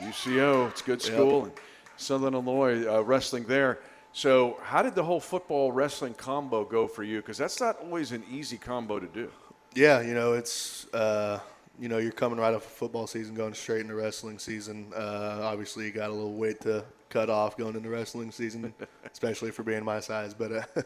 UCO, 0.00 0.70
it's 0.70 0.80
a 0.80 0.84
good 0.84 1.02
school, 1.02 1.44
and 1.44 1.52
Southern 1.96 2.34
Illinois 2.34 2.86
uh, 2.86 3.02
wrestling 3.02 3.44
there. 3.44 3.80
So, 4.12 4.58
how 4.62 4.82
did 4.82 4.94
the 4.94 5.02
whole 5.02 5.20
football 5.20 5.72
wrestling 5.72 6.14
combo 6.14 6.64
go 6.64 6.86
for 6.86 7.02
you? 7.02 7.18
Because 7.18 7.36
that's 7.36 7.60
not 7.60 7.78
always 7.80 8.12
an 8.12 8.22
easy 8.30 8.56
combo 8.56 8.98
to 8.98 9.06
do. 9.06 9.30
Yeah, 9.74 10.00
you 10.00 10.14
know, 10.14 10.32
it's 10.34 10.86
uh, 10.94 11.40
you 11.78 11.88
know, 11.88 11.98
you're 11.98 12.12
coming 12.12 12.38
right 12.38 12.54
off 12.54 12.64
a 12.64 12.70
football 12.70 13.06
season, 13.06 13.34
going 13.34 13.54
straight 13.54 13.80
into 13.80 13.94
wrestling 13.94 14.38
season. 14.38 14.92
Uh, 14.94 15.40
obviously, 15.42 15.86
you 15.86 15.90
got 15.90 16.10
a 16.10 16.12
little 16.12 16.34
weight 16.34 16.60
to 16.62 16.84
cut 17.08 17.30
off 17.30 17.56
going 17.56 17.76
into 17.76 17.88
wrestling 17.88 18.30
season, 18.30 18.72
especially 19.12 19.50
for 19.50 19.62
being 19.62 19.84
my 19.84 20.00
size. 20.00 20.34
But 20.34 20.52
uh, 20.52 20.62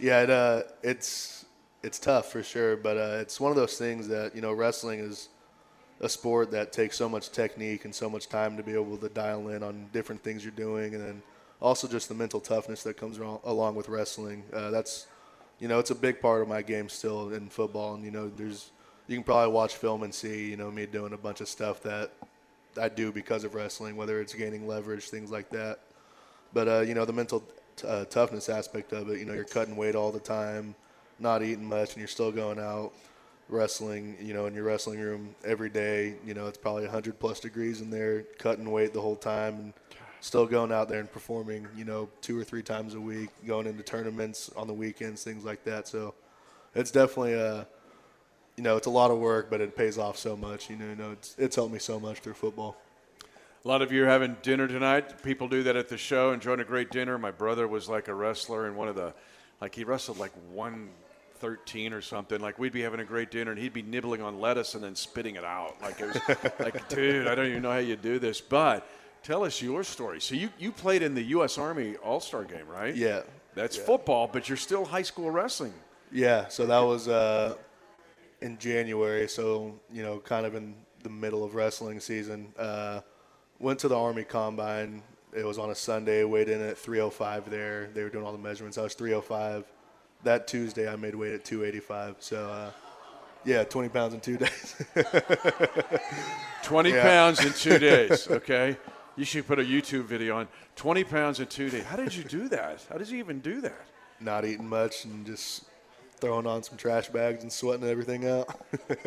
yeah, 0.00 0.22
it, 0.22 0.30
uh, 0.30 0.62
it's 0.82 1.44
it's 1.82 1.98
tough 1.98 2.30
for 2.30 2.42
sure. 2.42 2.76
But 2.76 2.96
uh, 2.96 3.18
it's 3.20 3.40
one 3.40 3.50
of 3.50 3.56
those 3.56 3.76
things 3.78 4.08
that 4.08 4.34
you 4.34 4.40
know, 4.40 4.52
wrestling 4.52 5.00
is 5.00 5.28
a 6.00 6.08
sport 6.08 6.50
that 6.50 6.72
takes 6.72 6.96
so 6.96 7.08
much 7.08 7.30
technique 7.30 7.84
and 7.84 7.94
so 7.94 8.10
much 8.10 8.28
time 8.28 8.56
to 8.56 8.62
be 8.62 8.72
able 8.72 8.96
to 8.96 9.08
dial 9.08 9.48
in 9.48 9.62
on 9.62 9.88
different 9.92 10.22
things 10.22 10.44
you're 10.44 10.52
doing, 10.52 10.94
and 10.94 11.04
then 11.04 11.22
also 11.60 11.86
just 11.86 12.08
the 12.08 12.14
mental 12.14 12.40
toughness 12.40 12.82
that 12.82 12.96
comes 12.96 13.18
alo- 13.18 13.40
along 13.44 13.74
with 13.74 13.88
wrestling. 13.88 14.42
Uh, 14.52 14.70
that's 14.70 15.06
you 15.62 15.68
know, 15.68 15.78
it's 15.78 15.92
a 15.92 15.94
big 15.94 16.20
part 16.20 16.42
of 16.42 16.48
my 16.48 16.60
game 16.60 16.88
still 16.88 17.32
in 17.32 17.48
football. 17.48 17.94
And, 17.94 18.04
you 18.04 18.10
know, 18.10 18.28
there's, 18.28 18.72
you 19.06 19.14
can 19.14 19.22
probably 19.22 19.52
watch 19.52 19.76
film 19.76 20.02
and 20.02 20.12
see, 20.12 20.50
you 20.50 20.56
know, 20.56 20.72
me 20.72 20.86
doing 20.86 21.12
a 21.12 21.16
bunch 21.16 21.40
of 21.40 21.48
stuff 21.48 21.80
that 21.84 22.10
I 22.80 22.88
do 22.88 23.12
because 23.12 23.44
of 23.44 23.54
wrestling, 23.54 23.96
whether 23.96 24.20
it's 24.20 24.34
gaining 24.34 24.66
leverage, 24.66 25.08
things 25.08 25.30
like 25.30 25.50
that. 25.50 25.80
But, 26.52 26.68
uh, 26.68 26.80
you 26.80 26.94
know, 26.94 27.04
the 27.04 27.12
mental 27.12 27.42
t- 27.76 27.86
uh, 27.86 28.04
toughness 28.06 28.48
aspect 28.48 28.92
of 28.92 29.08
it, 29.10 29.18
you 29.18 29.24
know, 29.24 29.32
you're 29.32 29.44
cutting 29.44 29.76
weight 29.76 29.94
all 29.94 30.12
the 30.12 30.20
time, 30.20 30.74
not 31.18 31.42
eating 31.42 31.64
much, 31.64 31.90
and 31.90 31.98
you're 31.98 32.08
still 32.08 32.32
going 32.32 32.58
out 32.58 32.92
wrestling, 33.48 34.16
you 34.20 34.32
know, 34.32 34.46
in 34.46 34.54
your 34.54 34.64
wrestling 34.64 35.00
room 35.00 35.34
every 35.44 35.68
day. 35.68 36.16
You 36.24 36.34
know, 36.34 36.46
it's 36.46 36.58
probably 36.58 36.84
100 36.84 37.18
plus 37.18 37.40
degrees 37.40 37.80
in 37.80 37.90
there, 37.90 38.22
cutting 38.38 38.70
weight 38.70 38.92
the 38.92 39.00
whole 39.00 39.16
time. 39.16 39.54
And, 39.54 39.72
still 40.22 40.46
going 40.46 40.70
out 40.70 40.88
there 40.88 41.00
and 41.00 41.10
performing, 41.10 41.66
you 41.76 41.84
know, 41.84 42.08
two 42.20 42.38
or 42.38 42.44
three 42.44 42.62
times 42.62 42.94
a 42.94 43.00
week, 43.00 43.28
going 43.44 43.66
into 43.66 43.82
tournaments 43.82 44.50
on 44.56 44.68
the 44.68 44.72
weekends, 44.72 45.24
things 45.24 45.44
like 45.44 45.64
that. 45.64 45.88
So 45.88 46.14
it's 46.76 46.92
definitely 46.92 47.34
a, 47.34 47.66
you 48.56 48.62
know, 48.62 48.76
it's 48.76 48.86
a 48.86 48.90
lot 48.90 49.10
of 49.10 49.18
work, 49.18 49.48
but 49.50 49.60
it 49.60 49.76
pays 49.76 49.98
off 49.98 50.16
so 50.18 50.36
much. 50.36 50.68
You 50.70 50.76
know, 50.76 50.86
you 50.90 50.96
know 50.96 51.12
it's, 51.12 51.34
it's 51.38 51.56
helped 51.56 51.72
me 51.72 51.78
so 51.78 51.98
much 51.98 52.18
through 52.20 52.34
football. 52.34 52.76
A 53.64 53.68
lot 53.68 53.80
of 53.80 53.92
you 53.92 54.04
are 54.04 54.08
having 54.08 54.36
dinner 54.42 54.66
tonight. 54.66 55.22
People 55.22 55.46
do 55.48 55.62
that 55.62 55.76
at 55.76 55.88
the 55.88 55.96
show, 55.96 56.32
enjoying 56.32 56.60
a 56.60 56.64
great 56.64 56.90
dinner. 56.90 57.16
My 57.16 57.30
brother 57.30 57.68
was 57.68 57.88
like 57.88 58.08
a 58.08 58.14
wrestler 58.14 58.66
and 58.66 58.76
one 58.76 58.88
of 58.88 58.96
the, 58.96 59.14
like 59.60 59.74
he 59.74 59.84
wrestled 59.84 60.18
like 60.18 60.32
113 60.52 61.92
or 61.92 62.00
something. 62.00 62.40
Like 62.40 62.58
we'd 62.58 62.72
be 62.72 62.82
having 62.82 63.00
a 63.00 63.04
great 63.04 63.30
dinner 63.30 63.52
and 63.52 63.60
he'd 63.60 63.72
be 63.72 63.82
nibbling 63.82 64.20
on 64.20 64.40
lettuce 64.40 64.74
and 64.74 64.82
then 64.82 64.94
spitting 64.96 65.36
it 65.36 65.44
out. 65.44 65.76
Like 65.80 66.00
it 66.00 66.06
was 66.08 66.50
like, 66.58 66.88
dude, 66.88 67.28
I 67.28 67.34
don't 67.34 67.46
even 67.46 67.62
know 67.62 67.70
how 67.70 67.78
you 67.78 67.96
do 67.96 68.18
this. 68.18 68.40
But 68.40 68.86
tell 69.22 69.44
us 69.44 69.62
your 69.62 69.84
story. 69.84 70.20
So 70.20 70.34
you, 70.34 70.48
you 70.58 70.72
played 70.72 71.02
in 71.02 71.14
the 71.14 71.22
U.S. 71.22 71.56
Army 71.56 71.96
All 71.96 72.20
Star 72.20 72.44
game, 72.44 72.66
right? 72.68 72.94
Yeah. 72.94 73.22
That's 73.54 73.76
Yeah. 73.76 73.84
football, 73.84 74.28
but 74.32 74.48
you're 74.48 74.56
still 74.56 74.84
high 74.84 75.02
school 75.02 75.30
wrestling. 75.30 75.74
Yeah, 76.10 76.48
so 76.48 76.66
that 76.66 76.80
was 76.80 77.06
uh, 77.08 77.54
in 78.42 78.58
January, 78.58 79.28
so 79.28 79.78
you 79.92 80.02
know, 80.02 80.18
kind 80.18 80.44
of 80.44 80.54
in 80.54 80.74
the 81.02 81.08
middle 81.08 81.42
of 81.44 81.54
wrestling 81.54 82.00
season. 82.00 82.52
Uh, 82.58 83.00
went 83.58 83.78
to 83.80 83.88
the 83.88 83.96
Army 83.98 84.24
Combine. 84.24 85.02
It 85.34 85.44
was 85.46 85.58
on 85.58 85.70
a 85.70 85.74
Sunday. 85.74 86.24
Weighed 86.24 86.48
in 86.48 86.60
at 86.60 86.76
305 86.76 87.48
there. 87.50 87.88
They 87.94 88.02
were 88.02 88.10
doing 88.10 88.24
all 88.26 88.32
the 88.32 88.38
measurements. 88.38 88.76
I 88.78 88.82
was 88.82 88.94
305. 88.94 89.64
That 90.24 90.46
Tuesday, 90.46 90.88
I 90.92 90.96
made 90.96 91.14
weight 91.14 91.32
at 91.32 91.44
285. 91.44 92.16
So, 92.20 92.48
uh, 92.50 92.70
yeah, 93.44 93.64
20 93.64 93.88
pounds 93.88 94.14
in 94.14 94.20
two 94.20 94.36
days. 94.44 94.76
20 96.62 96.90
Yeah. 96.90 97.02
pounds 97.02 97.44
in 97.44 97.52
two 97.52 97.78
days, 97.90 98.28
okay? 98.28 98.76
You 99.16 99.24
should 99.24 99.46
put 99.46 99.58
a 99.58 99.62
YouTube 99.62 100.04
video 100.04 100.36
on 100.38 100.48
20 100.76 101.04
pounds 101.04 101.40
in 101.40 101.46
two 101.46 101.70
days. 101.70 101.84
How 101.84 101.96
did 101.96 102.14
you 102.14 102.24
do 102.24 102.48
that? 102.48 102.84
How 102.88 102.98
did 102.98 103.08
you 103.08 103.18
even 103.18 103.40
do 103.40 103.60
that? 103.62 103.86
Not 104.20 104.44
eating 104.44 104.68
much 104.68 105.04
and 105.04 105.26
just 105.26 105.64
throwing 106.22 106.46
on 106.46 106.62
some 106.62 106.78
trash 106.78 107.08
bags 107.08 107.42
and 107.42 107.52
sweating 107.52 107.86
everything 107.86 108.26
out. 108.26 108.48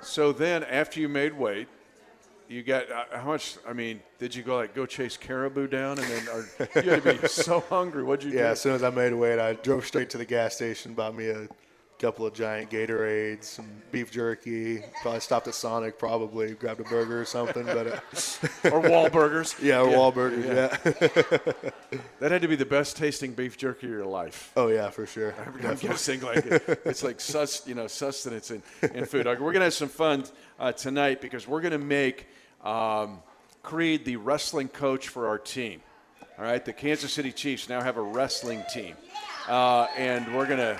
So 0.00 0.30
then, 0.30 0.62
after 0.62 1.00
you 1.00 1.08
made 1.08 1.32
weight, 1.32 1.66
you 2.48 2.62
got 2.62 2.88
uh, 2.88 3.04
how 3.18 3.26
much? 3.26 3.56
I 3.68 3.72
mean, 3.72 4.00
did 4.20 4.32
you 4.32 4.44
go 4.44 4.54
like 4.54 4.72
go 4.72 4.86
chase 4.86 5.16
caribou 5.16 5.66
down, 5.66 5.98
and 5.98 6.06
then 6.06 6.28
or, 6.28 6.46
you 6.84 6.90
had 6.90 7.02
to 7.02 7.14
be 7.14 7.26
so 7.28 7.58
hungry? 7.68 8.04
What'd 8.04 8.24
you 8.24 8.30
Yeah, 8.30 8.44
do? 8.44 8.50
as 8.52 8.60
soon 8.60 8.74
as 8.74 8.84
I 8.84 8.90
made 8.90 9.12
weight, 9.12 9.40
I 9.40 9.54
drove 9.54 9.84
straight 9.84 10.08
to 10.10 10.18
the 10.18 10.24
gas 10.24 10.54
station, 10.54 10.94
bought 10.94 11.16
me 11.16 11.26
a 11.30 11.48
couple 11.98 12.26
of 12.26 12.32
giant 12.32 12.70
Gatorades, 12.70 13.44
some 13.44 13.66
beef 13.90 14.10
jerky. 14.10 14.82
Probably 15.02 15.20
stopped 15.20 15.48
at 15.48 15.54
Sonic, 15.54 15.98
probably 15.98 16.52
grabbed 16.54 16.80
a 16.80 16.84
burger 16.84 17.20
or 17.20 17.24
something. 17.24 17.64
But 17.64 17.86
uh, 17.86 17.90
or 18.70 18.82
Wahlburgers? 18.82 19.60
yeah, 19.62 19.80
or 19.80 19.88
Wahlburgers. 19.88 20.44
Yeah. 20.44 21.70
That 22.20 22.32
had 22.32 22.42
to 22.42 22.48
be 22.48 22.56
the 22.56 22.66
best 22.66 22.96
tasting 22.96 23.32
beef 23.32 23.56
jerky 23.56 23.86
of 23.86 23.92
your 23.92 24.04
life. 24.04 24.52
oh 24.56 24.68
yeah, 24.68 24.90
for 24.90 25.06
sure. 25.06 25.34
I'm 25.64 25.76
guessing 25.76 26.20
like 26.20 26.44
it, 26.44 26.82
it's 26.84 27.02
like 27.02 27.20
sus, 27.20 27.66
you 27.66 27.74
know, 27.74 27.86
sustenance 27.86 28.50
in, 28.50 28.62
in 28.92 29.06
food. 29.06 29.26
Okay, 29.26 29.40
we're 29.40 29.52
gonna 29.52 29.66
have 29.66 29.74
some 29.74 29.88
fun 29.88 30.24
uh, 30.58 30.72
tonight 30.72 31.20
because 31.20 31.46
we're 31.48 31.60
gonna 31.60 31.78
make 31.78 32.26
um, 32.62 33.20
Creed 33.62 34.04
the 34.04 34.16
wrestling 34.16 34.68
coach 34.68 35.08
for 35.08 35.28
our 35.28 35.38
team. 35.38 35.80
All 36.38 36.44
right, 36.44 36.62
the 36.62 36.72
Kansas 36.72 37.12
City 37.12 37.32
Chiefs 37.32 37.68
now 37.68 37.80
have 37.80 37.96
a 37.96 38.02
wrestling 38.02 38.62
team, 38.72 38.94
uh, 39.48 39.86
and 39.96 40.34
we're 40.34 40.46
gonna 40.46 40.78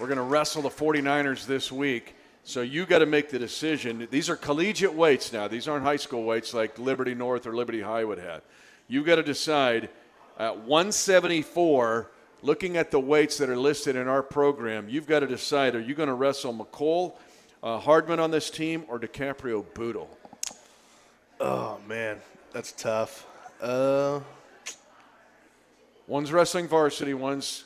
we're 0.00 0.08
gonna 0.08 0.22
wrestle 0.22 0.62
the 0.62 0.70
49ers 0.70 1.46
this 1.46 1.70
week. 1.70 2.16
So 2.42 2.62
you 2.62 2.86
got 2.86 3.00
to 3.00 3.06
make 3.06 3.28
the 3.28 3.38
decision. 3.38 4.08
These 4.10 4.30
are 4.30 4.34
collegiate 4.34 4.94
weights 4.94 5.30
now. 5.30 5.46
These 5.46 5.68
aren't 5.68 5.84
high 5.84 5.96
school 5.96 6.24
weights 6.24 6.54
like 6.54 6.78
Liberty 6.78 7.14
North 7.14 7.46
or 7.46 7.54
Liberty 7.54 7.82
High 7.82 8.02
would 8.02 8.18
have. 8.18 8.42
You've 8.88 9.04
got 9.04 9.16
to 9.16 9.22
decide 9.22 9.90
at 10.38 10.56
174 10.56 12.10
looking 12.42 12.76
at 12.76 12.90
the 12.90 13.00
weights 13.00 13.38
that 13.38 13.48
are 13.48 13.56
listed 13.56 13.96
in 13.96 14.08
our 14.08 14.22
program, 14.22 14.88
you've 14.88 15.06
got 15.06 15.20
to 15.20 15.26
decide 15.26 15.74
are 15.74 15.80
you 15.80 15.94
going 15.94 16.08
to 16.08 16.14
wrestle 16.14 16.54
Mecole, 16.54 17.14
uh, 17.62 17.78
Hardman 17.78 18.20
on 18.20 18.30
this 18.30 18.50
team, 18.50 18.84
or 18.88 18.98
Dicaprio 18.98 19.64
Bootle? 19.74 20.08
Oh, 21.40 21.78
man, 21.86 22.18
that's 22.52 22.72
tough. 22.72 23.26
Uh, 23.60 24.20
one's 26.06 26.32
wrestling 26.32 26.68
varsity, 26.68 27.14
one's 27.14 27.64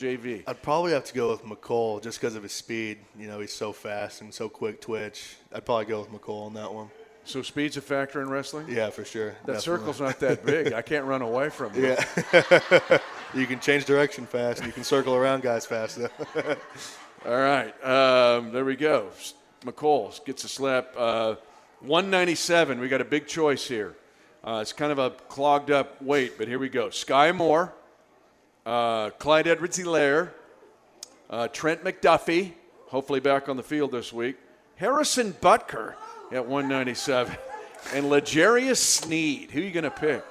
JV. 0.00 0.42
I'd 0.46 0.62
probably 0.62 0.92
have 0.92 1.04
to 1.04 1.14
go 1.14 1.30
with 1.30 1.44
Mecole 1.44 2.02
just 2.02 2.20
because 2.20 2.34
of 2.34 2.42
his 2.42 2.52
speed. 2.52 2.98
You 3.18 3.28
know, 3.28 3.40
he's 3.40 3.52
so 3.52 3.72
fast 3.72 4.22
and 4.22 4.32
so 4.32 4.48
quick 4.48 4.80
twitch. 4.80 5.36
I'd 5.52 5.66
probably 5.66 5.84
go 5.84 6.00
with 6.00 6.10
Mecole 6.10 6.46
on 6.46 6.54
that 6.54 6.72
one. 6.72 6.90
So 7.24 7.42
speed's 7.42 7.76
a 7.76 7.82
factor 7.82 8.22
in 8.22 8.30
wrestling? 8.30 8.66
Yeah, 8.68 8.88
for 8.90 9.04
sure. 9.04 9.30
That 9.44 9.54
Definitely. 9.54 9.60
circle's 9.60 10.00
not 10.00 10.20
that 10.20 10.44
big. 10.46 10.72
I 10.72 10.82
can't 10.82 11.04
run 11.04 11.22
away 11.22 11.50
from 11.50 11.72
it. 11.74 12.04
Yeah. 12.32 12.98
you 13.34 13.46
can 13.46 13.60
change 13.60 13.84
direction 13.84 14.26
fast. 14.26 14.64
You 14.64 14.72
can 14.72 14.84
circle 14.84 15.14
around 15.14 15.42
guys 15.42 15.66
fast. 15.66 16.00
All 17.26 17.36
right. 17.38 17.84
Um, 17.84 18.52
there 18.52 18.64
we 18.64 18.74
go. 18.74 19.10
Mecole 19.64 20.24
gets 20.24 20.44
a 20.44 20.48
slap. 20.48 20.94
Uh, 20.96 21.34
197. 21.80 22.80
We 22.80 22.88
got 22.88 23.02
a 23.02 23.04
big 23.04 23.26
choice 23.26 23.68
here. 23.68 23.96
Uh, 24.42 24.60
it's 24.62 24.72
kind 24.72 24.90
of 24.90 24.98
a 24.98 25.10
clogged 25.10 25.70
up 25.70 26.00
weight, 26.00 26.38
but 26.38 26.48
here 26.48 26.58
we 26.58 26.70
go. 26.70 26.88
Skyy 26.88 27.36
Moore, 27.36 27.74
uh, 28.66 29.10
Clyde 29.10 29.46
Edwards 29.46 29.78
Helaire, 29.78 30.30
uh, 31.28 31.48
Trent 31.48 31.84
McDuffie, 31.84 32.52
hopefully 32.88 33.20
back 33.20 33.48
on 33.48 33.56
the 33.56 33.62
field 33.62 33.92
this 33.92 34.12
week, 34.12 34.36
Harrison 34.76 35.32
Butker 35.34 35.94
at 36.32 36.46
197. 36.46 37.36
And 37.94 38.10
L'Jarius 38.10 38.76
Sneed. 38.76 39.50
Who 39.50 39.60
are 39.60 39.64
you 39.64 39.70
going 39.70 39.84
to 39.84 39.90
pick? 39.90 40.24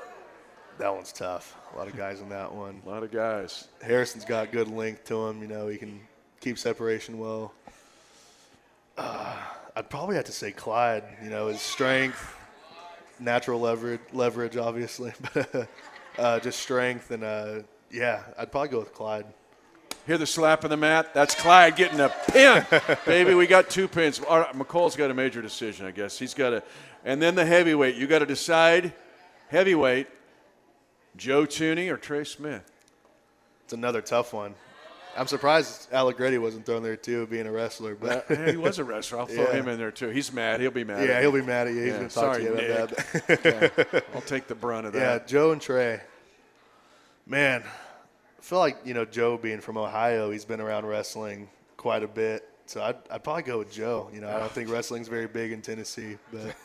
That 0.78 0.94
one's 0.94 1.12
tough. 1.12 1.58
A 1.74 1.78
lot 1.78 1.88
of 1.88 1.98
guys 1.98 2.22
in 2.22 2.30
that 2.30 2.54
one. 2.54 2.82
A 2.86 2.90
lot 2.90 3.04
of 3.04 3.12
guys. 3.12 3.68
Harrison's 3.82 4.26
got 4.26 4.52
good 4.52 4.70
length 4.70 5.06
to 5.06 5.28
him. 5.28 5.42
You 5.42 5.48
know, 5.48 5.68
he 5.68 5.78
can 5.78 6.00
keep 6.40 6.58
separation 6.58 7.18
well. 7.20 7.54
Uh, 8.98 9.36
I'd 9.76 9.90
probably 9.90 10.16
have 10.16 10.26
to 10.26 10.32
say 10.32 10.52
Clyde. 10.52 11.04
You 11.24 11.30
know, 11.30 11.48
his 11.48 11.62
strength, 11.62 12.36
natural 13.20 13.60
leverage, 13.60 14.02
leverage 14.14 14.58
obviously, 14.58 15.14
but 15.34 15.68
uh, 16.18 16.40
just 16.40 16.60
strength 16.60 17.12
and 17.12 17.24
uh, 17.24 17.60
yeah, 17.92 18.24
I'd 18.38 18.52
probably 18.52 18.70
go 18.70 18.80
with 18.80 18.94
Clyde. 18.94 19.26
Hear 20.08 20.18
the 20.18 20.26
slap 20.26 20.64
of 20.64 20.70
the 20.70 20.78
mat? 20.78 21.14
That's 21.14 21.36
Clyde 21.36 21.76
getting 21.76 22.00
a 22.00 22.10
pin. 22.32 22.66
Baby, 23.06 23.36
we 23.36 23.46
got 23.46 23.70
two 23.70 23.88
pins. 23.88 24.20
All 24.20 24.40
right, 24.40 24.56
Mecole's 24.56 24.96
got 24.96 25.12
a 25.12 25.14
major 25.14 25.42
decision, 25.42 25.86
I 25.86 25.92
guess. 25.92 26.18
He's 26.18 26.34
got 26.34 26.54
a, 26.54 26.64
and 27.06 27.22
then 27.22 27.36
the 27.36 27.46
heavyweight. 27.46 27.96
You 27.96 28.08
got 28.08 28.20
to 28.20 28.26
decide 28.26 28.94
heavyweight, 29.50 30.08
Joe 31.16 31.46
Thuney 31.46 31.92
or 31.92 31.98
Trey 31.98 32.24
Smith. 32.24 32.70
It's 33.66 33.74
another 33.74 34.02
tough 34.02 34.34
one. 34.34 34.56
I'm 35.18 35.28
surprised 35.28 35.92
Allegretti 35.92 36.38
wasn't 36.38 36.66
thrown 36.66 36.82
there 36.82 36.96
too, 36.96 37.28
being 37.28 37.46
a 37.46 37.52
wrestler. 37.52 37.96
But 37.96 38.32
uh, 38.32 38.34
yeah, 38.34 38.52
he 38.52 38.58
was 38.58 38.80
a 38.80 38.84
wrestler. 38.84 39.20
I'll 39.20 39.26
throw 39.26 39.44
yeah. 39.52 39.54
him 39.54 39.68
in 39.68 39.78
there 39.78 39.92
too. 39.92 40.10
He's 40.10 40.32
mad. 40.32 40.62
He'll 40.62 40.72
be 40.72 40.84
mad. 40.84 41.08
Yeah, 41.08 41.20
he'll 41.20 41.32
be 41.32 41.42
mad 41.42 41.68
at 41.68 41.74
you. 41.74 41.82
He's 41.82 41.92
yeah, 41.92 41.98
going 41.98 42.10
to 42.10 42.16
talk 42.16 42.24
sorry, 42.24 42.44
to 42.46 42.50
you 42.50 42.74
about 42.74 42.92
Nick. 43.14 43.44
that. 43.44 43.94
yeah, 43.94 44.00
I'll 44.16 44.22
take 44.22 44.48
the 44.48 44.56
brunt 44.56 44.88
of 44.88 44.94
that. 44.94 45.22
Yeah, 45.22 45.28
Joe 45.28 45.52
and 45.52 45.62
Trey. 45.62 46.02
Man, 47.30 47.62
I 47.62 48.42
feel 48.42 48.58
like 48.58 48.80
you 48.84 48.96
know 48.96 49.06
Joe 49.06 49.38
being 49.38 49.62
from 49.62 49.78
Ohio, 49.78 50.32
he's 50.32 50.46
been 50.46 50.60
around 50.60 50.88
wrestling 50.88 51.48
quite 51.78 52.02
a 52.02 52.08
bit. 52.08 52.50
So 52.66 52.82
I'd, 52.82 52.96
I'd 53.12 53.24
probably 53.24 53.44
go 53.44 53.60
with 53.60 53.72
Joe. 53.72 54.10
You 54.12 54.22
know, 54.22 54.30
I 54.30 54.40
don't 54.40 54.52
think 54.52 54.68
wrestling's 54.68 55.08
very 55.08 55.28
big 55.28 55.52
in 55.52 55.62
Tennessee, 55.62 56.18
but 56.32 56.56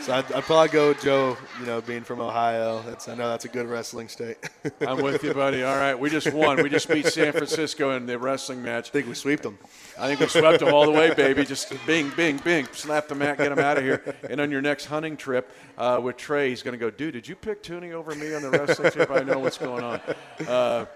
so 0.00 0.12
I'd, 0.12 0.32
I'd, 0.32 0.44
probably 0.44 0.68
go 0.68 0.88
with 0.88 1.02
Joe. 1.02 1.36
You 1.60 1.66
know, 1.66 1.80
being 1.80 2.02
from 2.02 2.20
Ohio, 2.20 2.82
that's 2.82 3.08
I 3.08 3.14
know 3.14 3.28
that's 3.28 3.44
a 3.44 3.48
good 3.48 3.66
wrestling 3.66 4.08
state. 4.08 4.36
I'm 4.80 5.02
with 5.02 5.22
you, 5.22 5.34
buddy. 5.34 5.62
All 5.62 5.76
right, 5.76 5.98
we 5.98 6.10
just 6.10 6.32
won. 6.32 6.62
We 6.62 6.68
just 6.68 6.88
beat 6.88 7.06
San 7.06 7.32
Francisco 7.32 7.96
in 7.96 8.06
the 8.06 8.18
wrestling 8.18 8.62
match. 8.62 8.88
I 8.88 8.92
think 8.92 9.08
we 9.08 9.14
swept 9.14 9.42
them. 9.42 9.58
I 9.98 10.08
think 10.08 10.20
we 10.20 10.26
swept 10.26 10.60
them 10.60 10.72
all 10.72 10.86
the 10.86 10.92
way, 10.92 11.12
baby. 11.14 11.44
Just 11.44 11.72
bing, 11.86 12.10
bing, 12.16 12.38
bing, 12.38 12.66
slap 12.72 13.08
the 13.08 13.14
mat, 13.14 13.38
get 13.38 13.50
them 13.50 13.58
out 13.58 13.78
of 13.78 13.84
here. 13.84 14.14
And 14.30 14.40
on 14.40 14.50
your 14.50 14.62
next 14.62 14.86
hunting 14.86 15.16
trip 15.16 15.50
uh, 15.76 16.00
with 16.02 16.16
Trey, 16.16 16.50
he's 16.50 16.62
going 16.62 16.72
to 16.72 16.78
go, 16.78 16.90
dude, 16.90 17.14
did 17.14 17.26
you 17.26 17.36
pick 17.36 17.62
Thuney 17.62 17.92
over 17.92 18.14
me 18.14 18.34
on 18.34 18.42
the 18.42 18.50
wrestling 18.50 18.92
trip? 18.92 19.10
I 19.10 19.22
know 19.22 19.38
what's 19.38 19.58
going 19.58 19.84
on. 19.84 20.00
Uh, 20.46 20.86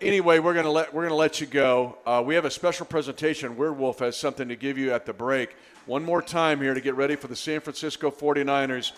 anyway, 0.00 0.38
we're 0.38 0.54
gonna 0.54 0.70
let 0.70 0.92
we're 0.92 1.02
gonna 1.02 1.14
let 1.14 1.40
you 1.40 1.46
go. 1.46 1.98
Uh, 2.06 2.22
we 2.24 2.34
have 2.34 2.44
a 2.44 2.50
special 2.50 2.86
presentation. 2.86 3.56
Weirdwolf 3.56 3.98
has 4.00 4.16
something 4.16 4.48
to 4.48 4.56
give 4.56 4.78
you 4.78 4.92
at 4.92 5.06
the 5.06 5.12
break. 5.12 5.56
One 5.86 6.04
more 6.04 6.20
time 6.20 6.60
here 6.60 6.74
to 6.74 6.80
get 6.80 6.96
ready 6.96 7.14
for 7.14 7.28
the 7.28 7.36
San 7.36 7.60
Francisco 7.60 8.10
49ers. 8.10 8.90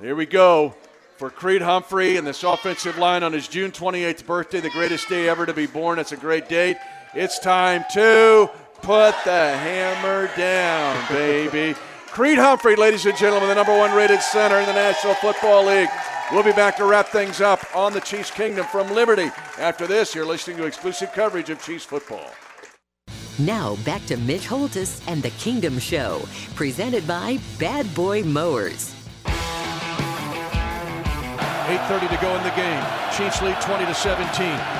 Here 0.00 0.14
we 0.14 0.24
go 0.24 0.76
for 1.16 1.30
Creed 1.30 1.62
Humphrey 1.62 2.16
and 2.16 2.24
this 2.24 2.44
offensive 2.44 2.96
line 2.96 3.24
on 3.24 3.32
his 3.32 3.48
June 3.48 3.72
28th 3.72 4.24
birthday, 4.24 4.60
the 4.60 4.70
greatest 4.70 5.08
day 5.08 5.28
ever 5.28 5.46
to 5.46 5.52
be 5.52 5.66
born. 5.66 5.98
It's 5.98 6.12
a 6.12 6.16
great 6.16 6.48
date. 6.48 6.76
It's 7.12 7.40
time 7.40 7.84
to 7.94 8.48
put 8.82 9.16
the 9.24 9.56
hammer 9.56 10.30
down, 10.36 11.04
baby. 11.08 11.76
Creed 12.06 12.38
Humphrey, 12.38 12.76
ladies 12.76 13.04
and 13.04 13.18
gentlemen, 13.18 13.48
the 13.48 13.56
number 13.56 13.76
one 13.76 13.92
rated 13.92 14.22
center 14.22 14.60
in 14.60 14.66
the 14.66 14.72
National 14.72 15.14
Football 15.14 15.66
League. 15.66 15.88
We'll 16.30 16.44
be 16.44 16.52
back 16.52 16.76
to 16.76 16.84
wrap 16.84 17.08
things 17.08 17.40
up 17.40 17.64
on 17.74 17.92
the 17.92 18.00
Chiefs 18.00 18.30
Kingdom 18.30 18.64
from 18.66 18.94
Liberty. 18.94 19.32
After 19.58 19.88
this, 19.88 20.14
you're 20.14 20.24
listening 20.24 20.58
to 20.58 20.66
exclusive 20.66 21.12
coverage 21.12 21.50
of 21.50 21.60
Chiefs 21.60 21.84
football. 21.84 22.30
Now 23.38 23.76
back 23.84 24.04
to 24.06 24.16
Mitch 24.16 24.48
Holthus 24.48 25.00
and 25.06 25.22
the 25.22 25.30
Kingdom 25.30 25.78
Show, 25.78 26.26
presented 26.56 27.06
by 27.06 27.38
Bad 27.60 27.94
Boy 27.94 28.24
Mowers. 28.24 28.92
8.30 29.24 32.08
to 32.08 32.16
go 32.20 32.34
in 32.34 32.42
the 32.42 32.50
game. 32.56 32.82
Chiefs 33.16 33.40
lead 33.40 33.60
20 33.60 33.86
to 33.86 33.94
17. 33.94 34.26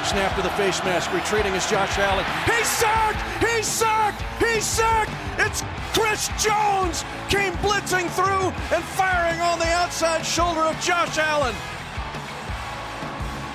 Snap 0.03 0.35
to 0.35 0.43
the 0.43 0.51
face 0.57 0.83
mask. 0.83 1.13
Retreating 1.13 1.55
is 1.55 1.71
Josh 1.71 1.97
Allen. 1.99 2.25
He's 2.47 2.67
sacked! 2.67 3.45
He's 3.45 3.67
sacked! 3.67 4.25
He's 4.43 4.65
sacked! 4.65 5.13
It's 5.39 5.63
Chris 5.93 6.29
Jones 6.43 7.05
came 7.29 7.53
blitzing 7.63 8.11
through 8.11 8.51
and 8.75 8.83
firing 8.83 9.41
on 9.41 9.61
the 9.61 9.69
outside 9.69 10.27
shoulder 10.27 10.63
of 10.63 10.81
Josh 10.81 11.17
Allen. 11.19 11.55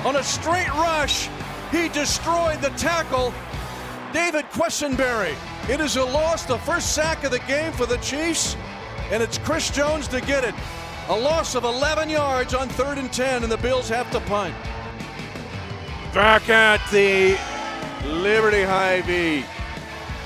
On 0.06 0.16
a 0.16 0.24
straight 0.24 0.70
rush, 0.70 1.28
he 1.72 1.90
destroyed 1.90 2.62
the 2.62 2.70
tackle 2.78 3.34
David 4.14 4.46
Quessenberry. 4.52 5.36
It 5.68 5.80
is 5.80 5.98
a 5.98 6.06
loss, 6.06 6.46
the 6.46 6.60
first 6.60 6.94
sack 6.94 7.24
of 7.24 7.32
the 7.32 7.40
game 7.40 7.72
for 7.74 7.88
the 7.88 7.98
Chiefs, 7.98 8.56
and 9.12 9.24
it's 9.24 9.40
Chris 9.40 9.72
Jones 9.72 10.08
to 10.10 10.22
get 10.22 10.44
it. 10.44 10.54
A 11.10 11.18
loss 11.18 11.56
of 11.56 11.64
11 11.64 12.10
yards 12.10 12.54
on 12.54 12.70
third 12.70 13.00
and 13.00 13.12
10, 13.12 13.42
and 13.42 13.52
the 13.52 13.58
Bills 13.58 13.90
have 13.90 14.10
to 14.12 14.20
punt. 14.22 14.54
Back 16.14 16.48
at 16.50 16.80
the 16.92 17.38
Liberty 18.08 18.62
Hy-Vee. 18.62 19.44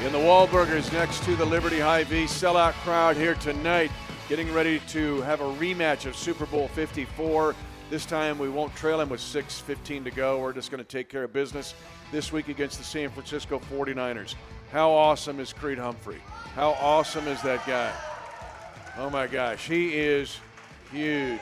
in 0.05 0.11
the 0.11 0.19
Wahlburgers 0.19 0.91
next 0.93 1.23
to 1.23 1.35
the 1.35 1.45
Liberty 1.45 1.79
Hy-Vee 1.79 2.25
sellout 2.25 2.73
crowd 2.83 3.15
here 3.15 3.35
tonight, 3.35 3.89
getting 4.27 4.53
ready 4.53 4.79
to 4.89 5.21
have 5.21 5.41
a 5.41 5.45
rematch 5.55 6.05
of 6.05 6.15
Super 6.15 6.45
Bowl 6.45 6.67
54. 6.67 7.55
This 7.89 8.05
time 8.05 8.37
we 8.37 8.49
won't 8.49 8.75
trail 8.75 8.99
him 8.99 9.07
with 9.07 9.21
6:15 9.21 10.03
to 10.03 10.11
go. 10.11 10.39
We're 10.39 10.51
just 10.51 10.71
going 10.71 10.83
to 10.83 10.89
take 10.89 11.07
care 11.07 11.23
of 11.23 11.31
business 11.31 11.73
this 12.11 12.33
week 12.33 12.49
against 12.49 12.77
the 12.79 12.83
San 12.83 13.09
Francisco 13.09 13.59
49ers. 13.59 14.35
How 14.73 14.91
awesome 14.91 15.39
is 15.39 15.53
Creed 15.53 15.77
Humphrey? 15.77 16.21
How 16.53 16.71
awesome 16.71 17.29
is 17.29 17.41
that 17.43 17.65
guy? 17.65 17.93
Oh 18.97 19.09
my 19.09 19.25
gosh, 19.25 19.65
he 19.65 19.93
is 19.93 20.37
huge 20.91 21.39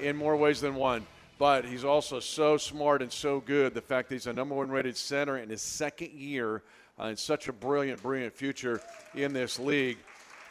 in 0.00 0.16
more 0.16 0.36
ways 0.36 0.60
than 0.60 0.74
one. 0.74 1.06
But 1.38 1.64
he's 1.64 1.84
also 1.84 2.18
so 2.18 2.56
smart 2.56 3.00
and 3.00 3.12
so 3.12 3.38
good. 3.38 3.72
The 3.72 3.80
fact 3.80 4.08
that 4.08 4.16
he's 4.16 4.26
a 4.26 4.32
number 4.32 4.56
one 4.56 4.70
rated 4.70 4.96
center 4.96 5.38
in 5.38 5.48
his 5.48 5.62
second 5.62 6.10
year 6.10 6.62
uh, 6.98 7.04
and 7.04 7.18
such 7.18 7.46
a 7.46 7.52
brilliant, 7.52 8.02
brilliant 8.02 8.34
future 8.34 8.80
in 9.14 9.32
this 9.32 9.60
league. 9.60 9.98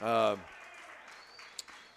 Uh, 0.01 0.37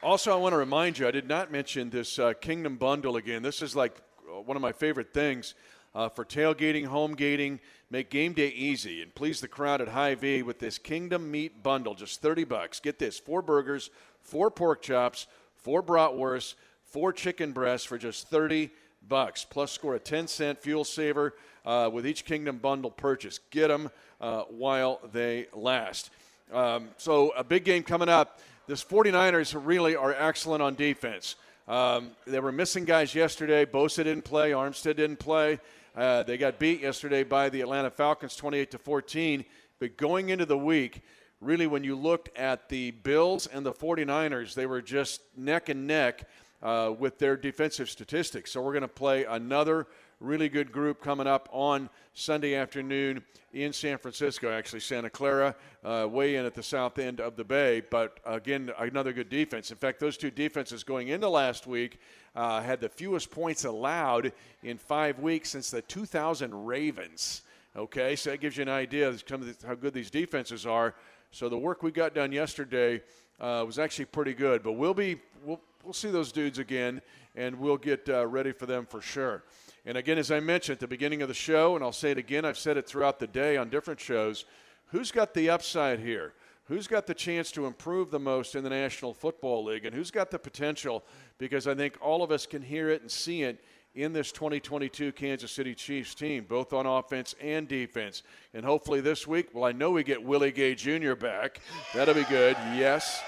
also, 0.06 0.32
I 0.32 0.36
want 0.36 0.52
to 0.52 0.56
remind 0.56 1.00
you, 1.00 1.08
I 1.08 1.10
did 1.10 1.26
not 1.26 1.50
mention 1.50 1.90
this 1.90 2.20
uh, 2.20 2.32
Kingdom 2.34 2.76
Bundle 2.76 3.16
again. 3.16 3.42
This 3.42 3.60
is 3.60 3.74
like 3.74 4.00
uh, 4.30 4.40
one 4.40 4.56
of 4.56 4.62
my 4.62 4.70
favorite 4.70 5.12
things 5.12 5.54
uh, 5.96 6.08
for 6.08 6.24
tailgating, 6.24 6.86
home 6.86 7.16
gating. 7.16 7.58
Make 7.90 8.08
game 8.08 8.32
day 8.32 8.50
easy 8.50 9.02
and 9.02 9.12
please 9.12 9.40
the 9.40 9.48
crowd 9.48 9.80
at 9.80 9.88
Hy-Vee 9.88 10.44
with 10.44 10.60
this 10.60 10.78
Kingdom 10.78 11.28
Meat 11.28 11.60
Bundle, 11.60 11.96
just 11.96 12.22
30 12.22 12.44
bucks. 12.44 12.78
Get 12.78 13.00
this: 13.00 13.18
four 13.18 13.42
burgers, 13.42 13.90
four 14.20 14.48
pork 14.48 14.80
chops, 14.80 15.26
four 15.56 15.82
bratwursts, 15.82 16.54
four 16.84 17.12
chicken 17.12 17.50
breasts 17.50 17.84
for 17.84 17.98
just 17.98 18.28
30 18.28 18.70
bucks. 19.08 19.44
Plus, 19.44 19.72
score 19.72 19.96
a 19.96 19.98
10 19.98 20.28
cent 20.28 20.62
fuel 20.62 20.84
saver 20.84 21.34
uh, 21.64 21.90
with 21.92 22.06
each 22.06 22.24
Kingdom 22.24 22.58
Bundle 22.58 22.92
purchase. 22.92 23.40
Get 23.50 23.66
them 23.66 23.90
uh, 24.20 24.42
while 24.42 25.00
they 25.12 25.48
last. 25.52 26.10
Um, 26.52 26.90
so, 26.96 27.30
a 27.30 27.42
big 27.42 27.64
game 27.64 27.82
coming 27.82 28.08
up. 28.08 28.38
This 28.68 28.82
49ers 28.82 29.56
really 29.64 29.94
are 29.94 30.12
excellent 30.12 30.60
on 30.60 30.74
defense. 30.74 31.36
Um, 31.68 32.10
they 32.26 32.40
were 32.40 32.50
missing 32.50 32.84
guys 32.84 33.14
yesterday. 33.14 33.64
Bosa 33.64 34.02
didn't 34.02 34.24
play. 34.24 34.50
Armstead 34.50 34.96
didn't 34.96 35.20
play. 35.20 35.60
Uh, 35.96 36.24
they 36.24 36.36
got 36.36 36.58
beat 36.58 36.80
yesterday 36.80 37.22
by 37.22 37.48
the 37.48 37.60
Atlanta 37.60 37.90
Falcons, 37.90 38.34
28 38.34 38.72
to 38.72 38.78
14. 38.78 39.44
But 39.78 39.96
going 39.96 40.30
into 40.30 40.46
the 40.46 40.58
week, 40.58 41.02
really, 41.40 41.68
when 41.68 41.84
you 41.84 41.94
looked 41.94 42.36
at 42.36 42.68
the 42.68 42.90
Bills 42.90 43.46
and 43.46 43.64
the 43.64 43.72
49ers, 43.72 44.54
they 44.54 44.66
were 44.66 44.82
just 44.82 45.20
neck 45.36 45.68
and 45.68 45.86
neck 45.86 46.28
uh, 46.60 46.92
with 46.98 47.20
their 47.20 47.36
defensive 47.36 47.88
statistics. 47.88 48.50
So 48.50 48.60
we're 48.62 48.72
going 48.72 48.82
to 48.82 48.88
play 48.88 49.26
another 49.26 49.86
really 50.20 50.48
good 50.48 50.72
group 50.72 51.02
coming 51.02 51.26
up 51.26 51.48
on 51.52 51.90
Sunday 52.14 52.54
afternoon 52.54 53.22
in 53.52 53.72
San 53.72 53.98
Francisco, 53.98 54.50
actually, 54.50 54.80
Santa 54.80 55.10
Clara, 55.10 55.54
uh, 55.84 56.06
way 56.10 56.36
in 56.36 56.44
at 56.44 56.54
the 56.54 56.62
south 56.62 56.98
end 56.98 57.20
of 57.20 57.36
the 57.36 57.44
Bay. 57.44 57.82
But 57.90 58.20
again, 58.24 58.70
another 58.78 59.12
good 59.12 59.28
defense. 59.28 59.70
In 59.70 59.76
fact, 59.76 60.00
those 60.00 60.16
two 60.16 60.30
defenses 60.30 60.84
going 60.84 61.08
into 61.08 61.28
last 61.28 61.66
week 61.66 62.00
uh, 62.34 62.60
had 62.62 62.80
the 62.80 62.88
fewest 62.88 63.30
points 63.30 63.64
allowed 63.64 64.32
in 64.62 64.78
five 64.78 65.18
weeks 65.18 65.50
since 65.50 65.70
the 65.70 65.82
2000 65.82 66.66
Ravens. 66.66 67.42
Okay, 67.76 68.16
so 68.16 68.30
that 68.30 68.40
gives 68.40 68.56
you 68.56 68.62
an 68.62 68.70
idea 68.70 69.08
of 69.08 69.22
how 69.66 69.74
good 69.74 69.92
these 69.92 70.10
defenses 70.10 70.64
are. 70.64 70.94
So 71.30 71.50
the 71.50 71.58
work 71.58 71.82
we 71.82 71.90
got 71.90 72.14
done 72.14 72.32
yesterday 72.32 73.02
uh, 73.38 73.64
was 73.66 73.78
actually 73.78 74.06
pretty 74.06 74.32
good. 74.32 74.62
But 74.62 74.72
we'll 74.72 74.94
be 74.94 75.20
we'll, 75.44 75.60
we'll 75.84 75.92
see 75.92 76.10
those 76.10 76.32
dudes 76.32 76.58
again, 76.58 77.02
and 77.34 77.58
we'll 77.58 77.76
get 77.76 78.08
uh, 78.08 78.26
ready 78.26 78.52
for 78.52 78.64
them 78.64 78.86
for 78.86 79.02
sure. 79.02 79.42
And 79.86 79.96
again, 79.96 80.18
as 80.18 80.32
I 80.32 80.40
mentioned 80.40 80.74
at 80.74 80.80
the 80.80 80.88
beginning 80.88 81.22
of 81.22 81.28
the 81.28 81.34
show, 81.34 81.76
and 81.76 81.84
I'll 81.84 81.92
say 81.92 82.10
it 82.10 82.18
again, 82.18 82.44
I've 82.44 82.58
said 82.58 82.76
it 82.76 82.88
throughout 82.88 83.20
the 83.20 83.28
day 83.28 83.56
on 83.56 83.70
different 83.70 84.00
shows 84.00 84.44
who's 84.90 85.10
got 85.10 85.32
the 85.32 85.48
upside 85.48 86.00
here? 86.00 86.34
Who's 86.64 86.88
got 86.88 87.06
the 87.06 87.14
chance 87.14 87.52
to 87.52 87.66
improve 87.66 88.10
the 88.10 88.18
most 88.18 88.56
in 88.56 88.64
the 88.64 88.70
National 88.70 89.14
Football 89.14 89.64
League? 89.64 89.84
And 89.84 89.94
who's 89.94 90.10
got 90.10 90.32
the 90.32 90.38
potential? 90.38 91.04
Because 91.38 91.68
I 91.68 91.74
think 91.76 91.96
all 92.00 92.24
of 92.24 92.32
us 92.32 92.44
can 92.44 92.62
hear 92.62 92.90
it 92.90 93.02
and 93.02 93.10
see 93.10 93.42
it 93.42 93.64
in 93.94 94.12
this 94.12 94.32
2022 94.32 95.12
Kansas 95.12 95.52
City 95.52 95.74
Chiefs 95.74 96.14
team, 96.14 96.44
both 96.48 96.72
on 96.72 96.84
offense 96.84 97.36
and 97.40 97.68
defense. 97.68 98.24
And 98.52 98.64
hopefully 98.64 99.00
this 99.00 99.26
week, 99.26 99.50
well, 99.52 99.64
I 99.64 99.72
know 99.72 99.92
we 99.92 100.02
get 100.02 100.22
Willie 100.22 100.50
Gay 100.50 100.74
Jr. 100.74 101.14
back. 101.14 101.60
That'll 101.94 102.14
be 102.14 102.24
good, 102.24 102.56
yes. 102.74 103.22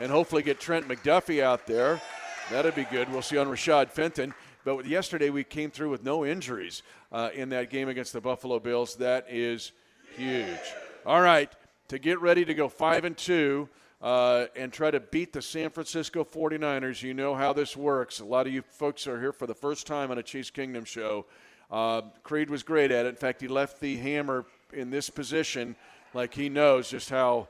And 0.00 0.10
hopefully 0.10 0.42
get 0.42 0.58
Trent 0.58 0.88
McDuffie 0.88 1.42
out 1.42 1.66
there. 1.66 2.00
That'll 2.50 2.72
be 2.72 2.84
good. 2.84 3.10
We'll 3.10 3.22
see 3.22 3.36
on 3.36 3.46
Rashad 3.46 3.90
Fenton. 3.90 4.34
But 4.64 4.86
yesterday 4.86 5.30
we 5.30 5.44
came 5.44 5.70
through 5.70 5.90
with 5.90 6.02
no 6.02 6.24
injuries 6.24 6.82
uh, 7.12 7.30
in 7.34 7.50
that 7.50 7.70
game 7.70 7.88
against 7.88 8.12
the 8.12 8.20
Buffalo 8.20 8.58
Bills. 8.58 8.96
That 8.96 9.26
is 9.28 9.72
huge. 10.16 10.58
All 11.04 11.20
right, 11.20 11.52
to 11.88 11.98
get 11.98 12.20
ready 12.20 12.44
to 12.44 12.54
go 12.54 12.68
five 12.68 13.04
and 13.04 13.16
two. 13.16 13.68
Uh, 14.02 14.48
and 14.54 14.70
try 14.70 14.90
to 14.90 15.00
beat 15.00 15.32
the 15.32 15.40
San 15.40 15.70
Francisco 15.70 16.24
49ers. 16.24 17.02
You 17.02 17.14
know 17.14 17.34
how 17.34 17.54
this 17.54 17.74
works. 17.74 18.20
A 18.20 18.24
lot 18.26 18.46
of 18.46 18.52
you 18.52 18.60
folks 18.60 19.06
are 19.06 19.18
here 19.18 19.32
for 19.32 19.46
the 19.46 19.54
first 19.54 19.86
time 19.86 20.10
on 20.10 20.18
a 20.18 20.22
Chiefs 20.22 20.50
Kingdom 20.50 20.84
show. 20.84 21.24
Uh, 21.70 22.02
Creed 22.22 22.50
was 22.50 22.62
great 22.62 22.90
at 22.90 23.06
it. 23.06 23.08
In 23.08 23.14
fact, 23.14 23.40
he 23.40 23.48
left 23.48 23.80
the 23.80 23.96
hammer 23.96 24.44
in 24.74 24.90
this 24.90 25.08
position 25.08 25.74
like 26.12 26.34
he 26.34 26.50
knows 26.50 26.90
just 26.90 27.08
how 27.08 27.48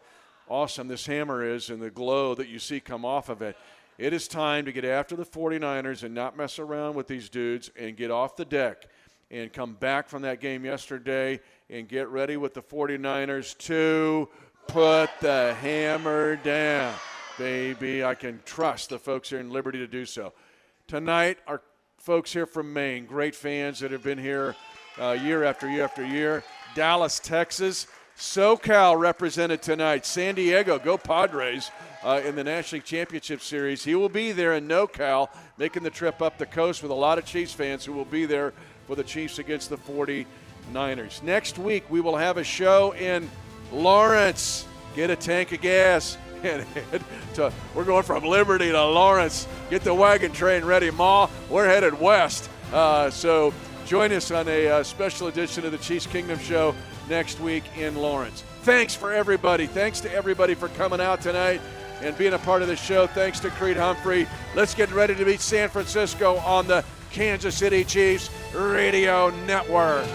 awesome 0.48 0.88
this 0.88 1.06
hammer 1.06 1.44
is 1.44 1.70
and 1.70 1.80
the 1.80 1.90
glow 1.90 2.34
that 2.34 2.48
you 2.48 2.58
see 2.58 2.80
come 2.80 3.04
off 3.04 3.28
of 3.28 3.42
it. 3.42 3.56
It 3.96 4.12
is 4.12 4.26
time 4.26 4.64
to 4.64 4.72
get 4.72 4.84
after 4.84 5.14
the 5.14 5.24
49ers 5.24 6.02
and 6.02 6.14
not 6.14 6.36
mess 6.36 6.58
around 6.58 6.94
with 6.94 7.06
these 7.06 7.28
dudes 7.28 7.70
and 7.78 7.96
get 7.96 8.10
off 8.10 8.34
the 8.34 8.44
deck 8.44 8.88
and 9.30 9.52
come 9.52 9.74
back 9.74 10.08
from 10.08 10.22
that 10.22 10.40
game 10.40 10.64
yesterday 10.64 11.38
and 11.70 11.88
get 11.88 12.08
ready 12.08 12.36
with 12.36 12.54
the 12.54 12.62
49ers 12.62 13.56
to 13.58 14.28
put 14.66 15.10
the 15.20 15.54
hammer 15.60 16.34
down. 16.36 16.92
Baby, 17.38 18.02
I 18.02 18.16
can 18.16 18.40
trust 18.44 18.90
the 18.90 18.98
folks 18.98 19.30
here 19.30 19.38
in 19.38 19.50
Liberty 19.50 19.78
to 19.78 19.86
do 19.86 20.04
so. 20.04 20.32
Tonight, 20.88 21.38
our 21.46 21.62
folks 21.98 22.32
here 22.32 22.46
from 22.46 22.72
Maine, 22.72 23.06
great 23.06 23.34
fans 23.34 23.78
that 23.78 23.92
have 23.92 24.02
been 24.02 24.18
here 24.18 24.56
uh, 25.00 25.12
year 25.12 25.44
after 25.44 25.70
year 25.70 25.84
after 25.84 26.04
year. 26.04 26.42
Dallas, 26.74 27.20
Texas. 27.20 27.86
SoCal 28.16 28.98
represented 28.98 29.60
tonight. 29.60 30.06
San 30.06 30.36
Diego, 30.36 30.78
go 30.78 30.96
Padres 30.96 31.72
uh, 32.04 32.20
in 32.24 32.36
the 32.36 32.44
National 32.44 32.76
League 32.76 32.84
Championship 32.84 33.40
Series. 33.40 33.82
He 33.82 33.94
will 33.94 34.10
be 34.10 34.32
there 34.32 34.52
in 34.54 34.68
NoCal, 34.68 35.28
making 35.56 35.82
the 35.82 35.90
trip 35.90 36.20
up 36.20 36.36
the 36.36 36.46
coast 36.46 36.82
with 36.82 36.90
a 36.90 36.94
lot 36.94 37.18
of 37.18 37.24
Chiefs 37.24 37.54
fans 37.54 37.84
who 37.84 37.92
will 37.92 38.04
be 38.04 38.26
there 38.26 38.52
for 38.86 38.94
the 38.94 39.02
Chiefs 39.02 39.38
against 39.38 39.70
the 39.70 39.78
49ers. 39.78 41.22
Next 41.22 41.58
week, 41.58 41.84
we 41.88 42.00
will 42.00 42.16
have 42.16 42.36
a 42.36 42.44
show 42.44 42.92
in 42.94 43.28
Lawrence. 43.72 44.66
Get 44.94 45.10
a 45.10 45.16
tank 45.16 45.52
of 45.52 45.60
gas. 45.60 46.18
And 46.44 46.66
to, 47.32 47.50
we're 47.74 47.84
going 47.84 48.02
from 48.02 48.22
Liberty 48.22 48.70
to 48.70 48.84
Lawrence. 48.84 49.48
Get 49.70 49.80
the 49.80 49.94
wagon 49.94 50.30
train 50.30 50.62
ready, 50.62 50.90
Ma. 50.90 51.26
We're 51.48 51.64
headed 51.64 51.98
west. 51.98 52.50
Uh, 52.70 53.08
so 53.08 53.54
join 53.86 54.12
us 54.12 54.30
on 54.30 54.46
a 54.48 54.68
uh, 54.68 54.82
special 54.82 55.28
edition 55.28 55.64
of 55.64 55.72
the 55.72 55.78
Chiefs 55.78 56.06
Kingdom 56.06 56.38
Show 56.38 56.74
next 57.08 57.40
week 57.40 57.64
in 57.78 57.96
Lawrence. 57.96 58.44
Thanks 58.60 58.94
for 58.94 59.10
everybody. 59.10 59.66
Thanks 59.66 60.00
to 60.00 60.12
everybody 60.12 60.54
for 60.54 60.68
coming 60.68 61.00
out 61.00 61.22
tonight 61.22 61.62
and 62.04 62.16
being 62.18 62.34
a 62.34 62.38
part 62.38 62.62
of 62.62 62.68
the 62.68 62.76
show. 62.76 63.06
Thanks 63.06 63.40
to 63.40 63.50
Creed 63.50 63.76
Humphrey. 63.76 64.26
Let's 64.54 64.74
get 64.74 64.92
ready 64.92 65.14
to 65.14 65.24
meet 65.24 65.40
San 65.40 65.68
Francisco 65.68 66.36
on 66.38 66.66
the 66.66 66.84
Kansas 67.10 67.56
City 67.56 67.82
Chiefs 67.84 68.30
Radio 68.54 69.30
Network. 69.46 70.06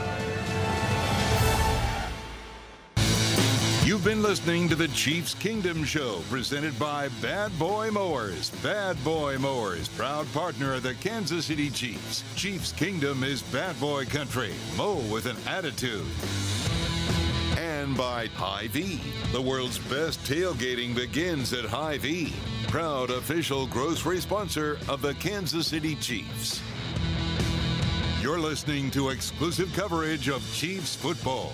You've 3.84 4.04
been 4.04 4.22
listening 4.22 4.70
to 4.70 4.76
the 4.76 4.88
Chiefs 4.90 5.34
Kingdom 5.34 5.84
Show, 5.84 6.22
presented 6.30 6.78
by 6.78 7.08
Bad 7.24 7.58
Boy 7.58 7.90
Mowers. 7.90 8.52
Bad 8.62 9.04
Boy 9.04 9.40
Mowers, 9.40 9.90
proud 9.90 10.32
partner 10.32 10.76
of 10.76 10.84
the 10.84 10.94
Kansas 10.96 11.48
City 11.48 11.72
Chiefs. 11.72 12.24
Chiefs 12.36 12.72
Kingdom 12.72 13.24
is 13.24 13.42
bad 13.42 13.80
boy 13.80 14.06
country. 14.06 14.54
Mow 14.78 14.98
with 15.12 15.26
an 15.26 15.38
attitude 15.48 16.06
and 17.90 17.98
by 17.98 18.28
Hy-Vee. 18.36 19.02
The 19.32 19.42
world's 19.42 19.80
best 19.80 20.20
tailgating 20.24 20.94
begins 20.94 21.54
at 21.54 21.66
Hy-Vee, 21.66 22.34
proud 22.68 23.10
official 23.10 23.66
grocery 23.68 24.20
sponsor 24.20 24.78
of 24.88 25.02
the 25.02 25.16
Kansas 25.16 25.68
City 25.68 25.96
Chiefs. 25.96 26.62
You're 28.22 28.40
listening 28.40 28.92
to 28.92 29.10
exclusive 29.10 29.74
coverage 29.74 30.30
of 30.30 30.42
Chiefs 30.54 30.96
football. 30.96 31.54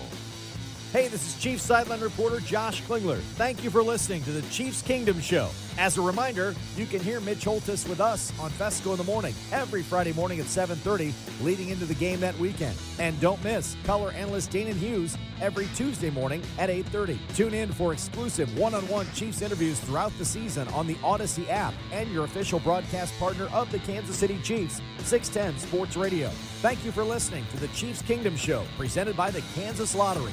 Hey, 0.96 1.08
this 1.08 1.26
is 1.28 1.42
Chiefs 1.42 1.62
sideline 1.62 2.00
reporter 2.00 2.40
Josh 2.40 2.80
Klingler. 2.84 3.18
Thank 3.34 3.62
you 3.62 3.68
for 3.68 3.82
listening 3.82 4.22
to 4.22 4.32
the 4.32 4.40
Chiefs 4.48 4.80
Kingdom 4.80 5.20
Show. 5.20 5.50
As 5.76 5.98
a 5.98 6.00
reminder, 6.00 6.54
you 6.74 6.86
can 6.86 7.00
hear 7.00 7.20
Mitch 7.20 7.44
Holthus 7.44 7.86
with 7.86 8.00
us 8.00 8.32
on 8.40 8.50
Fescoe 8.52 8.92
in 8.92 8.96
the 8.96 9.04
Morning 9.04 9.34
every 9.52 9.82
Friday 9.82 10.14
morning 10.14 10.40
at 10.40 10.46
7.30 10.46 11.12
leading 11.44 11.68
into 11.68 11.84
the 11.84 11.92
game 11.96 12.18
that 12.20 12.34
weekend. 12.38 12.74
And 12.98 13.20
don't 13.20 13.44
miss 13.44 13.76
color 13.84 14.10
analyst 14.12 14.52
Danan 14.52 14.76
Hughes 14.76 15.18
every 15.42 15.66
Tuesday 15.74 16.08
morning 16.08 16.42
at 16.58 16.70
8.30. 16.70 17.18
Tune 17.36 17.52
in 17.52 17.70
for 17.72 17.92
exclusive 17.92 18.58
one-on-one 18.58 19.06
Chiefs 19.12 19.42
interviews 19.42 19.78
throughout 19.80 20.16
the 20.16 20.24
season 20.24 20.66
on 20.68 20.86
the 20.86 20.94
Audacy 21.04 21.46
app 21.50 21.74
and 21.92 22.10
your 22.10 22.24
official 22.24 22.60
broadcast 22.60 23.12
partner 23.18 23.50
of 23.52 23.70
the 23.70 23.80
Kansas 23.80 24.16
City 24.16 24.38
Chiefs, 24.42 24.80
610 25.00 25.60
Sports 25.60 25.94
Radio. 25.94 26.30
Thank 26.62 26.82
you 26.86 26.90
for 26.90 27.04
listening 27.04 27.44
to 27.50 27.58
the 27.58 27.68
Chiefs 27.68 28.00
Kingdom 28.00 28.34
Show 28.34 28.64
presented 28.78 29.14
by 29.14 29.30
the 29.30 29.42
Kansas 29.54 29.94
Lottery. 29.94 30.32